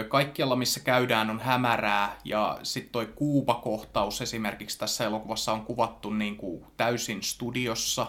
[0.07, 6.37] Kaikkialla, missä käydään, on hämärää ja sitten toi kuubakohtaus esimerkiksi tässä elokuvassa on kuvattu niin
[6.37, 8.07] kuin täysin studiossa.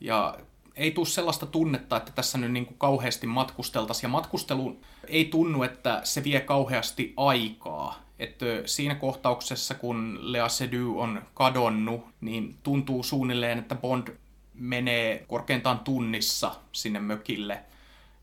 [0.00, 0.38] Ja
[0.80, 4.08] ei tule sellaista tunnetta, että tässä nyt niin kuin kauheasti matkusteltaisiin.
[4.08, 8.02] Ja matkustelu ei tunnu, että se vie kauheasti aikaa.
[8.18, 14.08] Että siinä kohtauksessa, kun Lea Seydoux on kadonnut, niin tuntuu suunnilleen, että Bond
[14.54, 17.60] menee korkeintaan tunnissa sinne mökille.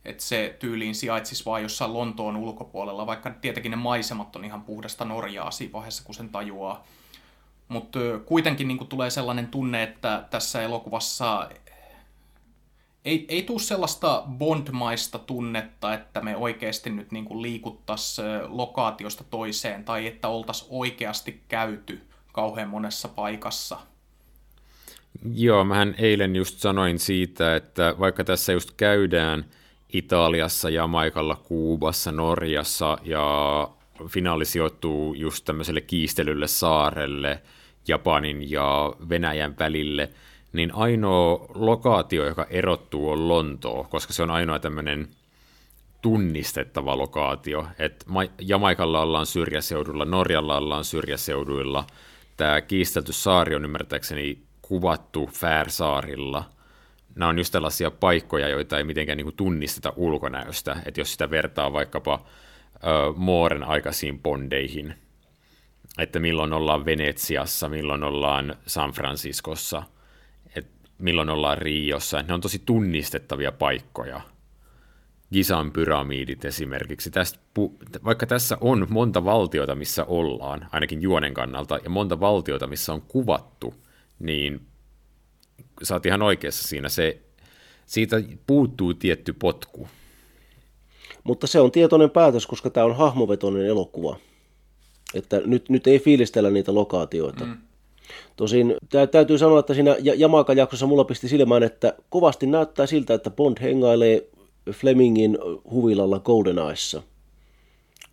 [0.05, 5.05] Että se tyyliin sijaitsisi vain jossain Lontoon ulkopuolella, vaikka tietenkin ne maisemat on ihan puhdasta
[5.05, 6.83] Norjaa siinä vaiheessa, kun sen tajuaa.
[7.67, 11.49] Mutta kuitenkin niin tulee sellainen tunne, että tässä elokuvassa
[13.07, 20.07] ei, ei tule sellaista Bond-maista tunnetta, että me oikeasti nyt niin liikuttaisiin lokaatiosta toiseen tai
[20.07, 22.01] että oltaisiin oikeasti käyty
[22.33, 23.77] kauhean monessa paikassa.
[25.33, 29.45] Joo, mähän eilen just sanoin siitä, että vaikka tässä just käydään
[29.93, 33.69] Italiassa, Jamaikalla, Kuubassa, Norjassa ja
[34.07, 37.41] finaali sijoittuu just tämmöiselle kiistelylle saarelle
[37.87, 40.09] Japanin ja Venäjän välille–
[40.53, 45.07] niin ainoa lokaatio, joka erottuu, on Lontoo, koska se on ainoa tämmöinen
[46.01, 47.67] tunnistettava lokaatio.
[47.79, 48.05] Et
[48.41, 51.87] Jamaikalla ollaan syrjäseudulla, Norjalla ollaan syrjäseuduilla.
[52.37, 56.43] Tämä kiistelty saari on ymmärtääkseni kuvattu Färsaarilla.
[57.15, 60.75] Nämä on just tällaisia paikkoja, joita ei mitenkään niin tunnisteta ulkonäöstä.
[60.85, 62.25] Että jos sitä vertaa vaikkapa
[62.75, 64.93] ö, Mooren aikaisiin bondeihin,
[65.97, 69.83] että milloin ollaan Venetsiassa, milloin ollaan San Franciscossa–
[70.97, 72.21] milloin ollaan Riossa.
[72.21, 74.21] Ne on tosi tunnistettavia paikkoja.
[75.33, 77.11] Gisan pyramidit esimerkiksi.
[77.11, 77.39] Tästä,
[78.05, 83.01] vaikka tässä on monta valtiota, missä ollaan, ainakin juonen kannalta, ja monta valtiota, missä on
[83.01, 83.73] kuvattu,
[84.19, 84.61] niin
[85.83, 86.89] sä oot ihan oikeassa siinä.
[86.89, 87.21] Se,
[87.85, 89.87] siitä puuttuu tietty potku.
[91.23, 94.17] Mutta se on tietoinen päätös, koska tämä on hahmovetoinen elokuva.
[95.13, 97.45] Että nyt, nyt ei fiilistellä niitä lokaatioita.
[97.45, 97.57] Mm.
[98.35, 98.75] Tosin
[99.11, 104.29] täytyy sanoa, että siinä Jamaica-jaksossa mulla pisti silmään, että kovasti näyttää siltä, että Bond hengailee
[104.71, 105.37] Flemingin
[105.71, 106.21] huvilalla
[106.67, 107.03] Eyessa.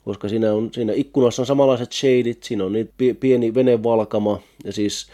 [0.05, 2.91] Koska siinä, on, siinä ikkunassa on samanlaiset shadit, siinä on niin
[3.21, 5.07] pieni venevalkama ja siis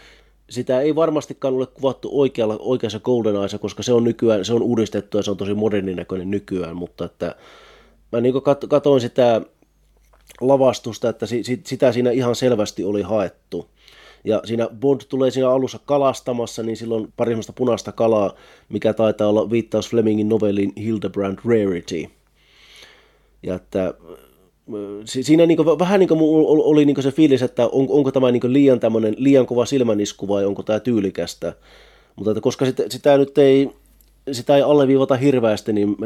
[0.49, 4.61] sitä ei varmastikaan ole kuvattu oikealla, oikeassa Golden Eyesa, koska se on nykyään, se on
[4.61, 7.35] uudistettu ja se on tosi modernin näköinen nykyään, mutta että
[8.11, 8.33] mä niin
[8.69, 9.41] katsoin sitä
[10.41, 11.25] lavastusta, että
[11.65, 13.67] sitä siinä ihan selvästi oli haettu.
[14.23, 18.33] Ja siinä Bond tulee siinä alussa kalastamassa, niin silloin pari punaista kalaa,
[18.69, 22.05] mikä taitaa olla viittaus Flemingin novelliin Hildebrand Rarity.
[23.43, 23.93] Ja että
[25.05, 28.31] siinä niin kuin, vähän niin kuin oli niin kuin se fiilis, että on, onko tämä
[28.31, 28.79] niin liian,
[29.17, 31.53] liian kova silmänisku vai onko tämä tyylikästä.
[32.15, 33.69] Mutta että koska sitä, sitä nyt ei,
[34.31, 36.05] sitä ei alleviivata hirveästi, niin mä,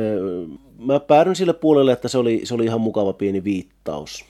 [0.94, 4.26] mä päädyn sille puolelle, että se oli, se oli ihan mukava pieni viittaus.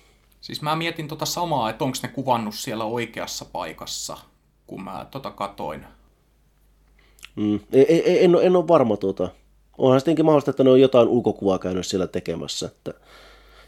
[0.46, 4.18] Siis mä mietin tota samaa, että onko ne kuvannut siellä oikeassa paikassa,
[4.68, 5.86] kun mä tota katoin.
[7.36, 7.60] Mm.
[7.74, 9.30] En, en, en ole varma tuota.
[9.78, 12.66] Onhan sittenkin mahdollista, että ne on jotain ulkokuvaa käynyt siellä tekemässä.
[12.66, 12.94] Että...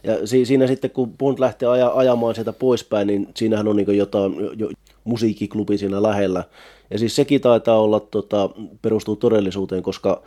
[0.04, 3.98] Ja si, siinä sitten, kun Bond lähtee aja, ajamaan sieltä poispäin, niin siinähän on niin
[3.98, 4.70] jotain jo,
[5.04, 6.44] musiikkiklubi siinä lähellä.
[6.90, 8.50] Ja siis sekin taitaa olla, tota,
[8.82, 10.22] perustuu todellisuuteen, koska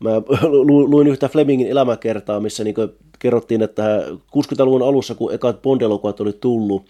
[0.00, 0.10] mä
[0.88, 2.74] luin yhtä Flemingin elämäkertaa, missä niin
[3.26, 6.86] kerrottiin, että 60-luvun alussa, kun ekat Bond-elokuvat oli tullut,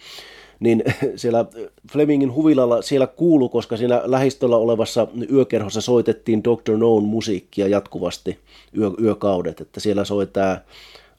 [0.61, 0.85] niin
[1.17, 1.45] siellä
[1.93, 6.77] Flemingin huvilalla siellä kuulu, koska siinä lähistöllä olevassa yökerhossa soitettiin Dr.
[6.77, 8.39] Noon musiikkia jatkuvasti
[8.79, 10.61] yö, yökaudet, että siellä soi tämä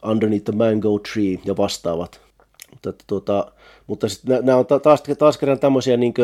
[0.04, 2.20] Underneath the Mango Tree ja vastaavat.
[2.70, 3.52] Mutta, tuota,
[3.86, 4.06] mutta
[4.42, 6.14] nämä on taas, taas kerran tämmöisiä niin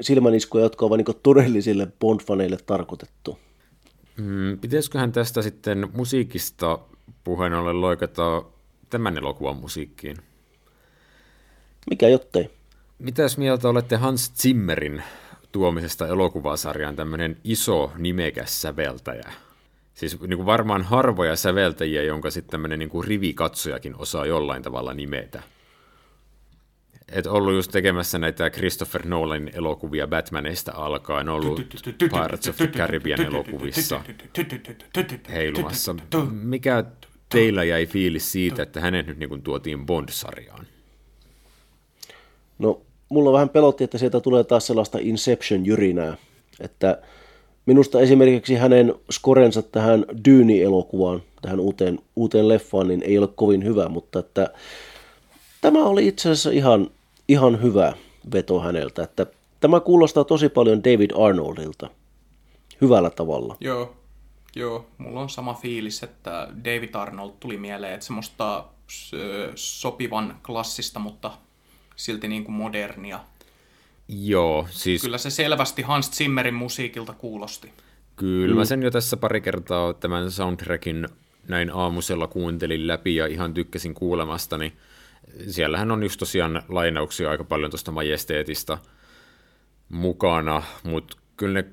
[0.00, 3.38] silmäniskuja, jotka ovat niin todellisille Bond-faneille tarkoitettu.
[4.16, 6.78] Mm, pitäisiköhän tästä sitten musiikista
[7.24, 8.42] puheen ollen loikata
[8.90, 10.16] tämän elokuvan musiikkiin?
[11.90, 12.50] Mikä jottei?
[12.98, 15.02] Mitäs mieltä olette Hans Zimmerin
[15.52, 19.32] tuomisesta elokuvasarjaan tämmöinen iso nimekäs säveltäjä?
[19.94, 24.94] Siis niin kuin varmaan harvoja säveltäjiä, jonka sitten tämmöinen niin kuin rivikatsojakin osaa jollain tavalla
[24.94, 25.42] nimetä.
[27.12, 31.62] Et ollut just tekemässä näitä Christopher Nolanin elokuvia Batmanista alkaen, ollut
[31.98, 34.00] Pirates of the Caribbean elokuvissa
[35.32, 35.94] heilumassa.
[36.30, 36.84] Mikä
[37.28, 40.66] teillä jäi fiilis siitä, että hänet nyt niin tuotiin Bond-sarjaan?
[42.58, 46.16] No, mulla vähän pelotti, että sieltä tulee taas sellaista Inception-jyrinää,
[46.60, 47.02] että
[47.66, 53.88] minusta esimerkiksi hänen skorensa tähän Dyyni-elokuvaan, tähän uuteen, uuteen leffaan, niin ei ole kovin hyvä,
[53.88, 54.50] mutta että
[55.60, 56.90] tämä oli itse asiassa ihan,
[57.28, 57.92] ihan hyvä
[58.32, 59.26] veto häneltä, että
[59.60, 61.90] tämä kuulostaa tosi paljon David Arnoldilta
[62.80, 63.56] hyvällä tavalla.
[63.60, 63.96] Joo,
[64.56, 68.64] joo, mulla on sama fiilis, että David Arnold tuli mieleen, että semmoista
[69.54, 71.30] sopivan klassista, mutta
[71.96, 73.20] silti niin kuin modernia.
[74.08, 75.02] Joo, siis...
[75.02, 77.72] Kyllä se selvästi Hans Zimmerin musiikilta kuulosti.
[78.16, 78.58] Kyllä, mm.
[78.58, 81.08] mä sen jo tässä pari kertaa tämän soundtrackin
[81.48, 84.72] näin aamusella kuuntelin läpi ja ihan tykkäsin kuulemastani.
[85.48, 88.78] Siellähän on just tosiaan lainauksia aika paljon tuosta majesteetista
[89.88, 91.64] mukana, mutta kyllä ne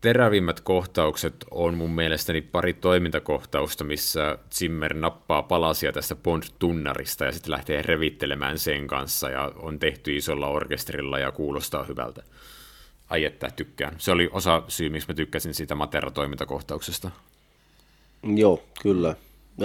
[0.00, 7.50] terävimmät kohtaukset on mun mielestäni pari toimintakohtausta, missä Zimmer nappaa palasia tästä Bond-tunnarista ja sitten
[7.50, 12.22] lähtee revittelemään sen kanssa ja on tehty isolla orkesterilla ja kuulostaa hyvältä.
[13.10, 13.94] Ai että, tykkään.
[13.98, 17.10] Se oli osa syy, miksi mä tykkäsin siitä Matera-toimintakohtauksesta.
[18.36, 19.16] Joo, kyllä.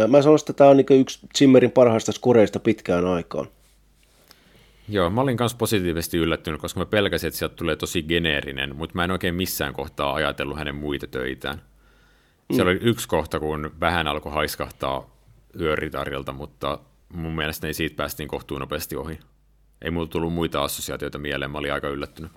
[0.08, 3.48] Mä sanoisin, että tämä on niin yksi Zimmerin parhaista skoreista pitkään aikaan.
[4.90, 8.96] Joo, mä olin myös positiivisesti yllättynyt, koska mä pelkäsin, että sieltä tulee tosi geneerinen, mutta
[8.96, 11.58] mä en oikein missään kohtaa ajatellut hänen muita töitään.
[11.58, 12.56] Mm.
[12.56, 15.16] Siellä oli yksi kohta, kun vähän alkoi haiskahtaa
[15.60, 16.80] yöritarilta, mutta
[17.14, 19.20] mun mielestä ei siitä päästiin kohtuun nopeasti ohi.
[19.82, 22.32] Ei mulla tullut muita assosiaatioita mieleen, mä olin aika yllättynyt.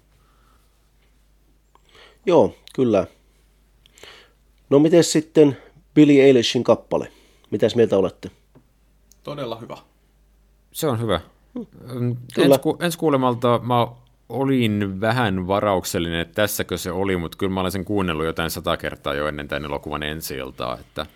[2.26, 3.06] Joo, kyllä.
[4.70, 5.56] No miten sitten
[5.94, 7.12] Billy Eilishin kappale?
[7.50, 8.30] Mitäs mieltä olette?
[9.22, 9.76] Todella hyvä.
[10.72, 11.20] Se on hyvä.
[12.38, 13.86] Ensi, ku, ensi kuulemalta mä
[14.28, 18.76] olin vähän varauksellinen, että tässäkö se oli, mutta kyllä mä olen sen kuunnellut jotain sata
[18.76, 20.34] kertaa jo ennen tämän elokuvan ensi
[20.80, 21.06] että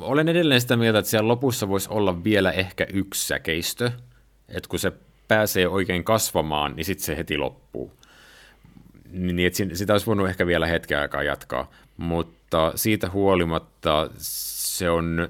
[0.00, 3.90] olen edelleen sitä mieltä, että siellä lopussa voisi olla vielä ehkä yksi säkeistö,
[4.48, 4.92] että kun se
[5.28, 7.92] pääsee oikein kasvamaan, niin sitten se heti loppuu.
[9.10, 14.10] Niin, että sitä olisi voinut ehkä vielä hetken aikaa jatkaa, mutta siitä huolimatta
[14.78, 15.28] se on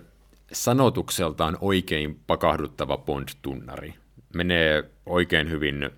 [0.53, 3.95] sanotukseltaan oikein pakahduttava Bond-tunnari.
[4.35, 5.91] Menee oikein hyvin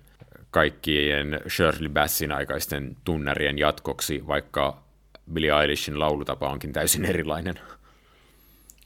[0.51, 4.83] kaikkien Shirley Bassin aikaisten tunnarien jatkoksi, vaikka
[5.33, 7.59] Billie Eilishin laulutapa onkin täysin erilainen.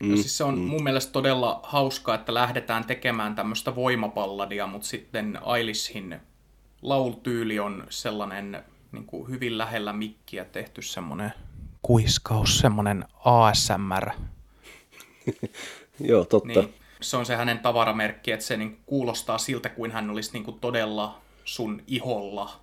[0.04, 0.16] Mm.
[0.16, 0.66] siis se on mm.
[0.66, 6.20] mun mielestä todella hauskaa, että lähdetään tekemään tämmöistä voimapalladia, mutta sitten Eilishin
[6.82, 11.34] laultyyli on sellainen niin kuin hyvin lähellä mikkiä tehty semmoinen
[11.82, 14.12] kuiskaus, semmoinen ASMR
[16.00, 16.48] Joo, totta.
[16.62, 20.44] Niin, se on se hänen tavaramerkki, että se niin kuulostaa siltä, kuin hän olisi niin
[20.44, 22.60] kuin todella sun iholla.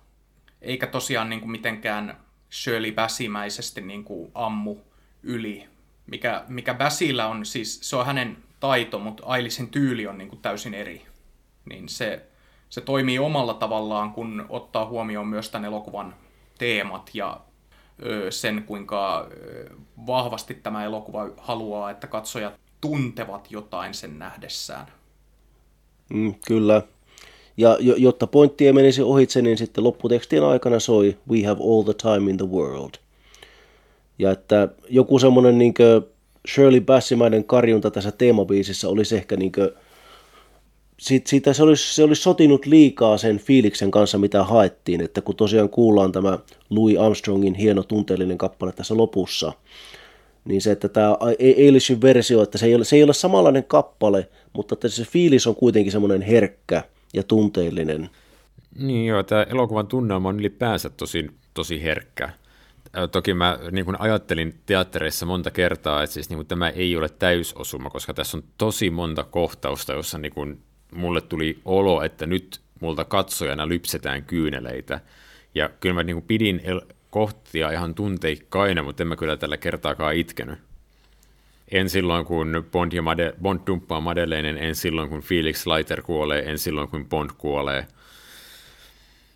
[0.61, 2.17] eikä tosiaan niin kuin mitenkään
[2.51, 4.75] Shirley Bassimäisesti niin kuin ammu
[5.23, 5.67] yli,
[6.07, 10.41] mikä, mikä Bassillä on, siis se on hänen taito, mutta Ailisin tyyli on niin kuin
[10.41, 11.05] täysin eri.
[11.65, 12.25] Niin se,
[12.69, 16.15] se toimii omalla tavallaan, kun ottaa huomioon myös tämän elokuvan
[16.57, 17.41] teemat ja
[18.29, 19.29] sen, kuinka
[20.07, 24.85] vahvasti tämä elokuva haluaa, että katsojat tuntevat jotain sen nähdessään.
[26.13, 26.81] Mm, kyllä.
[27.57, 31.93] Ja jotta pointti ei menisi ohitse, niin sitten lopputekstien aikana soi We have all the
[31.93, 32.93] time in the world.
[34.19, 35.73] Ja että joku semmoinen niin
[36.47, 39.69] Shirley Bassimainen karjunta tässä teemabiisissä olisi ehkä niin kuin,
[40.99, 45.35] sit, siitä se olisi, se olisi sotinut liikaa sen fiiliksen kanssa, mitä haettiin, että kun
[45.35, 46.39] tosiaan kuullaan tämä
[46.69, 49.53] Louis Armstrongin hieno tunteellinen kappale tässä lopussa,
[50.45, 54.29] niin se, että tämä Eilishin versio, että se ei, ole, se ei ole samanlainen kappale,
[54.53, 56.83] mutta että se fiilis on kuitenkin semmoinen herkkä
[57.13, 58.09] ja tunteellinen.
[58.79, 62.29] Niin joo, tämä elokuvan tunnelma on ylipäänsä tosi, tosi herkkä.
[63.11, 67.09] Toki mä niin kuin ajattelin teattereissa monta kertaa, että siis niin kuin tämä ei ole
[67.09, 70.59] täysosuma, koska tässä on tosi monta kohtausta, jossa niin kuin
[70.95, 74.99] mulle tuli olo, että nyt multa katsojana lypsetään kyyneleitä.
[75.55, 79.57] Ja kyllä mä niin kuin pidin el- kohtia ihan tunteikkaina, mutta en mä kyllä tällä
[79.57, 80.59] kertaakaan itkenyt.
[81.71, 86.51] En silloin, kun Bond, ja Made- Bond dumppaa Madeleinen, en silloin, kun Felix Leiter kuolee,
[86.51, 87.87] en silloin, kun Bond kuolee.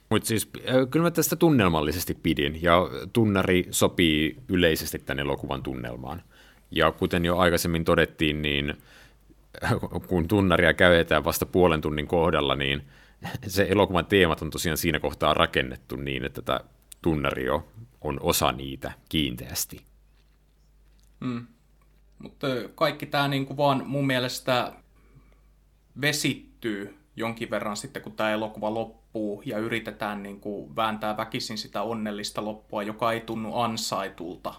[0.10, 0.50] Mutta siis
[0.92, 6.22] kyllä mä tästä tunnelmallisesti pidin, ja tunnari sopii yleisesti tänne elokuvan tunnelmaan.
[6.72, 8.74] Ja kuten jo aikaisemmin todettiin, niin
[10.08, 12.88] kun tunnaria käytetään vasta puolen tunnin kohdalla, niin
[13.48, 16.60] se elokuvan teemat on tosiaan siinä kohtaa rakennettu niin, että tämä
[17.02, 17.68] tunnario
[18.02, 19.82] on osa niitä kiinteästi.
[21.20, 21.48] Mm.
[22.20, 24.74] Mutta kaikki tämä niinku vaan mun mielestä
[26.02, 32.46] vesittyy jonkin verran sitten, kun tämä elokuva loppuu ja yritetään niinku vääntää väkisin sitä onnellista
[32.46, 34.54] loppua, joka ei tunnu ansaitulta.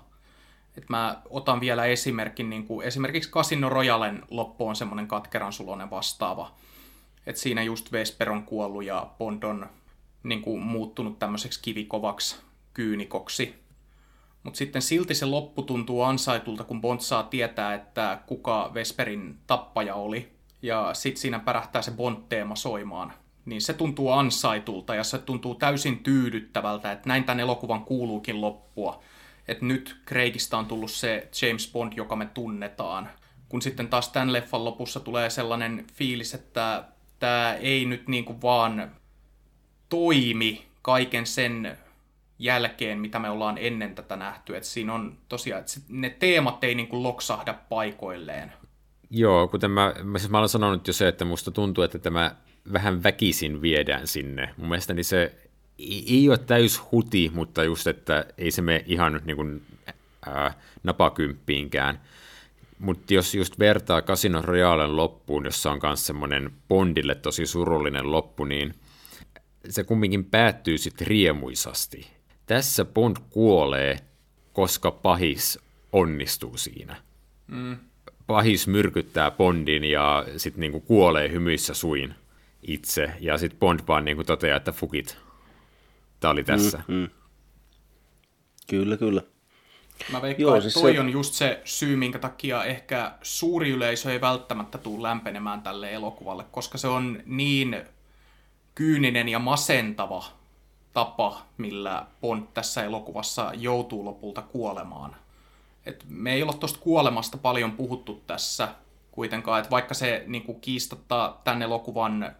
[0.79, 5.91] Et mä otan vielä esimerkin, niin kuin, esimerkiksi Casino Royalen loppu on semmoinen katkeran sulonen
[5.91, 6.55] vastaava.
[7.27, 9.67] Et siinä just Vesper on kuollut ja Bond on
[10.23, 12.37] niin kuin, muuttunut tämmöiseksi kivikovaksi
[12.75, 13.55] kyynikoksi.
[14.43, 19.95] Mutta sitten silti se loppu tuntuu ansaitulta, kun Bond saa tietää, että kuka Vesperin tappaja
[19.95, 20.33] oli.
[20.63, 23.13] Ja sitten siinä pärähtää se Bond-teema soimaan.
[23.45, 29.03] Niin se tuntuu ansaitulta ja se tuntuu täysin tyydyttävältä, että näin tämän elokuvan kuuluukin loppua
[29.49, 33.09] että nyt Craigista on tullut se James Bond, joka me tunnetaan.
[33.49, 36.85] Kun sitten taas tämän leffan lopussa tulee sellainen fiilis, että
[37.19, 38.93] tämä ei nyt niin kuin vaan
[39.89, 41.79] toimi kaiken sen
[42.39, 44.57] jälkeen, mitä me ollaan ennen tätä nähty.
[44.57, 48.53] Että siinä on tosiaan, että ne teemat ei niin kuin loksahda paikoilleen.
[49.11, 52.37] Joo, kuten mä, mä, siis mä olen sanonut jo se, että musta tuntuu, että tämä
[52.73, 54.55] vähän väkisin viedään sinne.
[54.57, 55.48] Mun mielestäni se
[56.07, 59.63] ei ole täys huti, mutta just, että ei se mene ihan niin kuin,
[60.27, 62.01] ää, napakymppiinkään.
[62.79, 68.45] Mutta jos just vertaa Casino Royalen loppuun, jossa on myös semmoinen Bondille tosi surullinen loppu,
[68.45, 68.75] niin
[69.69, 72.07] se kumminkin päättyy sitten riemuisasti.
[72.47, 73.99] Tässä Bond kuolee,
[74.53, 75.59] koska pahis
[75.93, 76.97] onnistuu siinä.
[77.47, 77.77] Mm.
[78.27, 82.15] Pahis myrkyttää Bondin ja sitten niinku kuolee hymyissä suin
[82.63, 83.11] itse.
[83.21, 85.19] Ja sitten Bond vaan niinku toteaa, että fukit,
[86.21, 86.83] Tämä oli tässä.
[86.89, 87.09] Mm, mm.
[88.67, 89.23] Kyllä, kyllä.
[90.13, 91.01] Mä veikkaan, Joo, siis toi se...
[91.01, 96.45] on just se syy, minkä takia ehkä suuri yleisö ei välttämättä tule lämpenemään tälle elokuvalle,
[96.51, 97.83] koska se on niin
[98.75, 100.25] kyyninen ja masentava
[100.93, 105.17] tapa, millä Bond tässä elokuvassa joutuu lopulta kuolemaan.
[105.87, 108.69] Et me ei ole tuosta kuolemasta paljon puhuttu tässä
[109.11, 112.37] kuitenkaan, että vaikka se niin kuin, kiistattaa tämän elokuvan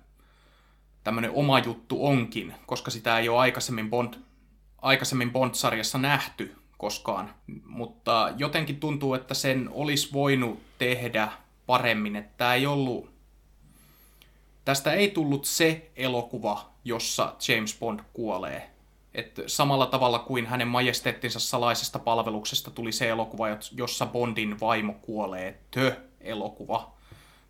[1.09, 4.15] tämmöinen oma juttu onkin, koska sitä ei ole aikaisemmin, Bond,
[4.83, 7.35] aikaisemmin Bond-sarjassa nähty koskaan.
[7.65, 11.33] Mutta jotenkin tuntuu, että sen olisi voinut tehdä
[11.67, 13.11] paremmin, että tämä ei ollut...
[14.65, 18.71] Tästä ei tullut se elokuva, jossa James Bond kuolee.
[19.15, 25.59] Et samalla tavalla kuin hänen majesteettinsa salaisesta palveluksesta tuli se elokuva, jossa Bondin vaimo kuolee,
[25.71, 26.98] tö-elokuva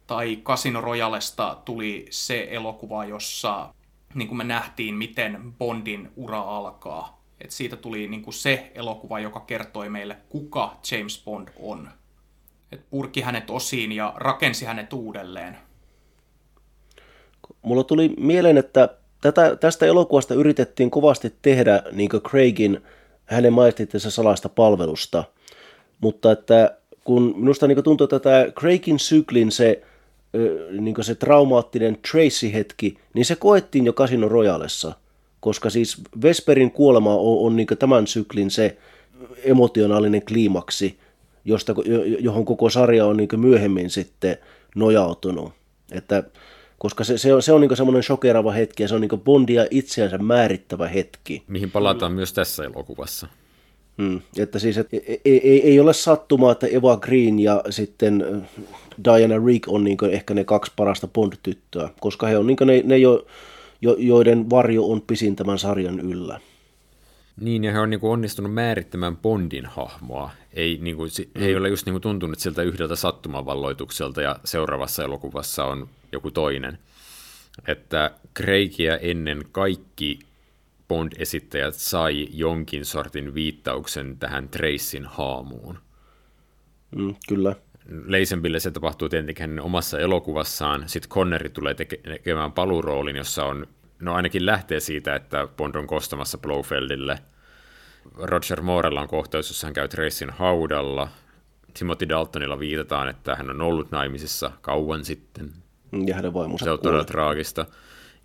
[0.09, 3.75] tai Casino Royalesta tuli se elokuva, jossa
[4.15, 7.23] niin kuin me nähtiin, miten Bondin ura alkaa.
[7.41, 11.89] Et siitä tuli niin kuin se elokuva, joka kertoi meille, kuka James Bond on.
[12.73, 15.59] Et purki hänet osiin ja rakensi hänet uudelleen.
[17.63, 18.89] Mulla tuli mieleen, että
[19.21, 22.81] tätä, tästä elokuvasta yritettiin kovasti tehdä niin Craigin
[23.25, 25.25] hänen maistittensa salaista palvelusta,
[26.01, 29.83] mutta että kun minusta niin tuntuu, että tämä Craigin syklin se
[30.81, 34.93] niin se traumaattinen Tracy-hetki, niin se koettiin jo Casino Royalessa.
[35.41, 38.77] koska siis Vesperin kuolema on, on niin tämän syklin se
[39.45, 40.99] emotionaalinen kliimaksi,
[41.45, 41.75] josta,
[42.19, 44.37] johon koko sarja on niin myöhemmin sitten
[44.75, 45.53] nojautunut.
[45.93, 46.23] Että,
[46.79, 49.67] koska se, se on, se on niin semmoinen shokerava hetki ja se on niin Bondia
[49.71, 51.43] itseänsä määrittävä hetki.
[51.47, 53.27] Mihin palataan myös tässä elokuvassa.
[53.99, 54.21] Hmm.
[54.37, 58.47] Että siis et, ei, ei, ei ole sattumaa, että Eva Green ja sitten
[59.05, 62.99] Diana Rigg on niin ehkä ne kaksi parasta Bond-tyttöä, koska he on niin ne, ne
[62.99, 63.27] jo,
[63.81, 66.41] jo, joiden varjo on pisin tämän sarjan yllä.
[67.41, 70.31] Niin, ja he on niin kuin onnistunut määrittämään Bondin hahmoa.
[70.53, 71.43] Ei, niin kuin, mm.
[71.43, 76.79] ei ole just niin kuin tuntunut siltä yhdeltä sattumanvalloitukselta, ja seuraavassa elokuvassa on joku toinen.
[77.67, 80.19] Että Craigia ennen kaikki
[80.89, 85.79] Bond-esittäjät sai jonkin sortin viittauksen tähän Tracyn haamuun.
[86.97, 87.55] Mm, kyllä.
[88.07, 90.89] Leisenbille se tapahtuu tietenkin hänen omassa elokuvassaan.
[90.89, 93.67] Sitten Conneri tulee teke- tekemään paluroolin, jossa on,
[94.01, 97.19] no ainakin lähtee siitä, että Bond on kostamassa Blofeldille.
[98.15, 101.09] Roger Moorella on kohtaus, jossa hän käy Tracyn haudalla.
[101.75, 105.51] Timothy Daltonilla viitataan, että hän on ollut naimisissa kauan sitten.
[106.07, 107.67] Ja hänen vaimonsa Se on todella traagista.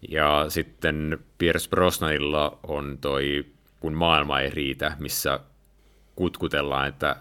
[0.10, 3.46] Ja sitten Pierce Brosnanilla on toi
[3.80, 5.40] Kun maailma ei riitä, missä
[6.16, 7.16] kutkutellaan, että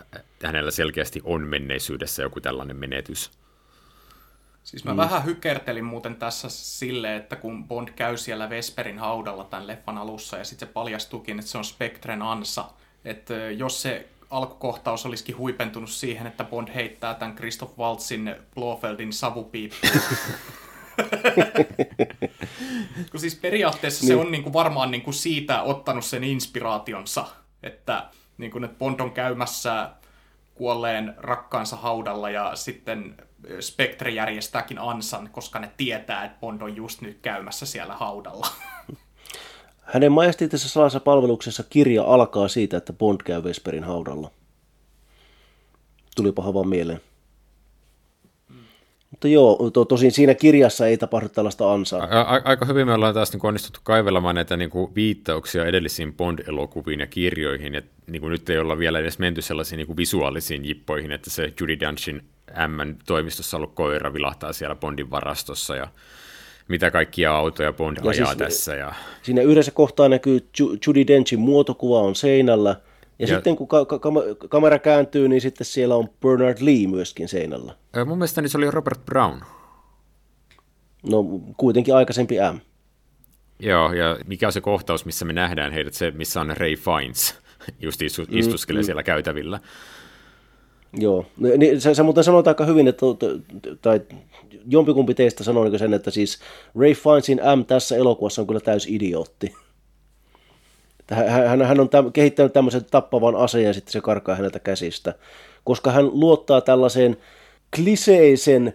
[0.44, 3.30] hänellä selkeästi on menneisyydessä joku tällainen menetys.
[4.62, 4.96] Siis mä mm.
[4.96, 10.36] vähän hykertelin muuten tässä sille, että kun Bond käy siellä Vesperin haudalla tämän leffan alussa
[10.36, 12.64] ja sitten se paljastuukin, että se on Spectren ansa,
[13.04, 19.92] että jos se alkukohtaus olisikin huipentunut siihen, että Bond heittää tämän Christoph Waltzin Blofeldin savupiippuun
[23.10, 24.09] kun siis periaatteessa niin.
[24.09, 27.27] se on niin kuin varmaan niin kuin siitä ottanut sen inspiraationsa,
[27.62, 28.06] että,
[28.39, 29.90] niin kuin, että Bond on käymässä
[30.55, 33.16] kuolleen rakkaansa haudalla ja sitten
[33.60, 38.47] Spectre järjestääkin ansan, koska ne tietää, että Bond on just nyt käymässä siellä haudalla.
[39.82, 44.31] Hänen majestitissa salassa palveluksessa kirja alkaa siitä, että Bond käy Vesperin haudalla.
[46.16, 47.01] Tulipa vaan mieleen.
[49.22, 52.08] Mutta joo, to, tosin siinä kirjassa ei tapahdu tällaista ansaa.
[52.10, 56.14] A- a- aika hyvin me ollaan taas niin onnistuttu kaivelemaan näitä niin kuin viittauksia edellisiin
[56.14, 59.96] Bond-elokuviin ja kirjoihin, ja niin kuin nyt ei olla vielä edes menty sellaisiin niin kuin
[59.96, 62.22] visuaalisiin jippoihin, että se Judy Danchin
[62.68, 65.88] M-toimistossa ollut koira vilahtaa siellä Bondin varastossa, ja
[66.68, 68.74] mitä kaikkia autoja Bond ja ajaa siis, tässä.
[68.74, 68.94] Ja...
[69.22, 70.48] Siinä yhdessä kohtaa näkyy
[70.86, 72.76] Judy Denchin muotokuva on seinällä,
[73.22, 74.00] ja, ja sitten kun ka- ka-
[74.48, 77.74] kamera kääntyy, niin sitten siellä on Bernard Lee myöskin seinällä.
[78.06, 79.40] Mun mielestäni se oli Robert Brown.
[81.10, 81.24] No
[81.56, 82.58] kuitenkin aikaisempi M.
[83.60, 87.34] Joo, ja mikä on se kohtaus, missä me nähdään heidät, se missä on Ray Fiennes,
[87.82, 89.60] just istu, mm, istuskelee mm, siellä käytävillä.
[90.98, 91.26] Joo,
[91.56, 93.06] niin se, se muuten sanotaan aika hyvin, että,
[93.82, 94.00] tai
[94.66, 96.38] jompikumpi teistä sanoi sen, että siis
[96.80, 99.54] Ray Fiennesin M tässä elokuvassa on kyllä täys idiootti.
[101.10, 105.14] Hän, hän on täm, kehittänyt tämmöisen tappavan aseen ja sitten se karkaa häneltä käsistä,
[105.64, 107.16] koska hän luottaa tällaiseen
[107.76, 108.74] kliseisen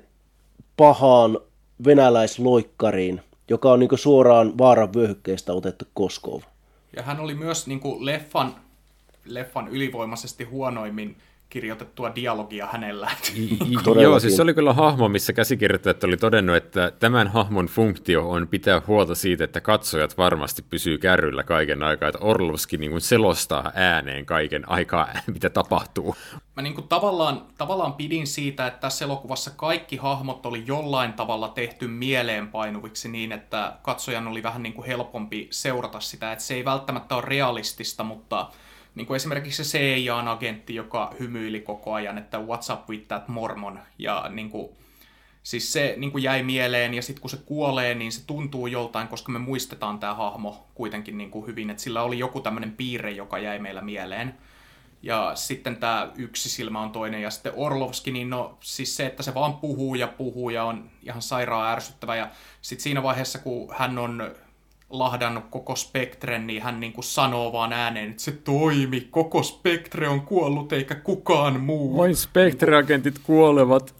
[0.77, 1.39] pahaan
[1.85, 6.41] venäläisloikkariin, joka on niin suoraan vaaran vyöhykkeestä otettu Koskov.
[6.95, 8.55] Ja hän oli myös niin leffan,
[9.25, 11.17] leffan ylivoimaisesti huonoimmin
[11.49, 13.11] kirjoitettua dialogia hänellä.
[14.01, 18.47] Joo, siis se oli kyllä hahmo, missä käsikirjoittajat oli todennut, että tämän hahmon funktio on
[18.47, 23.71] pitää huolta siitä, että katsojat varmasti pysyy kärryllä kaiken aikaa, että Orlovski niin kuin selostaa
[23.75, 26.15] ääneen kaiken aikaa, mitä tapahtuu.
[26.55, 31.49] Mä niin kuin tavallaan, tavallaan pidin siitä, että tässä elokuvassa kaikki hahmot oli jollain tavalla
[31.49, 36.65] tehty mieleenpainuviksi niin, että katsojan oli vähän niin kuin helpompi seurata sitä, että se ei
[36.65, 38.47] välttämättä ole realistista, mutta
[38.97, 43.79] niin kuin esimerkiksi se CIA-agentti, joka hymyili koko ajan, että what's up with that mormon,
[43.99, 44.69] ja niin kuin,
[45.43, 49.07] siis se niin kuin jäi mieleen, ja sitten kun se kuolee, niin se tuntuu joltain,
[49.07, 53.11] koska me muistetaan tämä hahmo kuitenkin niin kuin hyvin, että sillä oli joku tämmöinen piirre,
[53.11, 54.37] joka jäi meillä mieleen.
[55.03, 59.23] Ja sitten tämä yksi silmä on toinen, ja sitten Orlovski, niin no siis se, että
[59.23, 62.29] se vaan puhuu ja puhuu ja on ihan sairaan ärsyttävä, ja
[62.61, 64.35] sitten siinä vaiheessa, kun hän on
[64.89, 70.07] lahdannut koko spektren, niin hän niin kuin sanoo vaan ääneen, että se toimi, koko spektre
[70.07, 71.97] on kuollut eikä kukaan muu.
[71.97, 73.95] Vain spektre-agentit kuolevat.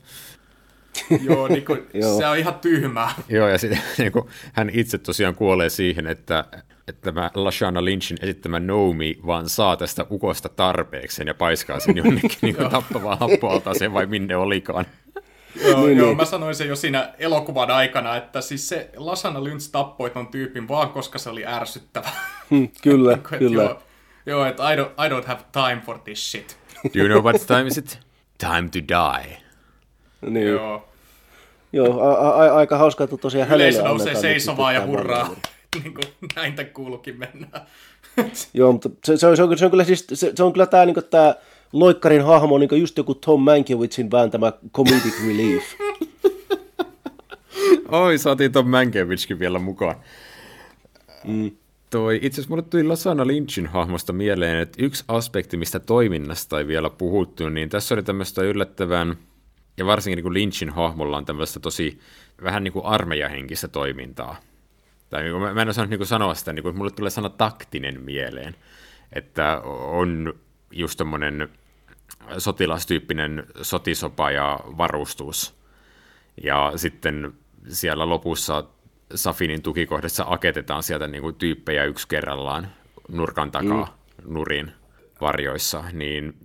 [1.30, 1.88] Joo, niin kuin,
[2.18, 3.14] se on ihan tyhmää.
[3.30, 6.46] Joo, ja sitten niin kuin, hän itse tosiaan kuolee siihen, että,
[6.88, 12.32] että tämä Lashana Lynchin esittämä Nomi vaan saa tästä ukosta tarpeekseen ja paiskaa sen jonnekin
[12.42, 14.86] niin kuin tappavaa happoaltaaseen vai minne olikaan.
[15.64, 16.18] Joo, niin, joo niin.
[16.18, 20.68] mä sanoin sen jo siinä elokuvan aikana, että siis se Lasana Lynch tappoi ton tyypin
[20.68, 22.10] vaan, koska se oli ärsyttävä.
[22.50, 23.64] Hmm, kyllä, kuin, kyllä.
[23.64, 23.82] Joo,
[24.26, 26.58] joo että I don't, I don't have time for this shit.
[26.84, 28.00] Do you know what time is it?
[28.38, 29.38] Time to die.
[30.22, 30.48] Niin.
[30.48, 30.88] Joo.
[31.74, 35.30] Joo, a- a- aika hauska, että tosiaan hänelle Yleisö nousee seisomaan ja hurraa.
[35.84, 37.48] niin kuin näin tämän kuulukin mennä.
[38.54, 40.66] Joo, mutta se, se, on, se, on, se on kyllä siis, se, se on kyllä
[40.66, 41.36] tämä, niin tämä
[41.74, 45.64] Loikkarin hahmo niin just joku Tom Mankiewiczin vääntämä comedic relief.
[47.92, 49.96] Oi, saatiin Tom Mankiewicz vielä mukaan.
[51.24, 51.52] Mm.
[51.90, 56.68] Toi, itse asiassa mulle tuli Lasana Lynchin hahmosta mieleen, että yksi aspekti, mistä toiminnasta ei
[56.68, 59.18] vielä puhuttu, niin tässä oli tämmöistä yllättävän,
[59.78, 62.00] ja varsinkin niin kuin Lynchin hahmolla on tämmöistä tosi
[62.44, 64.36] vähän niin kuin armeijahenkistä toimintaa.
[65.10, 67.10] Tai niin kuin, mä, mä en osannut niin kuin sanoa sitä, niin kuin, mulle tulee
[67.10, 68.56] sana taktinen mieleen,
[69.14, 70.34] että on
[70.72, 71.50] just tämmöinen
[72.38, 75.58] sotilastyyppinen sotisopa ja varustus.
[76.44, 77.34] Ja sitten
[77.68, 78.64] siellä lopussa
[79.16, 82.68] Safinin tukikohdassa aketetaan sieltä niin kuin tyyppejä yksi kerrallaan
[83.08, 83.86] nurkan takaa
[84.26, 84.34] mm.
[84.34, 84.72] nurin
[85.22, 86.38] varjoissa, niin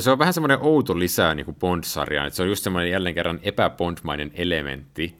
[0.00, 3.14] se on vähän semmoinen outo lisää niin kuin Bond-sarjaan, että se on just semmoinen jälleen
[3.14, 5.16] kerran epäbondmainen elementti,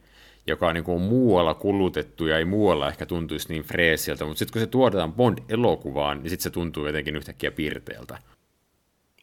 [0.46, 4.52] joka on niin kuin muualla kulutettu ja ei muualla ehkä tuntuisi niin freesiltä, mutta sitten
[4.52, 8.18] kun se tuotetaan Bond-elokuvaan, niin sitten se tuntuu jotenkin yhtäkkiä pirteeltä.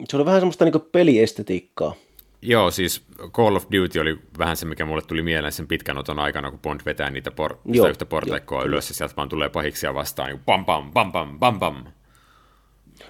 [0.08, 1.94] Se on vähän semmoista niin peliestetiikkaa.
[2.42, 3.02] Joo, siis
[3.32, 6.60] Call of Duty oli vähän se, mikä mulle tuli mieleen sen pitkän oton aikana, kun
[6.60, 10.28] Bond vetää niitä por- Joo, yhtä portaikkoa jo, ylös, ja sieltä vaan tulee pahiksia vastaan,
[10.28, 11.84] niin pam pam, pam pam, pam pam.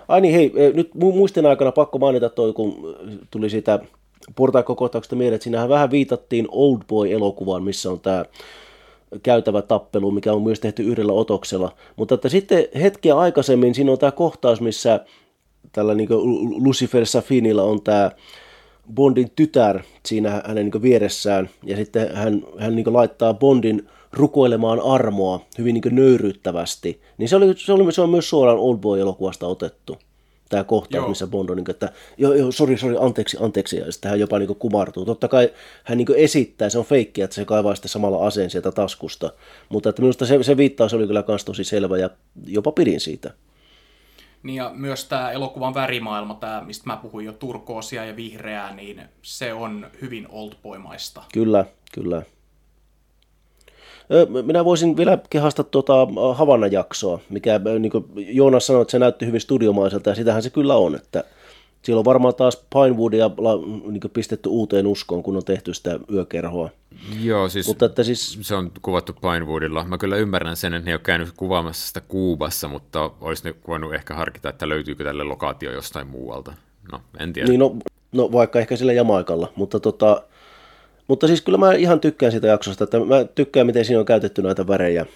[0.09, 2.97] Ai niin, hei, eh, nyt muistin aikana pakko mainita toi, kun
[3.31, 3.78] tuli siitä
[4.37, 8.25] portaikkokohtauksesta mieleen, että siinähän vähän viitattiin Old Boy-elokuvaan, missä on tämä
[9.23, 11.73] käytävä tappelu, mikä on myös tehty yhdellä otoksella.
[11.97, 15.01] Mutta että sitten hetkiä aikaisemmin siinä on tämä kohtaus, missä
[15.73, 16.09] tällä niin
[16.65, 18.11] Lucifer Safinilla on tämä
[18.95, 25.41] Bondin tytär siinä hänen niin vieressään, ja sitten hän, hän niin laittaa Bondin rukoilemaan armoa
[25.59, 27.01] hyvin niin nöyryyttävästi.
[27.19, 29.99] Niin se, oli, se, oli, se on myös suoraan Oldboy-elokuvasta otettu
[30.55, 31.09] tämä kohta, joo.
[31.09, 34.20] missä Bond on, niin kuin, että joo, joo, sori, sori, anteeksi, anteeksi, ja sitten hän
[34.20, 35.05] jopa niin kumartuu.
[35.05, 35.51] Totta kai
[35.85, 39.32] hän niin esittää, se on feikki, että se kaivaa sitten samalla aseen sieltä taskusta,
[39.68, 42.10] mutta että minusta se, se viittaus oli kyllä myös tosi selvä, ja
[42.47, 43.31] jopa pidin siitä.
[44.43, 49.02] Niin ja myös tämä elokuvan värimaailma, tämä, mistä mä puhuin jo turkoosia ja vihreää, niin
[49.22, 51.22] se on hyvin oldboymaista.
[51.32, 52.22] Kyllä, kyllä.
[54.43, 59.40] Minä voisin vielä kehasta tuota Havanna-jaksoa, mikä niin kuin Joonas sanoi, että se näytti hyvin
[59.40, 61.24] studiomaiselta, ja sitähän se kyllä on, että
[61.82, 63.31] siellä on varmaan taas Pinewoodia
[63.90, 66.70] niin pistetty uuteen uskoon, kun on tehty sitä yökerhoa.
[67.22, 69.85] Joo, siis, mutta että siis se on kuvattu Pinewoodilla.
[69.85, 73.55] Mä kyllä ymmärrän sen, että ne ei ole käynyt kuvaamassa sitä Kuubassa, mutta olisi ne
[73.68, 76.52] voinut ehkä harkita, että löytyykö tälle lokaatio jostain muualta.
[76.93, 77.48] No, en tiedä.
[77.48, 77.76] Niin, no,
[78.12, 80.22] no vaikka ehkä sillä Jamaikalla, mutta tota,
[81.09, 84.43] mutta siis kyllä mä ihan tykkään sitä jaksosta, että mä tykkään, miten siinä on käytetty
[84.43, 85.06] näitä värejä.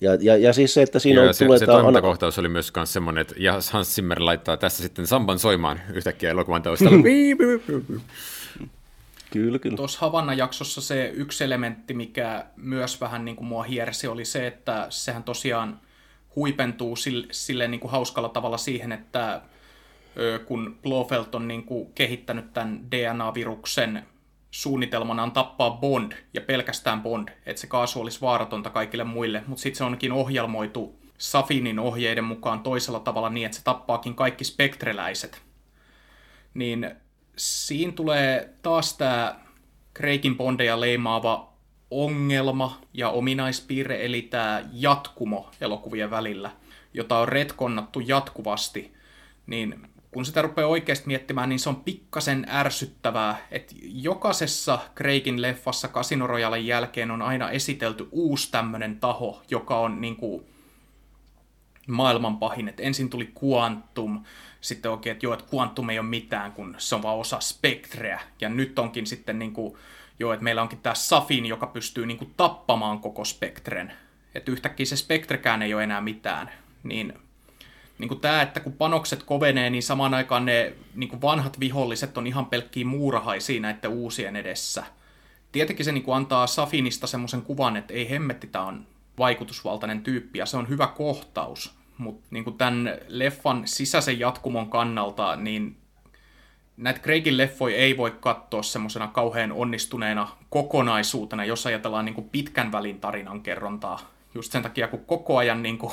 [0.00, 1.34] Ja, ja, ja siis se, että siinä Joo, on...
[1.34, 5.38] Se, tulee se toimintakohtaus oli myös semmoinen, että ja Hans Zimmer laittaa tässä sitten samban
[5.38, 6.98] soimaan yhtäkkiä elokuvan taustalla.
[9.30, 9.76] Kyllä, kyllä.
[9.76, 14.86] Tuossa Havanna-jaksossa se yksi elementti, mikä myös vähän niin kuin mua hiersi, oli se, että
[14.90, 15.80] sehän tosiaan
[16.36, 19.40] huipentuu sille, sille niin kuin hauskalla tavalla siihen, että
[20.46, 24.02] kun Blofeld on niin kuin kehittänyt tämän DNA-viruksen
[24.50, 29.62] suunnitelmana on tappaa Bond ja pelkästään Bond, että se kaasu olisi vaaratonta kaikille muille, mutta
[29.62, 35.42] sitten se onkin ohjelmoitu Safinin ohjeiden mukaan toisella tavalla niin, että se tappaakin kaikki spektreläiset.
[36.54, 36.90] Niin
[37.36, 39.40] siinä tulee taas tämä
[39.94, 41.52] Kreikin Bondeja leimaava
[41.90, 46.50] ongelma ja ominaispiirre, eli tämä jatkumo elokuvien välillä,
[46.94, 48.94] jota on retkonnattu jatkuvasti,
[49.46, 55.88] niin kun sitä rupeaa oikeasti miettimään, niin se on pikkasen ärsyttävää, että jokaisessa Kreikin leffassa
[55.88, 60.46] Casino Royalen jälkeen on aina esitelty uusi tämmöinen taho, joka on niin kuin
[61.88, 62.68] maailman pahin.
[62.68, 64.24] Et ensin tuli Quantum,
[64.60, 68.20] sitten oikein, että joo, että Quantum ei ole mitään, kun se on vaan osa Spectreä.
[68.40, 69.76] Ja nyt onkin sitten niin kuin,
[70.18, 73.92] joo, että meillä onkin tämä Safin, joka pystyy niin kuin tappamaan koko Spectren.
[74.34, 76.50] Että yhtäkkiä se Spectrekään ei ole enää mitään.
[76.82, 77.12] Niin
[77.98, 82.18] niin kuin tämä, että kun panokset kovenee, niin samaan aikaan ne niin kuin vanhat viholliset
[82.18, 84.84] on ihan pelkkiä muurahaisia näiden uusien edessä.
[85.52, 88.86] Tietenkin se niin kuin antaa Safinista semmoisen kuvan, että ei hemmetti, tämä on
[89.18, 91.78] vaikutusvaltainen tyyppi ja se on hyvä kohtaus.
[91.98, 95.76] Mutta niin tämän leffan sisäisen jatkumon kannalta, niin
[96.76, 102.72] näitä Craigin leffoja ei voi katsoa semmoisena kauhean onnistuneena kokonaisuutena, jos ajatellaan niin kuin pitkän
[102.72, 104.00] välin tarinan kerrontaa.
[104.34, 105.92] Just sen takia, kun koko ajan niin kuin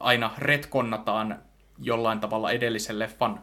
[0.00, 1.38] aina retkonnataan
[1.78, 3.40] jollain tavalla edellisen leffan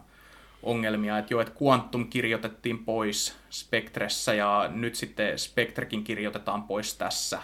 [0.62, 7.38] ongelmia, että jo, että Quantum kirjoitettiin pois Spectressä ja nyt sitten Spectrekin kirjoitetaan pois tässä.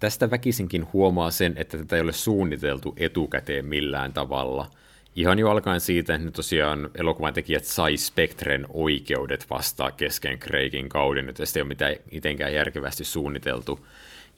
[0.00, 4.70] Tästä väkisinkin huomaa sen, että tätä ei ole suunniteltu etukäteen millään tavalla.
[5.16, 11.28] Ihan jo alkaen siitä, että tosiaan elokuvan tekijät sai Spectren oikeudet vastaa kesken Craigin kauden,
[11.28, 13.86] että sitä ei ole mitään järkevästi suunniteltu.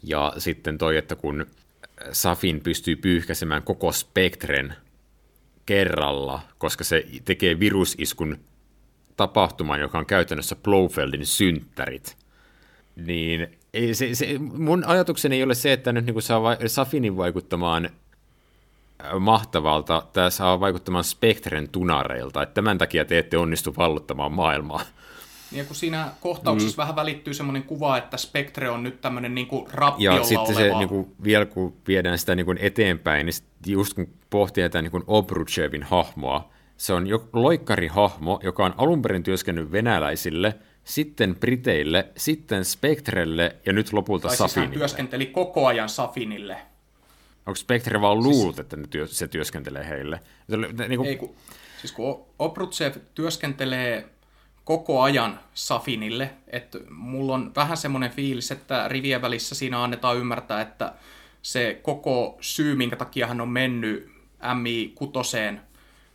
[0.02, 1.46] Ja sitten toi, että kun
[2.12, 4.74] Safin pystyy pyyhkäisemään koko spektren
[5.66, 8.38] kerralla, koska se tekee virusiskun
[9.16, 12.16] tapahtuman, joka on käytännössä Blofeldin synttärit,
[12.96, 17.90] niin ei, se, se, mun ajatukseni ei ole se, että nyt niin saa Safinin vaikuttamaan
[19.18, 24.80] mahtavalta, tämä saa vaikuttamaan Spektren tunareilta, että tämän takia te ette onnistu vallottamaan maailmaa.
[25.52, 26.76] Ja kun siinä kohtauksessa mm.
[26.76, 30.54] vähän välittyy semmoinen kuva, että Spectre on nyt tämmöinen niin rappiolla Ja sitten oleva...
[30.54, 33.34] se niin kuin, vielä kun viedään sitä niin kuin eteenpäin, niin
[33.66, 39.22] just kun pohtii tätä niin Obruchevin hahmoa, se on jo loikkarihahmo, joka on alun perin
[39.22, 40.54] työskennellyt venäläisille,
[40.84, 44.68] sitten Briteille, sitten Spectrelle ja nyt lopulta tai Safinille.
[44.68, 46.56] Siis hän työskenteli koko ajan Safinille.
[47.46, 48.64] Onko Spectre vaan luullut, siis...
[48.64, 50.20] että työ, se työskentelee heille?
[50.88, 51.08] Niin kuin...
[51.08, 51.34] Ei, kun,
[51.80, 54.08] siis kun Obrutsev työskentelee
[54.64, 60.60] koko ajan Safinille, että mulla on vähän semmoinen fiilis, että rivien välissä siinä annetaan ymmärtää,
[60.60, 60.92] että
[61.42, 64.12] se koko syy, minkä takia hän on mennyt
[64.42, 65.58] MI6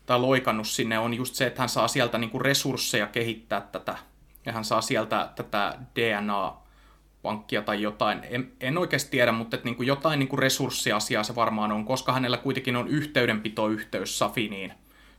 [0.06, 3.98] tai loikannut sinne, on just se, että hän saa sieltä niinku resursseja kehittää tätä,
[4.45, 8.19] ja hän saa sieltä tätä DNA-pankkia tai jotain.
[8.30, 12.38] En, en oikeasti tiedä, mutta että niinku jotain niinku resurssiasiaa se varmaan on, koska hänellä
[12.38, 14.74] kuitenkin on yhteydenpito-yhteys Safiniin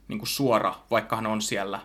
[0.08, 1.80] niinku suora, vaikka hän on siellä.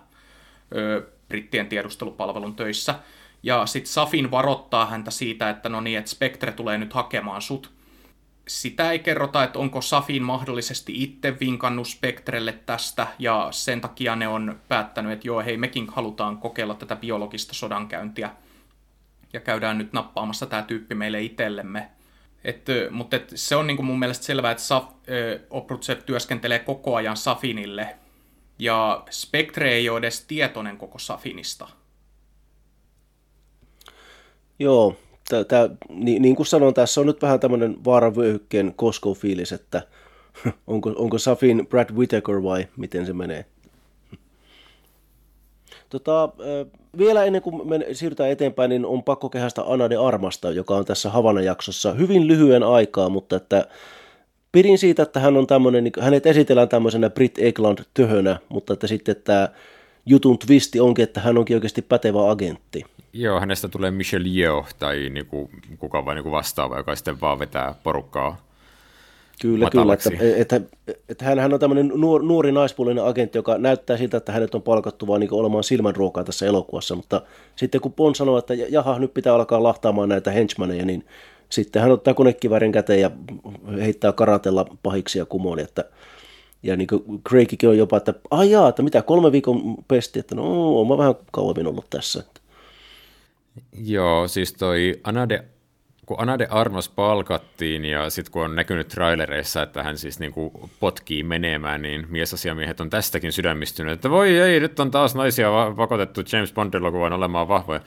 [0.75, 2.95] Ö, brittien tiedustelupalvelun töissä.
[3.43, 7.71] Ja sitten Safin varoittaa häntä siitä, että no niin, että Spectre tulee nyt hakemaan sut.
[8.47, 14.27] Sitä ei kerrota, että onko Safin mahdollisesti itse vinkannut Spectrelle tästä, ja sen takia ne
[14.27, 18.29] on päättänyt, että joo, hei, mekin halutaan kokeilla tätä biologista sodankäyntiä,
[19.33, 21.89] ja käydään nyt nappaamassa tämä tyyppi meille itsellemme.
[22.43, 24.85] Et, mutta et se on niinku mun mielestä selvää, että Saf,
[25.49, 27.95] Oprutsev työskentelee koko ajan Safinille,
[28.59, 31.67] ja Spectre ei ole edes tietoinen koko Safinista.
[34.59, 34.95] Joo,
[35.29, 39.81] tää, tää, niin, niin kuin sanoin, tässä on nyt vähän tämmöinen vaaravyöhykkeen Costco-fiilis, että
[40.67, 43.45] onko, onko Safin Brad Whittaker vai miten se menee.
[45.89, 46.29] Tota,
[46.97, 50.85] vielä ennen kuin me siirrytään eteenpäin, niin on pakko kehästä Anna de Armasta, joka on
[50.85, 53.67] tässä Havana-jaksossa hyvin lyhyen aikaa, mutta että
[54.53, 59.15] pidin siitä, että hän on tämmöinen, niin hänet esitellään tämmöisenä Brit Eklund-töhönä, mutta että sitten
[59.23, 59.49] tämä
[60.05, 62.85] jutun twisti onkin, että hän onkin oikeasti pätevä agentti.
[63.13, 65.49] Joo, hänestä tulee Michelle Yeoh tai niinku,
[65.79, 68.37] kuka vai niinku vastaava, joka sitten vaan vetää porukkaa
[69.41, 70.09] Kyllä, matalaksi.
[70.09, 70.35] kyllä.
[70.37, 70.69] Että, että,
[71.09, 74.61] että hän, hän on tämmöinen nuor, nuori naispuolinen agentti, joka näyttää siltä, että hänet on
[74.61, 77.21] palkattu vaan niin olemaan silmänruokaa tässä elokuvassa, mutta
[77.55, 81.05] sitten kun Bond sanoo, että jaha, nyt pitää alkaa lahtaamaan näitä henchmaneja, niin
[81.53, 83.11] sitten hän ottaa konekivärin käteen ja
[83.81, 85.85] heittää karatella pahiksi kumoon, että
[86.63, 90.77] ja niin kuin Craigikin on jopa, että ajaa, että mitä kolme viikon pesti, että no,
[90.77, 92.23] olen vähän kauemmin ollut tässä.
[93.85, 95.43] Joo, siis toi Anade,
[96.05, 100.51] kun Anade Armas palkattiin ja sitten kun on näkynyt trailereissa, että hän siis niin kuin
[100.79, 106.21] potkii menemään, niin miesasiamiehet on tästäkin sydämistyneet, että voi ei, nyt on taas naisia pakotettu
[106.31, 107.81] James Bond-elokuvaan olemaan vahvoja.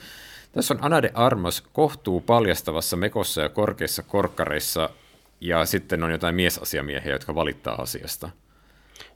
[0.53, 4.91] Tässä on Anade Armas kohtuu paljastavassa mekossa ja korkeissa korkkareissa,
[5.41, 8.31] ja sitten on jotain miesasiamiehiä, jotka valittaa asiasta.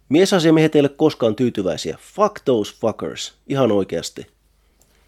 [0.09, 1.98] Miesasiamiehet ei ole koskaan tyytyväisiä.
[2.01, 3.35] Fuck those fuckers.
[3.48, 4.27] Ihan oikeasti.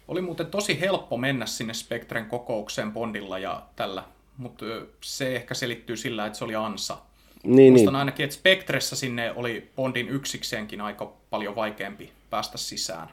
[0.07, 4.03] Oli muuten tosi helppo mennä sinne Spectren kokoukseen Bondilla ja tällä,
[4.37, 4.65] mutta
[5.01, 6.97] se ehkä selittyy sillä, että se oli ansa.
[7.43, 7.99] Niin, Muistan niin.
[7.99, 13.09] ainakin, että Spectressä sinne oli Bondin yksikseenkin aika paljon vaikeampi päästä sisään.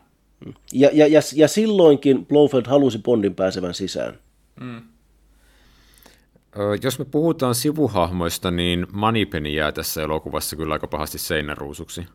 [0.72, 4.18] Ja, ja, ja, ja silloinkin Blofeld halusi Bondin pääsevän sisään.
[4.60, 4.82] Mm.
[6.82, 12.06] Jos me puhutaan sivuhahmoista, niin Moneypenny jää tässä elokuvassa kyllä aika pahasti seinäruusuksi.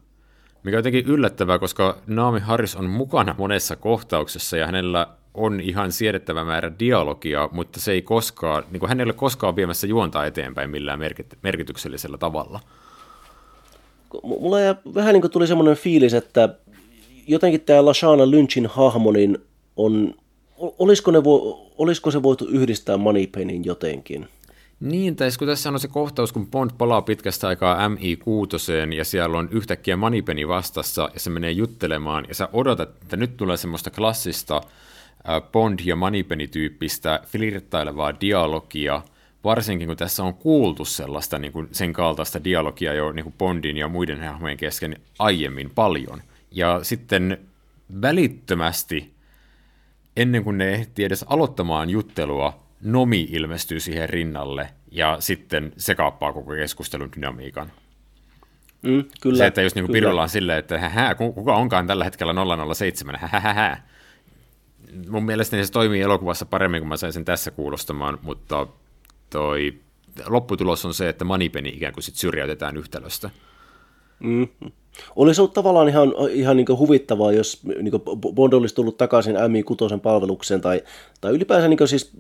[0.64, 5.91] Mikä on jotenkin yllättävää, koska Naomi Harris on mukana monessa kohtauksessa ja hänellä on ihan
[5.91, 10.26] siedettävä määrä dialogia, mutta se ei koskaan, niin kuin hän ei ole koskaan viemässä juontaa
[10.26, 10.99] eteenpäin millään
[11.41, 12.60] merkityksellisellä tavalla.
[14.23, 14.57] Mulla
[14.95, 16.49] vähän niin kuin tuli semmoinen fiilis, että
[17.27, 19.38] jotenkin tämä Lashana Lynchin hahmo, niin
[19.76, 20.14] on,
[20.57, 24.27] olisiko, ne vo, olisiko se voitu yhdistää Moneypennin jotenkin?
[24.80, 29.38] Niin, tai kun tässä on se kohtaus, kun Bond palaa pitkästä aikaa MI6 ja siellä
[29.38, 33.89] on yhtäkkiä Moneypenny vastassa ja se menee juttelemaan ja sä odotat, että nyt tulee semmoista
[33.89, 34.61] klassista
[35.27, 39.02] Bond- ja Moneypenny-tyyppistä flirttailevaa dialogia,
[39.43, 43.77] varsinkin kun tässä on kuultu sellaista niin kuin sen kaltaista dialogia jo niin kuin Bondin
[43.77, 46.22] ja muiden hahmojen kesken aiemmin paljon–
[46.56, 47.38] ja sitten
[48.02, 49.14] välittömästi,
[50.18, 56.34] ennen kuin ne ehti edes aloittamaan juttelua, Nomi ilmestyy siihen rinnalle ja sitten se kaappaa
[56.34, 57.72] koko keskustelun dynamiikan.
[58.82, 62.34] Mm, kyllä, se, että jos niinku pirullaan silleen, että hä, kuka onkaan tällä hetkellä
[62.76, 63.77] 007, hä, hä, hä.
[65.10, 68.68] Mun mielestäni se toimii elokuvassa paremmin kuin mä sain sen tässä kuulostamaan, mutta
[69.30, 69.80] toi
[70.26, 73.30] lopputulos on se, että Manipeni ikään kuin sit syrjäytetään yhtälöstä.
[74.20, 74.72] Mm-hmm.
[75.16, 78.02] Olisi ollut tavallaan ihan, ihan niin huvittavaa, jos niin
[78.36, 80.84] Bond olisi tullut takaisin MI6 palvelukseen tai,
[81.22, 82.12] tai ylipäänsä niin siis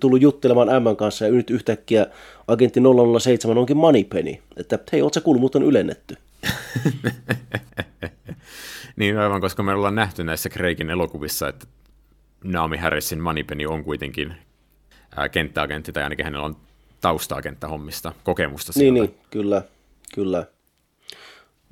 [0.00, 2.06] tullut juttelemaan M kanssa ja nyt yhtäkkiä
[2.48, 2.80] agentti
[3.20, 4.34] 007 onkin Moneypenny.
[4.56, 6.16] Että hei, oot sä kuullut, mutta on ylennetty.
[8.96, 11.66] niin aivan, koska me ollaan nähty näissä Craigin elokuvissa, että
[12.44, 14.34] Naomi Harrisin Moneypenny on kuitenkin
[15.32, 16.56] kenttäagentti, tai ainakin hänellä on
[17.00, 18.92] taustaa kenttähommista, kokemusta sieltä.
[18.92, 19.62] Niin, niin, kyllä,
[20.14, 20.46] kyllä.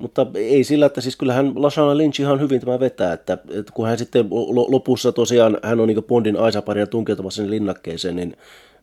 [0.03, 3.87] Mutta ei sillä, että siis kyllähän Lashana Lynch ihan hyvin tämä vetää, että, että kun
[3.87, 4.27] hän sitten
[4.67, 8.37] lopussa tosiaan, hän on niin Bondin aisaparina tunkeutumassa sinne linnakkeeseen, niin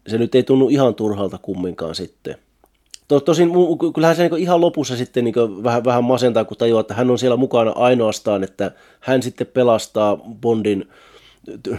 [0.06, 2.36] se nyt ei tunnu ihan turhalta kumminkaan sitten.
[3.24, 3.50] Tosin
[3.94, 7.18] kyllähän se niin ihan lopussa sitten niin vähän, vähän masentaa, kun tajuaa, että hän on
[7.18, 8.70] siellä mukana ainoastaan, että
[9.00, 10.88] hän sitten pelastaa Bondin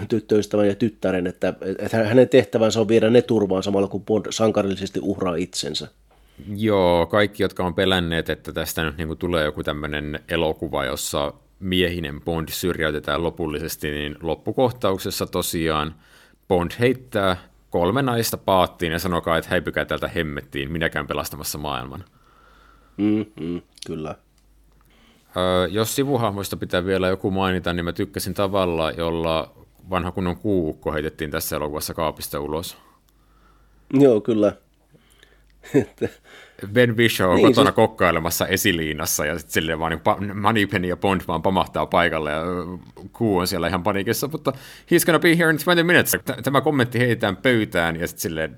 [0.09, 4.99] tyttöystävän ja tyttären, että, että hänen tehtävänsä on viedä ne turvaan samalla kun Bond sankarillisesti
[5.03, 5.87] uhraa itsensä.
[6.47, 12.21] Joo, kaikki, jotka on pelänneet, että tästä nyt niin tulee joku tämmöinen elokuva, jossa miehinen
[12.21, 15.95] Bond syrjäytetään lopullisesti, niin loppukohtauksessa tosiaan
[16.47, 17.37] Bond heittää
[17.69, 22.03] kolme naista paattiin ja sanokaa, että häipykää täältä hemmettiin, minäkään pelastamassa maailman.
[22.97, 24.15] Mm, mm, kyllä.
[25.37, 29.51] Öö, jos sivuhahmoista pitää vielä joku mainita, niin mä tykkäsin tavalla, jolla
[29.89, 32.77] vanha kunnon kuukko heitettiin tässä elokuvassa kaapista ulos.
[33.93, 34.53] Joo, kyllä.
[36.73, 37.75] Ben Bishop on niin, kotona siis...
[37.75, 42.41] kokkailemassa esiliinassa ja sitten silleen vaan niin Moneypenny ja Bond vaan pamahtaa paikalle ja
[43.11, 44.53] kuu on siellä ihan panikissa, mutta
[44.91, 46.17] he's gonna be here in 20 minutes.
[46.43, 48.57] Tämä kommentti heitetään pöytään ja sitten silleen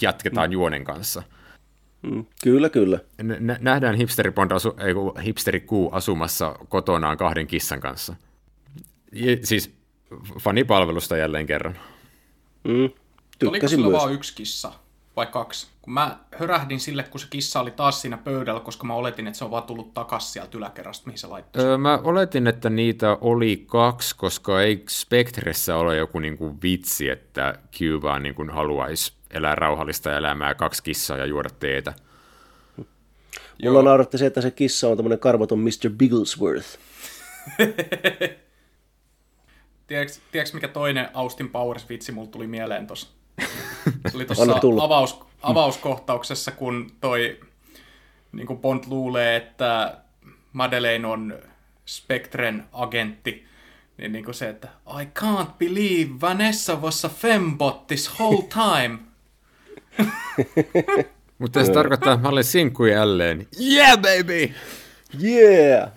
[0.00, 0.52] jatketaan mm.
[0.52, 1.22] juonen kanssa.
[2.02, 2.98] Mm, kyllä, kyllä.
[3.22, 8.14] N- nähdään hipsteri, Bond asu, ei, hipsteri kuu asumassa kotonaan kahden kissan kanssa.
[9.12, 9.74] Ja, siis
[10.40, 11.78] fanipalvelusta jälleen kerran.
[12.64, 12.90] Mm,
[13.48, 14.72] Oliko sillä vain yksi kissa?
[15.20, 15.66] Vai kaksi.
[15.82, 19.38] Kun mä hörähdin sille, kun se kissa oli taas siinä pöydällä, koska mä oletin, että
[19.38, 21.64] se on vaan tullut takaisin sieltä yläkerrasta, mihin se laittoi.
[21.64, 27.58] Öö, mä oletin, että niitä oli kaksi, koska ei Spectressä ole joku niinku vitsi, että
[27.76, 31.92] Q vaan niinku haluaisi elää rauhallista elämää, kaksi kissaa ja juoda teetä.
[33.62, 35.90] Mulla nauratti se, että se kissa on tämmöinen karvaton Mr.
[35.96, 36.78] Bigglesworth.
[39.86, 43.19] tiedätkö, tiedätkö, mikä toinen Austin Powers-vitsi mulla tuli mieleen tuossa?
[44.10, 47.40] Se oli tuossa avaus, avauskohtauksessa, kun toi
[48.32, 49.96] niin kuin Bond luulee, että
[50.52, 51.38] Madeleine on
[51.86, 53.44] Spectren agentti,
[53.98, 54.68] niin, niin kuin se, että
[55.00, 58.98] I can't believe Vanessa was a fembot this whole time.
[61.38, 63.46] Mutta se tarkoittaa, että mä olen sinkku jälleen.
[63.60, 64.50] Yeah, baby!
[65.24, 65.90] Yeah!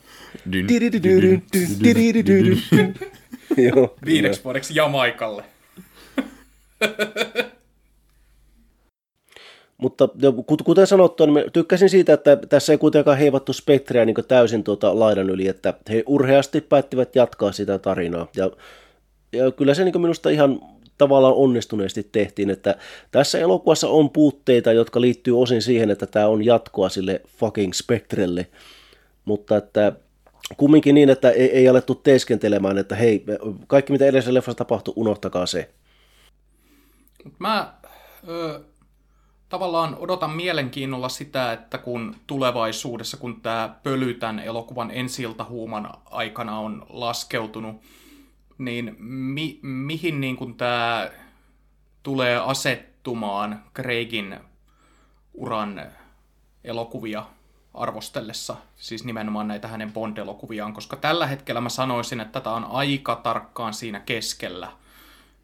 [4.05, 5.43] Viideksi vuodeksi Jamaikalle.
[9.77, 10.09] Mutta
[10.63, 15.29] kuten sanottu, niin tykkäsin siitä, että tässä ei kuitenkaan heivattu spektreä niin täysin tuota laidan
[15.29, 18.27] yli, että he urheasti päättivät jatkaa sitä tarinaa.
[18.35, 18.51] Ja,
[19.31, 20.59] ja kyllä se niin minusta ihan
[20.97, 22.75] tavallaan onnistuneesti tehtiin, että
[23.11, 28.47] tässä elokuvassa on puutteita, jotka liittyy osin siihen, että tämä on jatkoa sille fucking Spectrelle,
[29.25, 29.91] mutta että
[30.57, 33.23] kumminkin niin, että ei, ei alettu teeskentelemään, että hei,
[33.67, 35.69] kaikki mitä edellisessä leffassa tapahtui, unohtakaa se.
[37.39, 37.73] Mä
[38.27, 38.63] ö,
[39.49, 46.85] tavallaan odotan mielenkiinnolla sitä, että kun tulevaisuudessa, kun tämä pöly tämän elokuvan ensiltahuuman aikana on
[46.89, 47.81] laskeutunut,
[48.57, 51.09] niin mi, mihin niin tämä
[52.03, 54.39] tulee asettumaan Craigin
[55.33, 55.81] uran
[56.63, 57.25] elokuvia
[57.73, 63.15] arvostellessa, siis nimenomaan näitä hänen Bond-elokuviaan, koska tällä hetkellä mä sanoisin, että tätä on aika
[63.15, 64.71] tarkkaan siinä keskellä.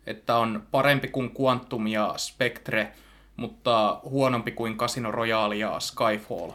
[0.08, 2.92] Että on parempi kuin Quantum ja Spectre,
[3.36, 6.52] mutta huonompi kuin Casino Royale ja Skyfall.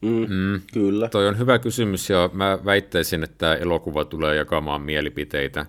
[0.00, 1.08] Mm, mm, kyllä.
[1.08, 5.66] Toi on hyvä kysymys ja mä väittäisin, että elokuva tulee jakamaan mielipiteitä.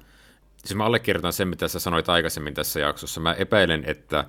[0.57, 3.21] Siis mä allekirjoitan sen, mitä sä sanoit aikaisemmin tässä jaksossa.
[3.21, 4.25] Mä epäilen, että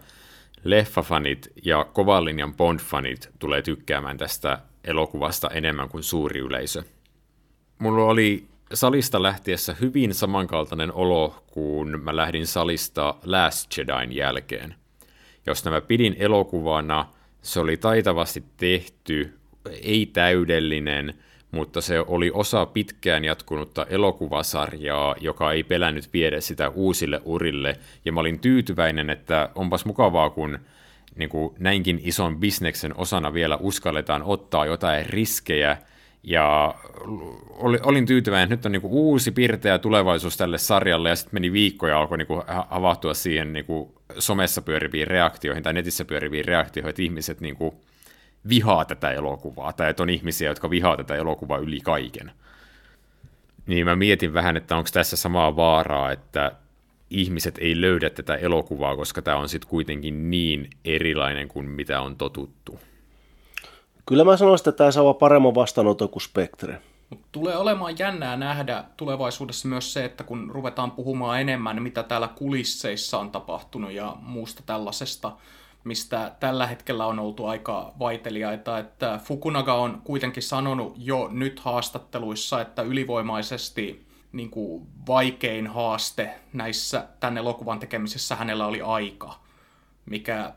[0.65, 6.83] leffafanit ja kovan linjan Bond-fanit tulee tykkäämään tästä elokuvasta enemmän kuin suuri yleisö.
[7.79, 14.75] Mulla oli salista lähtiessä hyvin samankaltainen olo, kun mä lähdin salista Last Jedin jälkeen–
[15.47, 17.07] jos nämä pidin elokuvana,
[17.43, 19.39] se oli taitavasti tehty,
[19.83, 21.15] ei täydellinen,
[21.51, 28.13] mutta se oli osa pitkään jatkunutta elokuvasarjaa, joka ei pelännyt viedä sitä uusille urille, ja
[28.13, 30.59] mä olin tyytyväinen, että onpas mukavaa, kun
[31.17, 35.77] niin kuin näinkin ison bisneksen osana vielä uskalletaan ottaa jotain riskejä,
[36.27, 36.75] ja
[37.83, 41.53] olin tyytyväinen, että nyt on niin kuin uusi pirteä tulevaisuus tälle sarjalle, ja sitten meni
[41.53, 43.89] viikkoja ja alkoi niin kuin havahtua siihen niin kuin
[44.19, 47.75] somessa pyöriviin reaktioihin tai netissä pyöriviin reaktioihin, että ihmiset niin kuin
[48.49, 52.33] vihaa tätä elokuvaa, tai että on ihmisiä, jotka vihaa tätä elokuvaa yli kaiken.
[53.67, 56.53] Niin mä mietin vähän, että onko tässä samaa vaaraa, että
[57.11, 62.17] ihmiset ei löydä tätä elokuvaa, koska tämä on sitten kuitenkin niin erilainen kuin mitä on
[62.17, 62.79] totuttu.
[64.07, 66.81] Kyllä mä sanoisin, että tämä saa paremman vastaanoton kuin Spectre.
[67.33, 73.19] Tulee olemaan jännää nähdä tulevaisuudessa myös se, että kun ruvetaan puhumaan enemmän, mitä täällä kulisseissa
[73.19, 75.33] on tapahtunut ja muusta tällaisesta,
[75.85, 82.61] mistä tällä hetkellä on oltu aika vaiteliaita, että Fukunaga on kuitenkin sanonut jo nyt haastatteluissa,
[82.61, 89.35] että ylivoimaisesti niin kuin vaikein haaste näissä tänne elokuvan tekemisessä hänellä oli aika,
[90.07, 90.53] mikä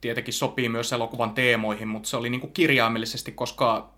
[0.00, 3.90] tietenkin sopii myös elokuvan teemoihin, mutta se oli niin kuin kirjaimellisesti, koska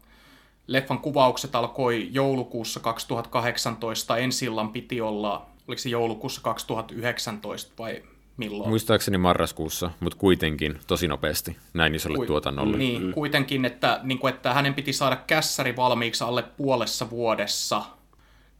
[0.67, 8.03] leffan kuvaukset alkoi joulukuussa 2018, ensillan piti olla, oliko se joulukuussa 2019 vai
[8.37, 8.71] milloin?
[8.71, 12.77] Muistaakseni marraskuussa, mutta kuitenkin tosi nopeasti näin isolle Kui, tuotannolle.
[12.77, 13.13] Niin, mm.
[13.13, 17.83] kuitenkin, että, niin kuin, että hänen piti saada kässäri valmiiksi alle puolessa vuodessa.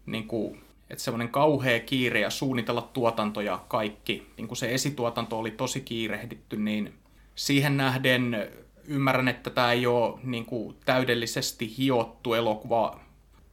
[0.07, 0.61] Niin kuin,
[0.91, 4.27] että semmoinen kauhea kiire ja suunnitella tuotanto ja kaikki.
[4.37, 6.95] Niin kuin se esituotanto oli tosi kiirehditty, niin
[7.39, 8.51] siihen nähden
[8.85, 13.01] ymmärrän, että tämä ei ole niin kuin, täydellisesti hiottu elokuva,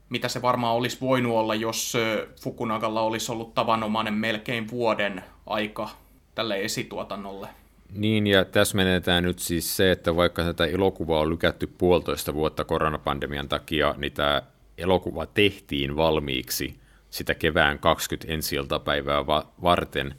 [0.10, 1.94] mitä se varmaan olisi voinut olla, jos
[2.42, 5.90] Fukunagalla olisi ollut tavanomainen melkein vuoden aika
[6.36, 7.48] tälle esituotannolle.
[7.94, 12.64] Niin, ja tässä menetään nyt siis se, että vaikka tätä elokuvaa on lykätty puolitoista vuotta
[12.64, 14.42] koronapandemian takia, niin tämä
[14.78, 16.80] elokuva tehtiin valmiiksi
[17.10, 18.56] sitä kevään 20 ensi
[18.86, 19.26] päivää
[19.62, 20.16] varten,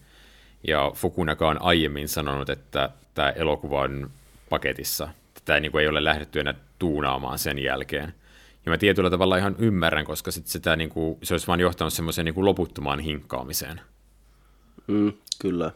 [0.67, 4.11] ja Fukunaga on aiemmin sanonut, että tämä elokuva on
[4.51, 5.09] paketissa.
[5.35, 8.15] Tätä niin kuin ei ole lähdetty enää tuunaamaan sen jälkeen.
[8.67, 11.93] Ja mä tietyllä tavalla ihan ymmärrän, koska sit sitä, niin kuin, se olisi vain johtanut
[11.93, 13.81] semmoiseen niin loputtomaan hinkkaamiseen.
[14.87, 15.71] Mm, kyllä.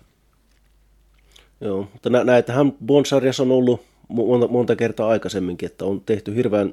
[1.61, 6.73] Joo, mutta nä- näitähän Bond-sarjassa on ollut monta, monta kertaa aikaisemminkin, että on tehty hirveän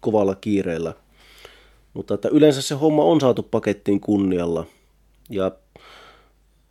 [0.00, 0.94] kovalla kiireellä.
[1.94, 4.66] Mutta että yleensä se homma on saatu pakettiin kunnialla.
[5.30, 5.52] Ja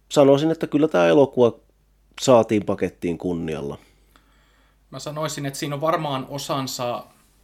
[0.09, 1.66] sanoisin, että kyllä tämä elokuva
[2.21, 3.77] saatiin pakettiin kunnialla.
[4.91, 7.03] Mä sanoisin, että siinä on varmaan osansa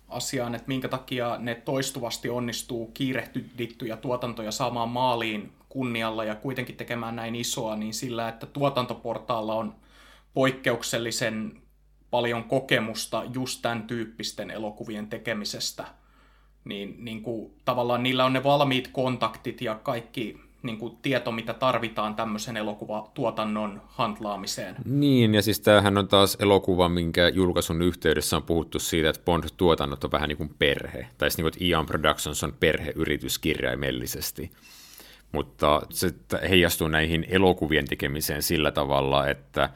[0.09, 7.15] asiaan, että minkä takia ne toistuvasti onnistuu kiirehdittyjä tuotantoja saamaan maaliin kunnialla ja kuitenkin tekemään
[7.15, 9.75] näin isoa, niin sillä, että tuotantoportaalla on
[10.33, 11.61] poikkeuksellisen
[12.11, 15.85] paljon kokemusta just tämän tyyppisten elokuvien tekemisestä,
[16.65, 21.53] niin, niin kuin, tavallaan niillä on ne valmiit kontaktit ja kaikki niin kuin, tieto, mitä
[21.53, 24.75] tarvitaan tämmöisen elokuvatuotannon handlaamiseen.
[24.85, 30.03] Niin, ja siis tämähän on taas elokuva, minkä julkaisun yhteydessä on puhuttu siitä, että Bond-tuotannot
[30.03, 34.51] on vähän niin kuin perhe, tai siis niin kuin, että Ian Productions on perheyritys kirjaimellisesti.
[35.31, 36.13] Mutta se
[36.49, 39.69] heijastuu näihin elokuvien tekemiseen sillä tavalla, että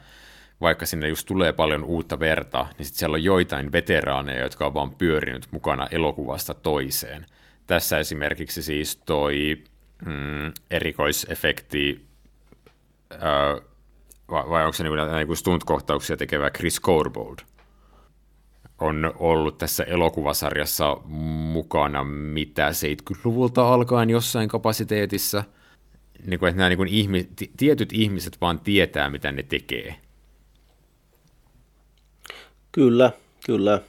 [0.60, 4.74] vaikka sinne just tulee paljon uutta verta, niin sitten siellä on joitain veteraaneja, jotka on
[4.74, 7.26] vaan pyörinyt mukana elokuvasta toiseen.
[7.66, 9.64] Tässä esimerkiksi siis toi
[10.06, 12.06] mm, erikoisefekti,
[13.10, 13.58] ää,
[14.30, 17.38] vai, vai onko se niin, niin stunt-kohtauksia tekevä Chris Corbold,
[18.78, 25.44] on ollut tässä elokuvasarjassa mukana mitä 70-luvulta alkaen jossain kapasiteetissa.
[26.26, 29.94] Niin kuin, että nämä niin kuin ihmi, tietyt ihmiset vaan tietää, mitä ne tekee.
[32.72, 33.12] Kyllä,
[33.46, 33.80] kyllä.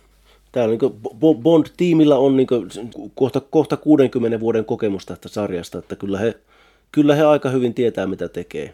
[0.51, 1.01] Täällä niin
[1.43, 2.47] Bond-tiimillä on niin
[3.15, 6.35] kohta, kohta 60 vuoden kokemus tästä sarjasta, että kyllä he,
[6.91, 8.73] kyllä he aika hyvin tietää, mitä tekee.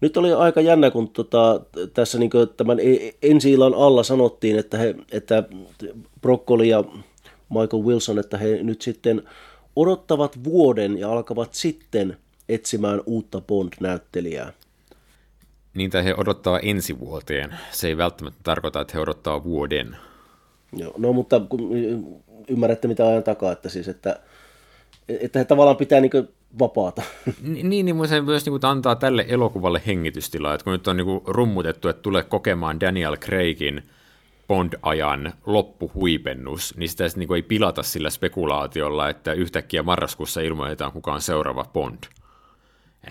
[0.00, 1.60] Nyt oli aika jännä, kun tota,
[1.94, 5.42] tässä niin tämän e-, ensi illan alla sanottiin, että, he, että
[6.20, 6.84] Broccoli ja
[7.48, 9.22] Michael Wilson, että he nyt sitten
[9.76, 12.16] odottavat vuoden ja alkavat sitten
[12.48, 14.52] etsimään uutta Bond-näyttelijää.
[15.90, 17.54] Tai he odottaa ensi vuoteen.
[17.70, 19.96] Se ei välttämättä tarkoita, että he odottaa vuoden.
[20.76, 21.40] Joo, no mutta
[22.48, 24.20] ymmärrätte mitä ajan takaa, että siis, että,
[25.08, 26.28] että he tavallaan pitää niin
[26.58, 27.02] vapaata.
[27.42, 31.04] Niin, niin se myös niin kuin, antaa tälle elokuvalle hengitystilaa, että kun nyt on niin
[31.04, 33.82] kuin, rummutettu, että tulee kokemaan Daniel Craigin
[34.48, 41.12] Bond-ajan loppuhuipennus, niin sitä niin kuin, ei pilata sillä spekulaatiolla, että yhtäkkiä marraskuussa ilmoitetaan, kuka
[41.12, 41.98] on seuraava Bond.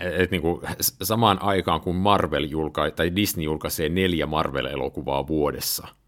[0.00, 5.88] Et, niin kuin, samaan aikaan, kun Marvel julkaisee, tai Disney julkaisee neljä Marvel-elokuvaa vuodessa–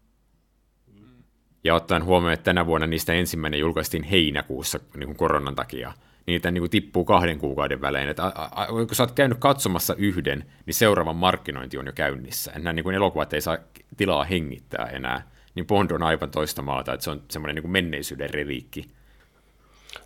[1.63, 5.93] ja ottaen huomioon, että tänä vuonna niistä ensimmäinen julkaistiin heinäkuussa niin kuin koronan takia,
[6.25, 8.09] niitä niin kuin tippuu kahden kuukauden välein.
[8.09, 12.51] Että, a, a, kun sä oot käynyt katsomassa yhden, niin seuraavan markkinointi on jo käynnissä.
[12.55, 13.57] Nämä niin kuin elokuvat ei saa
[13.97, 15.31] tilaa hengittää enää.
[15.55, 18.91] Niin Bond on aivan toista maata, että se on semmoinen niin kuin menneisyyden reliikki.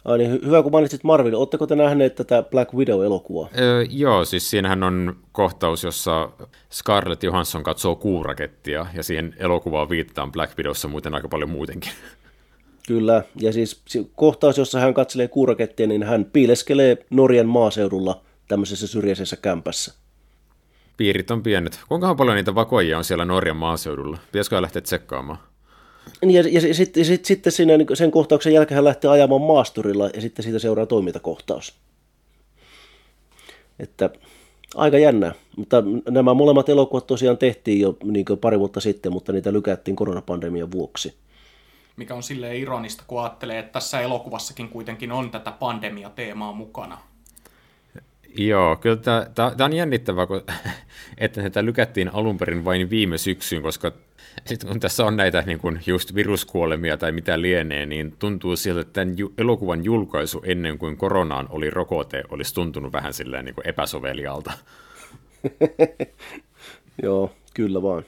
[0.06, 1.34] Ai niin, hyvä kun mainitsit Marvel.
[1.34, 3.49] Oletteko te nähneet tätä Black Widow-elokuvaa?
[3.60, 6.30] Öö, joo, siis siinähän on kohtaus, jossa
[6.72, 11.91] Scarlett Johansson katsoo kuurakettia, ja siihen elokuvaan viitataan Black Widowssa muuten aika paljon muutenkin.
[12.88, 13.84] Kyllä, ja siis
[14.16, 19.94] kohtaus, jossa hän katselee kuurakettia, niin hän piileskelee Norjan maaseudulla tämmöisessä syrjäisessä kämpässä.
[20.98, 21.80] Piirit on pienet.
[21.90, 24.18] Kuinka paljon niitä vakoja on siellä Norjan maaseudulla?
[24.32, 25.40] Pitäisikö lähteä tsekkaamaan?
[26.22, 29.42] Niin, ja, ja, ja sitten sit, sit siinä, niin sen kohtauksen jälkeen hän lähtee ajamaan
[29.42, 31.74] maasturilla, ja sitten siitä seuraa toimintakohtaus.
[33.80, 34.10] Että
[34.76, 35.34] aika jännää.
[35.58, 40.72] Mutta nämä molemmat elokuvat tosiaan tehtiin jo niin pari vuotta sitten, mutta niitä lykättiin koronapandemian
[40.72, 41.14] vuoksi
[41.98, 46.98] mikä on silleen ironista, kun ajattelee, että tässä elokuvassakin kuitenkin on tätä pandemiateemaa mukana.
[48.38, 48.98] Joo, kyllä
[49.36, 50.42] tämä on jännittävää, kun,
[51.18, 53.92] että tätä lykättiin alun perin vain viime syksyyn, koska
[54.45, 58.82] sitten kun tässä on näitä niin kuin just viruskuolemia tai mitä lienee, niin tuntuu siltä,
[58.82, 63.68] että tämän elokuvan julkaisu ennen kuin koronaan oli rokote, olisi tuntunut vähän silleen niin kuin
[63.68, 64.52] epäsovelialta.
[67.03, 68.03] joo, kyllä vaan.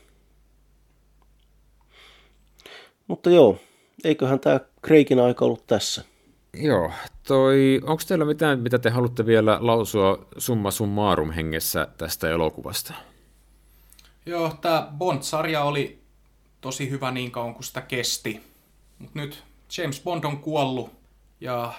[3.07, 3.57] Mutta joo,
[4.03, 6.03] eiköhän tämä Kreikin aika ollut tässä.
[6.53, 6.91] Joo,
[7.27, 12.93] toi, onko teillä mitään, mitä te haluatte vielä lausua summa summarum hengessä tästä elokuvasta?
[14.25, 16.06] Joo, tämä Bond-sarja oli
[16.61, 18.41] tosi hyvä niin kauan kuin sitä kesti.
[18.99, 19.43] Mutta nyt
[19.77, 20.91] James Bond on kuollut
[21.41, 21.73] ja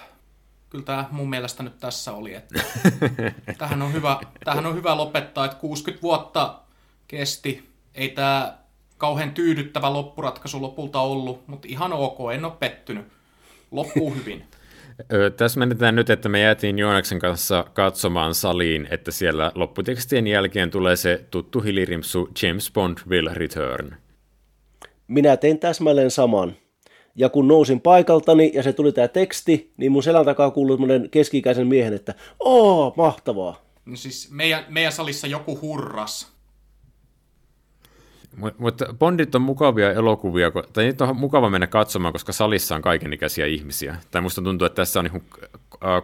[0.69, 2.59] kyllä tämä mun mielestä nyt tässä oli, että
[3.57, 6.59] tähän on hyvä, tähän on hyvä lopettaa, että 60 vuotta
[7.07, 7.69] kesti.
[7.95, 8.57] Ei tämä
[8.97, 13.05] kauhean tyydyttävä loppuratkaisu lopulta ollut, mutta ihan ok, en ole pettynyt.
[13.71, 14.45] Loppuu hyvin.
[15.37, 20.95] Tässä menetään nyt, että me jäätiin Joonaksen kanssa katsomaan saliin, että siellä lopputekstien jälkeen tulee
[20.95, 23.95] se tuttu hilirimsu James Bond will return.
[25.09, 26.55] Minä tein täsmälleen saman.
[27.15, 31.09] Ja kun nousin paikaltani ja se tuli tämä teksti, niin mun selän takaa kuului semmoinen
[31.09, 33.61] keski-ikäisen miehen, että oo, mahtavaa.
[33.85, 36.33] No siis meidän, meidän salissa joku hurras.
[38.57, 43.45] Mutta Bondit on mukavia elokuvia, tai niitä on mukava mennä katsomaan, koska salissa on kaikenikäisiä
[43.45, 43.95] ihmisiä.
[44.11, 45.23] Tai musta tuntuu, että tässä on niin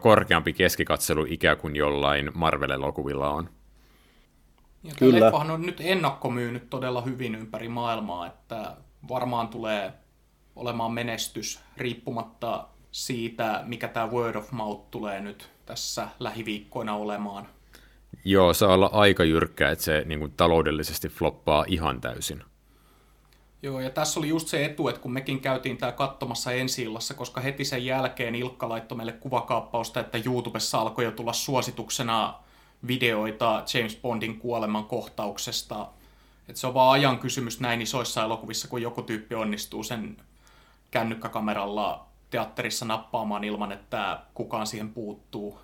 [0.02, 3.50] korkeampi keskikatselu ikä kuin jollain Marvel-elokuvilla on.
[4.84, 5.26] Ja Kyllä.
[5.26, 8.78] leffahan on nyt ennakkomyynyt todella hyvin ympäri maailmaa, että
[9.10, 9.94] varmaan tulee
[10.56, 17.48] olemaan menestys riippumatta siitä, mikä tämä word of mouth tulee nyt tässä lähiviikkoina olemaan.
[18.26, 22.44] Joo, saa olla aika jyrkkä, että se niin kuin, taloudellisesti floppaa ihan täysin.
[23.62, 27.42] Joo, ja tässä oli just se etu, että kun mekin käytiin tää katsomassa ensi koska
[27.42, 32.34] heti sen jälkeen Ilkka laittoi meille kuvakaappausta, että YouTubessa alkoi jo tulla suosituksena
[32.88, 35.88] videoita James Bondin kuoleman kohtauksesta.
[36.50, 40.18] Että se on vaan ajan kysymys näin isoissa elokuvissa, kun joku tyyppi onnistuu sen
[40.92, 45.60] kännykkäkameralla teatterissa nappaamaan ilman, että kukaan siihen puuttuu.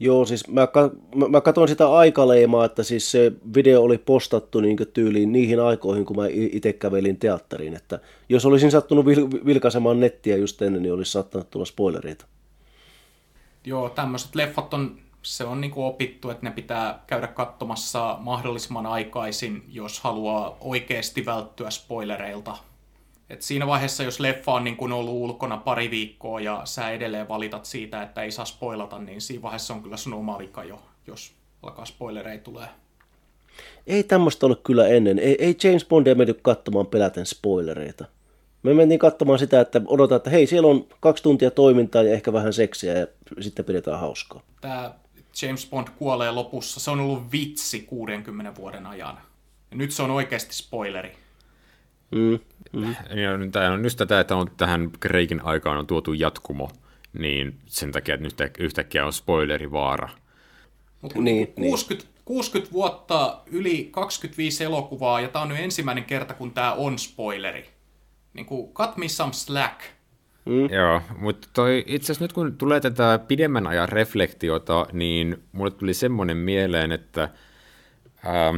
[0.00, 0.68] Joo, siis mä,
[1.14, 6.04] mä, mä katsoin sitä aikaleimaa, että siis se video oli postattu niin tyyliin niihin aikoihin,
[6.04, 7.74] kun mä itse kävelin teatteriin.
[7.74, 12.26] Että jos olisin sattunut vil- vilkaisemaan nettiä just ennen, niin olisi saattanut tulla spoilereita.
[13.64, 18.86] Joo, tämmöiset leffat on, se on niin kuin opittu, että ne pitää käydä katsomassa mahdollisimman
[18.86, 22.56] aikaisin, jos haluaa oikeasti välttyä spoilereilta.
[23.30, 27.28] Et siinä vaiheessa, jos leffa on niin kun ollut ulkona pari viikkoa ja sä edelleen
[27.28, 30.82] valitat siitä, että ei saa spoilata, niin siinä vaiheessa on kyllä sun oma vika jo,
[31.06, 31.32] jos
[31.62, 32.68] alkaa spoilereita tulee.
[33.86, 35.18] Ei tämmöistä ole kyllä ennen.
[35.18, 38.04] Ei, ei James Bondia mennyt katsomaan peläten spoilereita.
[38.62, 42.32] Me mentiin katsomaan sitä, että odotetaan, että hei, siellä on kaksi tuntia toimintaa ja ehkä
[42.32, 43.06] vähän seksiä ja
[43.40, 44.42] sitten pidetään hauskaa.
[44.60, 44.94] Tämä
[45.42, 49.18] James Bond kuolee lopussa, se on ollut vitsi 60 vuoden ajan.
[49.70, 51.12] Ja nyt se on oikeasti spoileri.
[52.10, 52.38] Mm,
[52.72, 52.90] mm.
[52.90, 56.70] Ja tämä on just tätä, että on tähän Kreikin aikaan on tuotu jatkumo,
[57.12, 60.08] niin sen takia, että nyt yhtäkkiä on spoilerivaara.
[61.00, 62.14] Mutta niin, 60, niin.
[62.24, 67.70] 60 vuotta, yli 25 elokuvaa, ja tämä on nyt ensimmäinen kerta, kun tämä on spoileri.
[68.34, 69.80] Niin kuin, cut me some slack.
[70.44, 70.70] Mm.
[70.70, 76.36] Joo, mutta itse asiassa nyt kun tulee tätä pidemmän ajan reflektiota, niin mulle tuli semmoinen
[76.36, 77.28] mieleen, että...
[78.24, 78.54] Ää,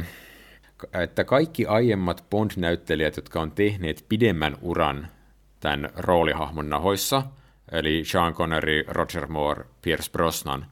[0.93, 5.07] että kaikki aiemmat Bond-näyttelijät, jotka on tehneet pidemmän uran
[5.59, 7.23] tämän roolihahmon nahoissa,
[7.71, 10.65] eli Sean Connery, Roger Moore, Pierce Brosnan,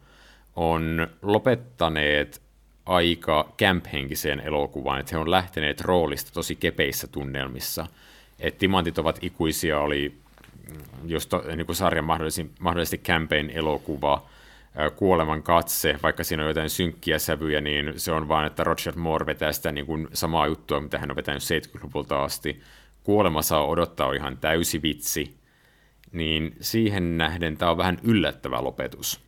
[0.55, 2.41] on lopettaneet
[2.85, 7.87] aika camp-henkiseen elokuvaan, että he on lähteneet roolista tosi kepeissä tunnelmissa.
[8.39, 10.17] että timantit ovat ikuisia, oli
[11.05, 14.25] just niin kuin sarjan mahdollisesti, mahdollisesti campaign-elokuva,
[14.95, 19.25] kuoleman katse, vaikka siinä on jotain synkkiä sävyjä, niin se on vaan, että Roger Moore
[19.25, 22.61] vetää sitä niin kuin samaa juttua, mitä hän on vetänyt 70-luvulta asti.
[23.03, 25.35] Kuolema saa odottaa ihan täysi vitsi.
[26.15, 29.21] niin siihen nähden tämä on vähän yllättävä lopetus.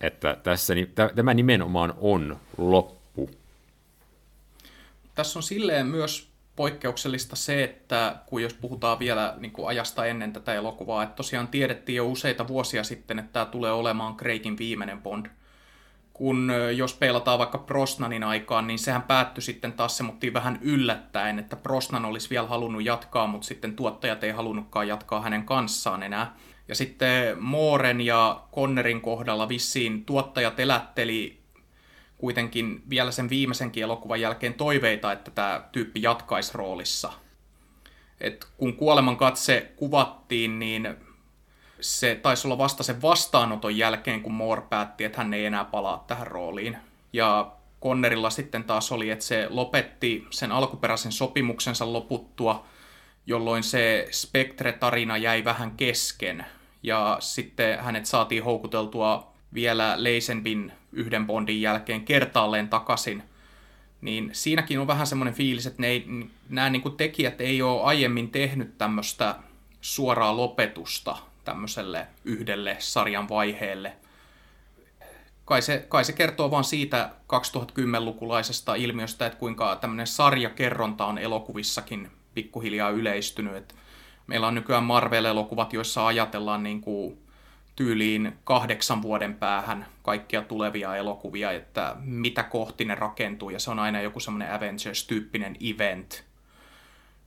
[0.00, 0.74] Että tässä,
[1.14, 3.30] tämä nimenomaan on loppu.
[5.14, 6.27] Tässä on silleen myös
[6.58, 11.48] poikkeuksellista se, että kun jos puhutaan vielä niin kuin ajasta ennen tätä elokuvaa, että tosiaan
[11.48, 15.26] tiedettiin jo useita vuosia sitten, että tämä tulee olemaan Craigin viimeinen Bond.
[16.12, 21.56] Kun jos peilataan vaikka Brosnanin aikaan, niin sehän päättyi sitten taas semmoittiin vähän yllättäen, että
[21.56, 26.36] Brosnan olisi vielä halunnut jatkaa, mutta sitten tuottajat ei halunnutkaan jatkaa hänen kanssaan enää.
[26.68, 31.40] Ja sitten Mooren ja Connerin kohdalla vissiin tuottajat elätteli
[32.18, 37.12] kuitenkin vielä sen viimeisenkin elokuvan jälkeen toiveita, että tämä tyyppi jatkaisi roolissa.
[38.20, 40.96] Et kun kuoleman katse kuvattiin, niin
[41.80, 46.04] se taisi olla vasta sen vastaanoton jälkeen, kun Moore päätti, että hän ei enää palaa
[46.06, 46.76] tähän rooliin.
[47.12, 52.66] Ja Connerilla sitten taas oli, että se lopetti sen alkuperäisen sopimuksensa loputtua,
[53.26, 56.46] jolloin se Spectre-tarina jäi vähän kesken.
[56.82, 63.22] Ja sitten hänet saatiin houkuteltua vielä Leisenbin yhden Bondin jälkeen kertaalleen takaisin,
[64.00, 66.06] niin siinäkin on vähän semmoinen fiilis, että ne ei,
[66.48, 69.34] nämä niin kuin tekijät ei ole aiemmin tehnyt tämmöistä
[69.80, 73.92] suoraa lopetusta tämmöiselle yhdelle sarjan vaiheelle.
[75.44, 82.10] Kai se, kai se kertoo vaan siitä 2010-lukulaisesta ilmiöstä, että kuinka tämmöinen sarjakerronta on elokuvissakin
[82.34, 83.56] pikkuhiljaa yleistynyt.
[83.56, 83.74] Että
[84.26, 87.18] meillä on nykyään Marvel-elokuvat, joissa ajatellaan niin kuin
[87.78, 93.78] tyyliin kahdeksan vuoden päähän kaikkia tulevia elokuvia, että mitä kohti ne rakentuu, ja se on
[93.78, 96.24] aina joku semmoinen Avengers-tyyppinen event.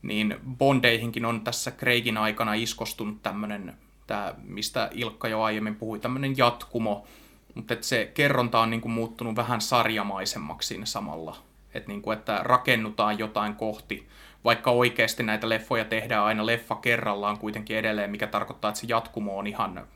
[0.02, 3.74] Niin Bondeihinkin on tässä Craigin aikana iskostunut tämmöinen,
[4.08, 7.08] tämä, mistä Ilkka jo aiemmin puhui, tämmöinen jatkumo,
[7.56, 11.38] mutta että se kerronta on niin kuin muuttunut vähän sarjamaisemmaksi siinä samalla.
[11.74, 14.08] Että, niin kuin, että rakennutaan jotain kohti,
[14.44, 19.38] vaikka oikeasti näitä leffoja tehdään aina leffa kerrallaan kuitenkin edelleen, mikä tarkoittaa, että se jatkumo
[19.38, 19.88] on ihan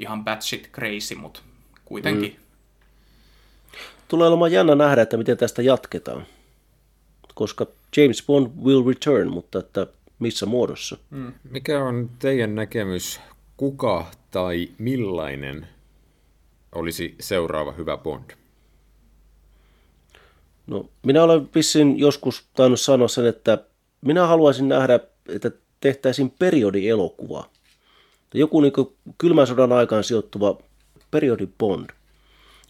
[0.00, 1.40] ihan batshit crazy, mutta
[1.84, 2.32] kuitenkin.
[2.32, 2.40] Mm.
[4.08, 6.26] Tulee olemaan jännä nähdä, että miten tästä jatketaan.
[7.34, 7.66] Koska
[7.96, 9.86] James Bond will return, mutta että
[10.18, 10.96] missä muodossa?
[11.10, 11.32] Mm.
[11.50, 13.20] Mikä on teidän näkemys,
[13.56, 15.66] kuka tai millainen
[16.74, 18.30] olisi seuraava hyvä Bond?
[20.66, 23.64] No, minä olen vissiin joskus tainnut sanoa sen, että
[24.00, 25.50] minä haluaisin nähdä, että
[25.80, 27.50] tehtäisiin periodielokuva
[28.34, 28.72] joku niin
[29.18, 30.58] kylmän sodan aikaan sijoittuva
[31.10, 31.90] periodi Bond.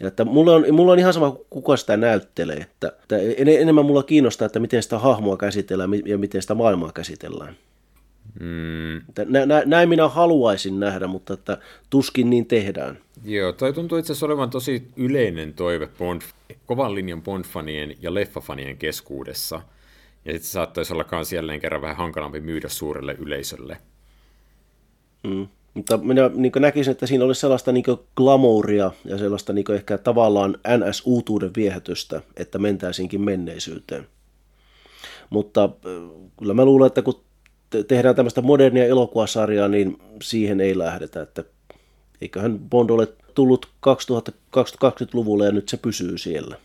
[0.00, 2.56] Ja että mulla on, mulla on ihan sama, kuka sitä näyttelee.
[2.56, 7.56] Että, että enemmän mulla kiinnostaa, että miten sitä hahmoa käsitellään ja miten sitä maailmaa käsitellään.
[8.40, 9.02] Mm.
[9.26, 11.58] Nä, nä, näin minä haluaisin nähdä, mutta että
[11.90, 12.98] tuskin niin tehdään.
[13.24, 16.22] Joo, toi tuntuu itse asiassa olevan tosi yleinen toive Bond,
[16.66, 19.56] kovan linjan Bond-fanien ja leffafanien keskuudessa.
[20.24, 23.76] Ja sitten se saattaisi olla myös jälleen kerran vähän hankalampi myydä suurelle yleisölle.
[25.22, 25.48] Mm.
[25.74, 27.84] Mutta minä niin näkisin, että siinä olisi sellaista niin
[28.16, 34.06] glamouria ja sellaista niin ehkä tavallaan NS-uutuuden viehätystä, että mentäisinkin menneisyyteen.
[35.30, 35.70] Mutta
[36.38, 37.20] kyllä mä luulen, että kun
[37.88, 41.22] tehdään tämmöistä modernia elokuvasarjaa, niin siihen ei lähdetä.
[41.22, 41.44] Että
[42.20, 46.56] eiköhän Bond ole tullut 2020-luvulle ja nyt se pysyy siellä.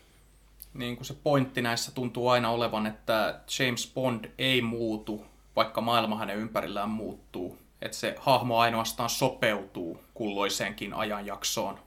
[0.74, 5.22] Niin kuin se pointti näissä tuntuu aina olevan, että James Bond ei muutu,
[5.56, 11.80] vaikka maailma hänen ympärillään muuttuu että se hahmo ainoastaan sopeutuu kulloiseenkin ajanjaksoon.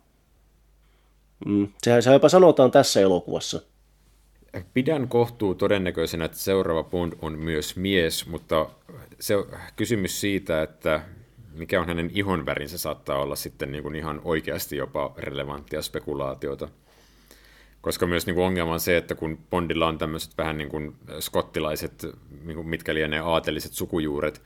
[1.47, 3.63] Mm, sehän se jopa sanotaan tässä elokuvassa.
[4.75, 8.67] Pidän kohtuu todennäköisenä, että seuraava Bond on myös mies, mutta
[9.21, 9.35] se
[9.77, 11.01] kysymys siitä, että
[11.53, 16.69] mikä on hänen ihonvärinsä, saattaa olla sitten niin kuin ihan oikeasti jopa relevanttia spekulaatiota.
[17.81, 20.97] Koska myös niin kuin ongelma on se, että kun Bondilla on tämmöiset vähän niin kuin
[21.21, 22.07] skottilaiset,
[22.45, 24.43] niin kuin mitkä lienee aateliset sukujuuret,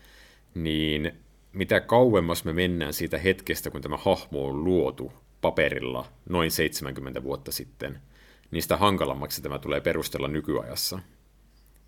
[0.55, 1.13] niin
[1.53, 7.53] mitä kauemmas me mennään siitä hetkestä, kun tämä hahmo on luotu paperilla noin 70 vuotta
[7.53, 7.99] sitten,
[8.51, 10.99] niin sitä hankalammaksi tämä tulee perustella nykyajassa.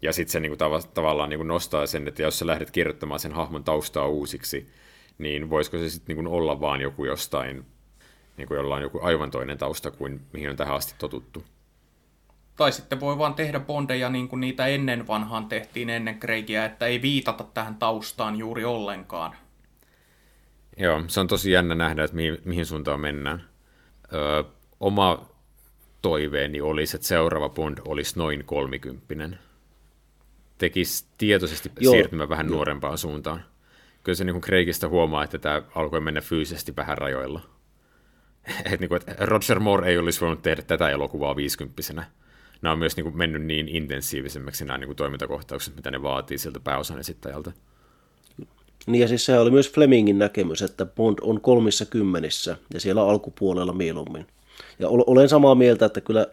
[0.02, 3.32] Ja sitten se niinku tav- tavallaan niinku nostaa sen, että jos sä lähdet kirjoittamaan sen
[3.32, 4.68] hahmon taustaa uusiksi,
[5.18, 7.64] niin voisiko se sitten niinku olla vaan joku jostain,
[8.36, 11.44] niinku jolla on joku aivan toinen tausta kuin mihin on tähän asti totuttu.
[12.56, 16.86] Tai sitten voi vaan tehdä bondeja niin kuin niitä ennen vanhaan tehtiin ennen Craigia, että
[16.86, 19.36] ei viitata tähän taustaan juuri ollenkaan.
[20.76, 23.44] Joo, se on tosi jännä nähdä, että mihin, mihin suuntaan mennään.
[24.12, 24.42] Öö,
[24.80, 25.28] oma
[26.02, 29.38] toiveeni olisi, että seuraava Bond olisi noin kolmikymppinen.
[30.59, 31.92] Tekisi tietoisesti Joo.
[31.92, 32.56] siirtymä vähän Joo.
[32.56, 33.44] nuorempaan suuntaan.
[34.02, 37.40] Kyllä se niin kuin Craigista huomaa, että tämä alkoi mennä fyysisesti vähän rajoilla.
[38.72, 42.05] Et niin kuin, että Roger Moore ei olisi voinut tehdä tätä elokuvaa viisikymppisenä.
[42.62, 46.38] Nämä on myös niin kuin mennyt niin intensiivisemmäksi nämä niin kuin toimintakohtaukset, mitä ne vaatii
[46.38, 47.52] siltä pääosan esittäjältä
[48.86, 53.02] Niin ja siis se oli myös Flemingin näkemys, että Bond on kolmissa kymmenissä ja siellä
[53.02, 54.27] alkupuolella mieluummin.
[54.78, 56.27] Ja olen samaa mieltä, että kyllä,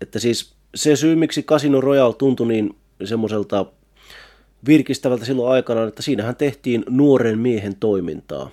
[0.00, 3.66] että siis se syy, miksi Casino Royale tuntui niin semmoiselta
[4.66, 8.50] virkistävältä silloin aikana, että siinähän tehtiin nuoren miehen toimintaa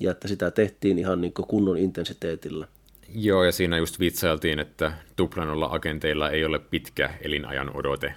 [0.00, 2.68] ja että sitä tehtiin ihan niin kunnon intensiteetillä.
[3.14, 8.14] Joo, ja siinä just vitsailtiin, että tuplanolla agenteilla ei ole pitkä elinajan odote.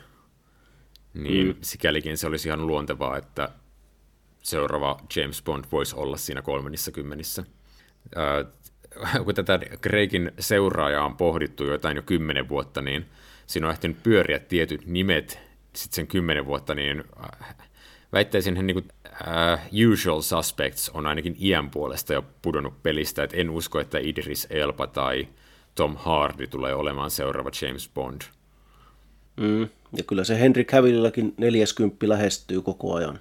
[1.14, 1.56] Niin mm.
[1.62, 3.50] sikälikin se olisi ihan luontevaa, että
[4.48, 7.44] seuraava James Bond voisi olla siinä kolmannissa kymmenissä.
[8.18, 13.06] Äh, kun tätä Craigin seuraajaa on pohdittu jotain jo kymmenen vuotta, niin
[13.48, 15.40] siinä on ehtinyt pyöriä tietyt nimet
[15.76, 17.56] sitten sen kymmenen vuotta, niin äh,
[18.14, 23.50] väittäisin, että niin uh, Usual Suspects on ainakin iän puolesta jo pudonnut pelistä, että en
[23.50, 25.28] usko, että Idris Elba tai
[25.76, 28.22] Tom Hardy tulee olemaan seuraava James Bond.
[29.38, 29.62] Mm,
[29.98, 33.20] ja kyllä se Henry Cavillillakin 40 lähestyy koko ajan.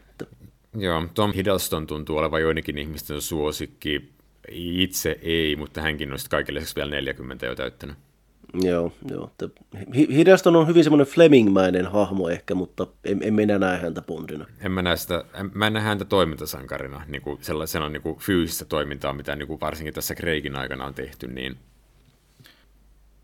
[0.77, 4.13] Joo, Tom Hiddleston tuntuu olevan joidenkin ihmisten suosikki.
[4.53, 7.97] Itse ei, mutta hänkin on kaikille vielä 40 jo täyttänyt.
[8.55, 9.31] Joo, joo.
[9.95, 14.47] Hiddleston on hyvin semmoinen Fleming-mäinen hahmo ehkä, mutta en, en minä näe häntä Bondina.
[14.61, 18.19] En mä näe, sitä, en, mä en näe häntä toimintasankarina, niin kuin sellaisena niin kuin
[18.19, 21.29] fyysistä toimintaa, mitä niin kuin varsinkin tässä Kreikin aikana on tehty.
[21.29, 21.57] Niin...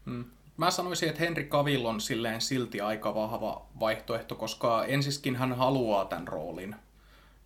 [0.06, 0.24] Hmm.
[0.56, 6.04] Mä sanoisin, että Henry Cavill on silleen silti aika vahva vaihtoehto, koska ensiskin hän haluaa
[6.04, 6.76] tämän roolin.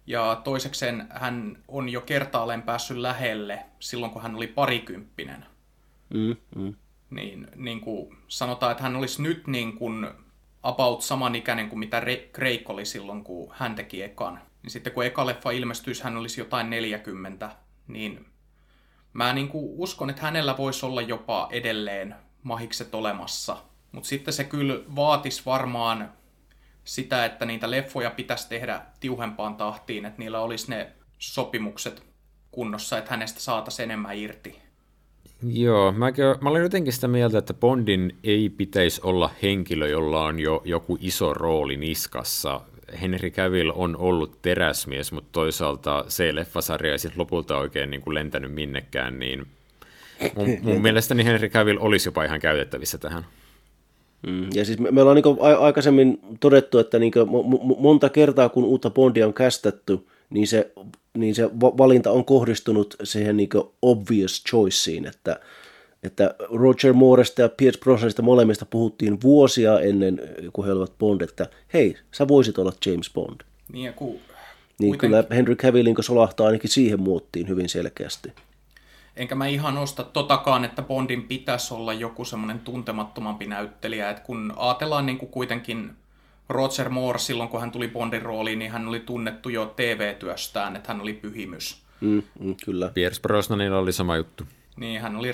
[0.07, 5.47] Ja toisekseen hän on jo kertaalleen päässyt lähelle silloin, kun hän oli parikymppinen.
[6.15, 6.75] Mm, mm
[7.11, 10.11] niin, niin kuin sanotaan, että hän olisi nyt niin kuin
[10.63, 12.03] about samanikäinen kuin mitä
[12.33, 14.41] Craig oli silloin, kun hän teki ekan.
[14.63, 17.51] Niin sitten kun eka leffa ilmestyisi, hän olisi jotain 40,
[17.89, 18.27] niin
[19.13, 23.57] mä niin kuin uskon, että hänellä voisi olla jopa edelleen mahikset olemassa.
[23.93, 26.13] Mutta sitten se kyllä vaatisi varmaan
[26.87, 32.03] sitä, että niitä leffoja pitäisi tehdä tiuhempaan tahtiin, että niillä olisi ne sopimukset
[32.51, 34.59] kunnossa, että hänestä saataisiin enemmän irti.
[35.43, 36.07] Joo, mä,
[36.41, 40.99] mä olen jotenkin sitä mieltä, että Bondin ei pitäisi olla henkilö, jolla on jo joku
[41.01, 42.61] iso rooli niskassa.
[43.01, 48.15] Henry Cavill on ollut teräsmies, mutta toisaalta se leffasarja ei sitten lopulta oikein niin kuin
[48.15, 49.47] lentänyt minnekään, niin
[50.37, 53.27] mun, mun mielestäni Henry Cavill olisi jopa ihan käytettävissä tähän.
[54.27, 57.13] Mm, ja siis me, me ollaan niin aikaisemmin todettu, että niin
[57.79, 60.73] monta kertaa kun uutta Bondia on kästetty, niin se
[61.17, 63.49] niin se valinta on kohdistunut siihen niin
[63.83, 65.41] obvious choiceen, että,
[66.03, 70.21] että Roger Mooresta ja Pierce Brosnanista molemmista puhuttiin vuosia ennen,
[70.53, 73.41] kun he olivat Bond, että hei, sä voisit olla James Bond.
[73.73, 74.21] Niin, ja ku,
[74.79, 74.99] niin kuiten...
[74.99, 78.33] kyllä Henry Cavill solahtaa ainakin siihen muottiin hyvin selkeästi.
[79.17, 84.53] Enkä mä ihan osta totakaan, että Bondin pitäisi olla joku semmoinen tuntemattomampi näyttelijä, että kun
[84.57, 85.91] ajatellaan niin kuin kuitenkin
[86.49, 90.93] Roger Moore silloin, kun hän tuli Bondin rooliin, niin hän oli tunnettu jo TV-työstään, että
[90.93, 91.83] hän oli pyhimys.
[92.01, 92.89] Mm, mm, kyllä.
[92.95, 94.45] Pierce Brosnanilla oli sama juttu.
[94.77, 95.33] Niin, hän oli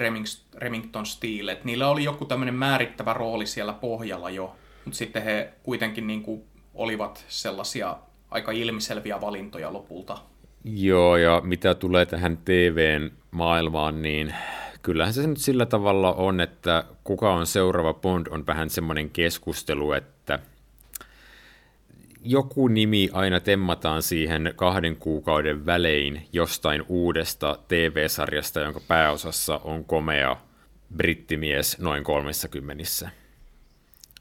[0.55, 1.53] Remington Steele.
[1.53, 6.23] Että niillä oli joku tämmöinen määrittävä rooli siellä pohjalla jo, mutta sitten he kuitenkin niin
[6.23, 6.43] kuin
[6.75, 7.97] olivat sellaisia
[8.31, 10.19] aika ilmiselviä valintoja lopulta.
[10.65, 14.35] Joo, ja mitä tulee tähän TVn maailmaan, niin
[14.83, 19.93] kyllähän se nyt sillä tavalla on, että kuka on seuraava Bond on vähän semmoinen keskustelu,
[19.93, 20.39] että–
[22.25, 30.37] joku nimi aina temmataan siihen kahden kuukauden välein jostain uudesta TV-sarjasta, jonka pääosassa on komea
[30.97, 32.85] brittimies noin 30.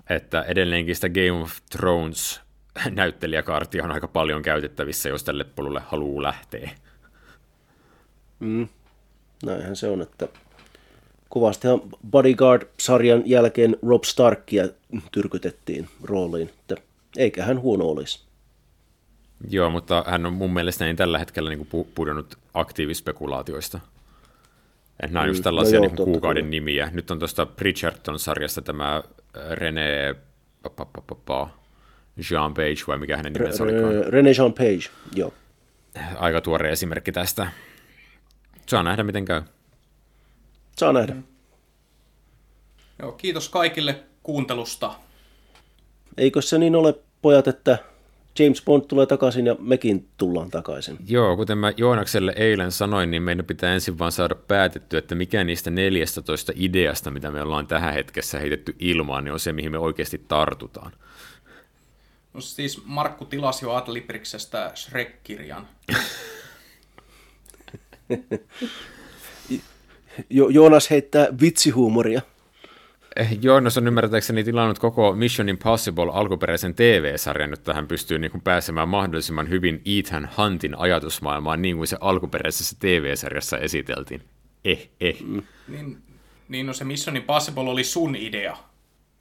[0.10, 2.42] Että edelleenkin sitä Game of Thrones
[2.92, 6.72] näyttelijäkaartia on aika paljon käytettävissä, jos tälle polulle haluaa lähteä.
[8.40, 8.68] Mm.
[9.46, 10.28] Näinhän se on, että
[11.30, 11.82] kovastihan
[12.12, 14.68] Bodyguard-sarjan jälkeen Rob Starkia
[15.12, 16.76] tyrkytettiin rooliin, että
[17.18, 18.24] eikä hän huono olisi.
[19.50, 23.80] Joo, mutta hän on mun mielestä niin tällä hetkellä niin kuin pudonnut aktiivispekulaatioista.
[25.00, 26.52] Että nämä on just mm, tällaisia no joo, niin kuukauden kyllä.
[26.52, 26.90] nimiä.
[26.94, 29.04] Nyt on tuosta Bridgerton-sarjasta tämä äh,
[29.52, 30.16] René
[32.32, 33.72] Jean Page, vai mikä hänen nimensä oli?
[34.10, 35.34] René Jean Page, joo.
[36.18, 37.48] Aika tuore esimerkki tästä.
[38.68, 39.42] Saa nähdä, miten käy.
[40.78, 41.16] Saa nähdä.
[43.00, 44.94] Joo, kiitos kaikille kuuntelusta.
[46.18, 47.78] Eikö se niin ole, pojat, että
[48.40, 50.98] James Bond tulee takaisin ja mekin tullaan takaisin.
[51.08, 55.44] Joo, kuten mä Joonakselle eilen sanoin, niin meidän pitää ensin vaan saada päätetty, että mikä
[55.44, 59.78] niistä 14 ideasta, mitä me ollaan tähän hetkessä heitetty ilmaan, niin on se, mihin me
[59.78, 60.92] oikeasti tartutaan.
[62.34, 65.68] No siis Markku tilasi jo Adlibriksestä Shrek-kirjan.
[70.30, 72.22] jo- Joonas heittää vitsihuumoria.
[73.16, 78.42] Eh, Joonas on ymmärtääkseni tilannut koko Mission Impossible alkuperäisen TV-sarjan, jotta hän pystyy niin kuin
[78.42, 84.22] pääsemään mahdollisimman hyvin Ethan Huntin ajatusmaailmaan niin kuin se alkuperäisessä TV-sarjassa esiteltiin.
[84.66, 85.22] Eh, eh.
[85.22, 85.44] Mm.
[85.68, 85.98] Niin,
[86.50, 88.58] niin no se Mission Impossible oli sun idea.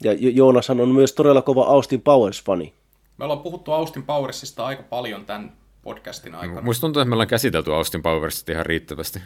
[0.03, 2.73] Ja Jo- Joonas on myös todella kova Austin Powers-fani.
[3.21, 6.61] Me ollaan puhuttu Austin Powersista aika paljon tämän podcastin aikana.
[6.61, 9.19] Musta tuntuu, että me ollaan käsitelty Austin Powersit ihan riittävästi.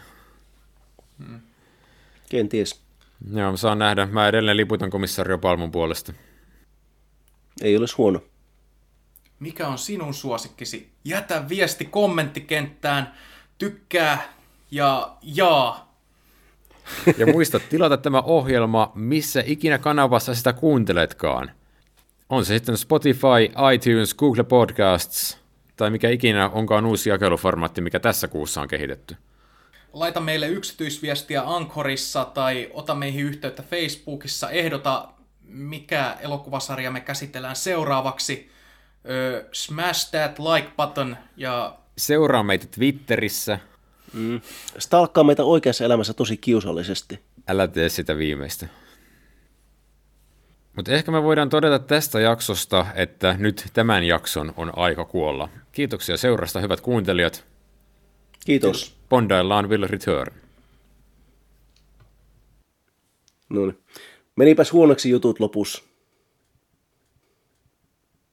[2.28, 2.80] Kenties.
[3.32, 4.06] Joo, mä saan nähdä.
[4.06, 6.12] Mä edelleen liputan komissario Palmun puolesta.
[7.62, 8.22] Ei olisi huono.
[9.40, 10.90] Mikä on sinun suosikkisi?
[11.04, 13.14] Jätä viesti kommenttikenttään,
[13.58, 14.32] tykkää
[14.70, 15.98] ja jaa.
[17.18, 21.50] Ja muista tilata tämä ohjelma, missä ikinä kanavassa sitä kuunteletkaan.
[22.30, 23.44] On se sitten Spotify,
[23.74, 25.38] iTunes, Google Podcasts
[25.76, 29.16] tai mikä ikinä onkaan uusi jakeluformaatti, mikä tässä kuussa on kehitetty.
[29.92, 34.50] Laita meille yksityisviestiä Ankorissa tai ota meihin yhteyttä Facebookissa.
[34.50, 35.08] Ehdota,
[35.42, 38.50] mikä elokuvasarja me käsitellään seuraavaksi.
[39.08, 43.58] Ö, smash that like button ja Seuraa meitä Twitterissä.
[44.78, 47.20] Stalkkaa meitä oikeassa elämässä tosi kiusallisesti.
[47.48, 48.66] Älä tee sitä viimeistä.
[50.76, 55.48] Mutta ehkä me voidaan todeta tästä jaksosta, että nyt tämän jakson on aika kuolla.
[55.72, 57.46] Kiitoksia seurasta, hyvät kuuntelijat.
[58.46, 58.96] Kiitos.
[59.08, 60.34] Bondaillaan will return.
[63.48, 63.78] No niin.
[64.36, 65.82] Menipäs huonoksi jutut lopussa.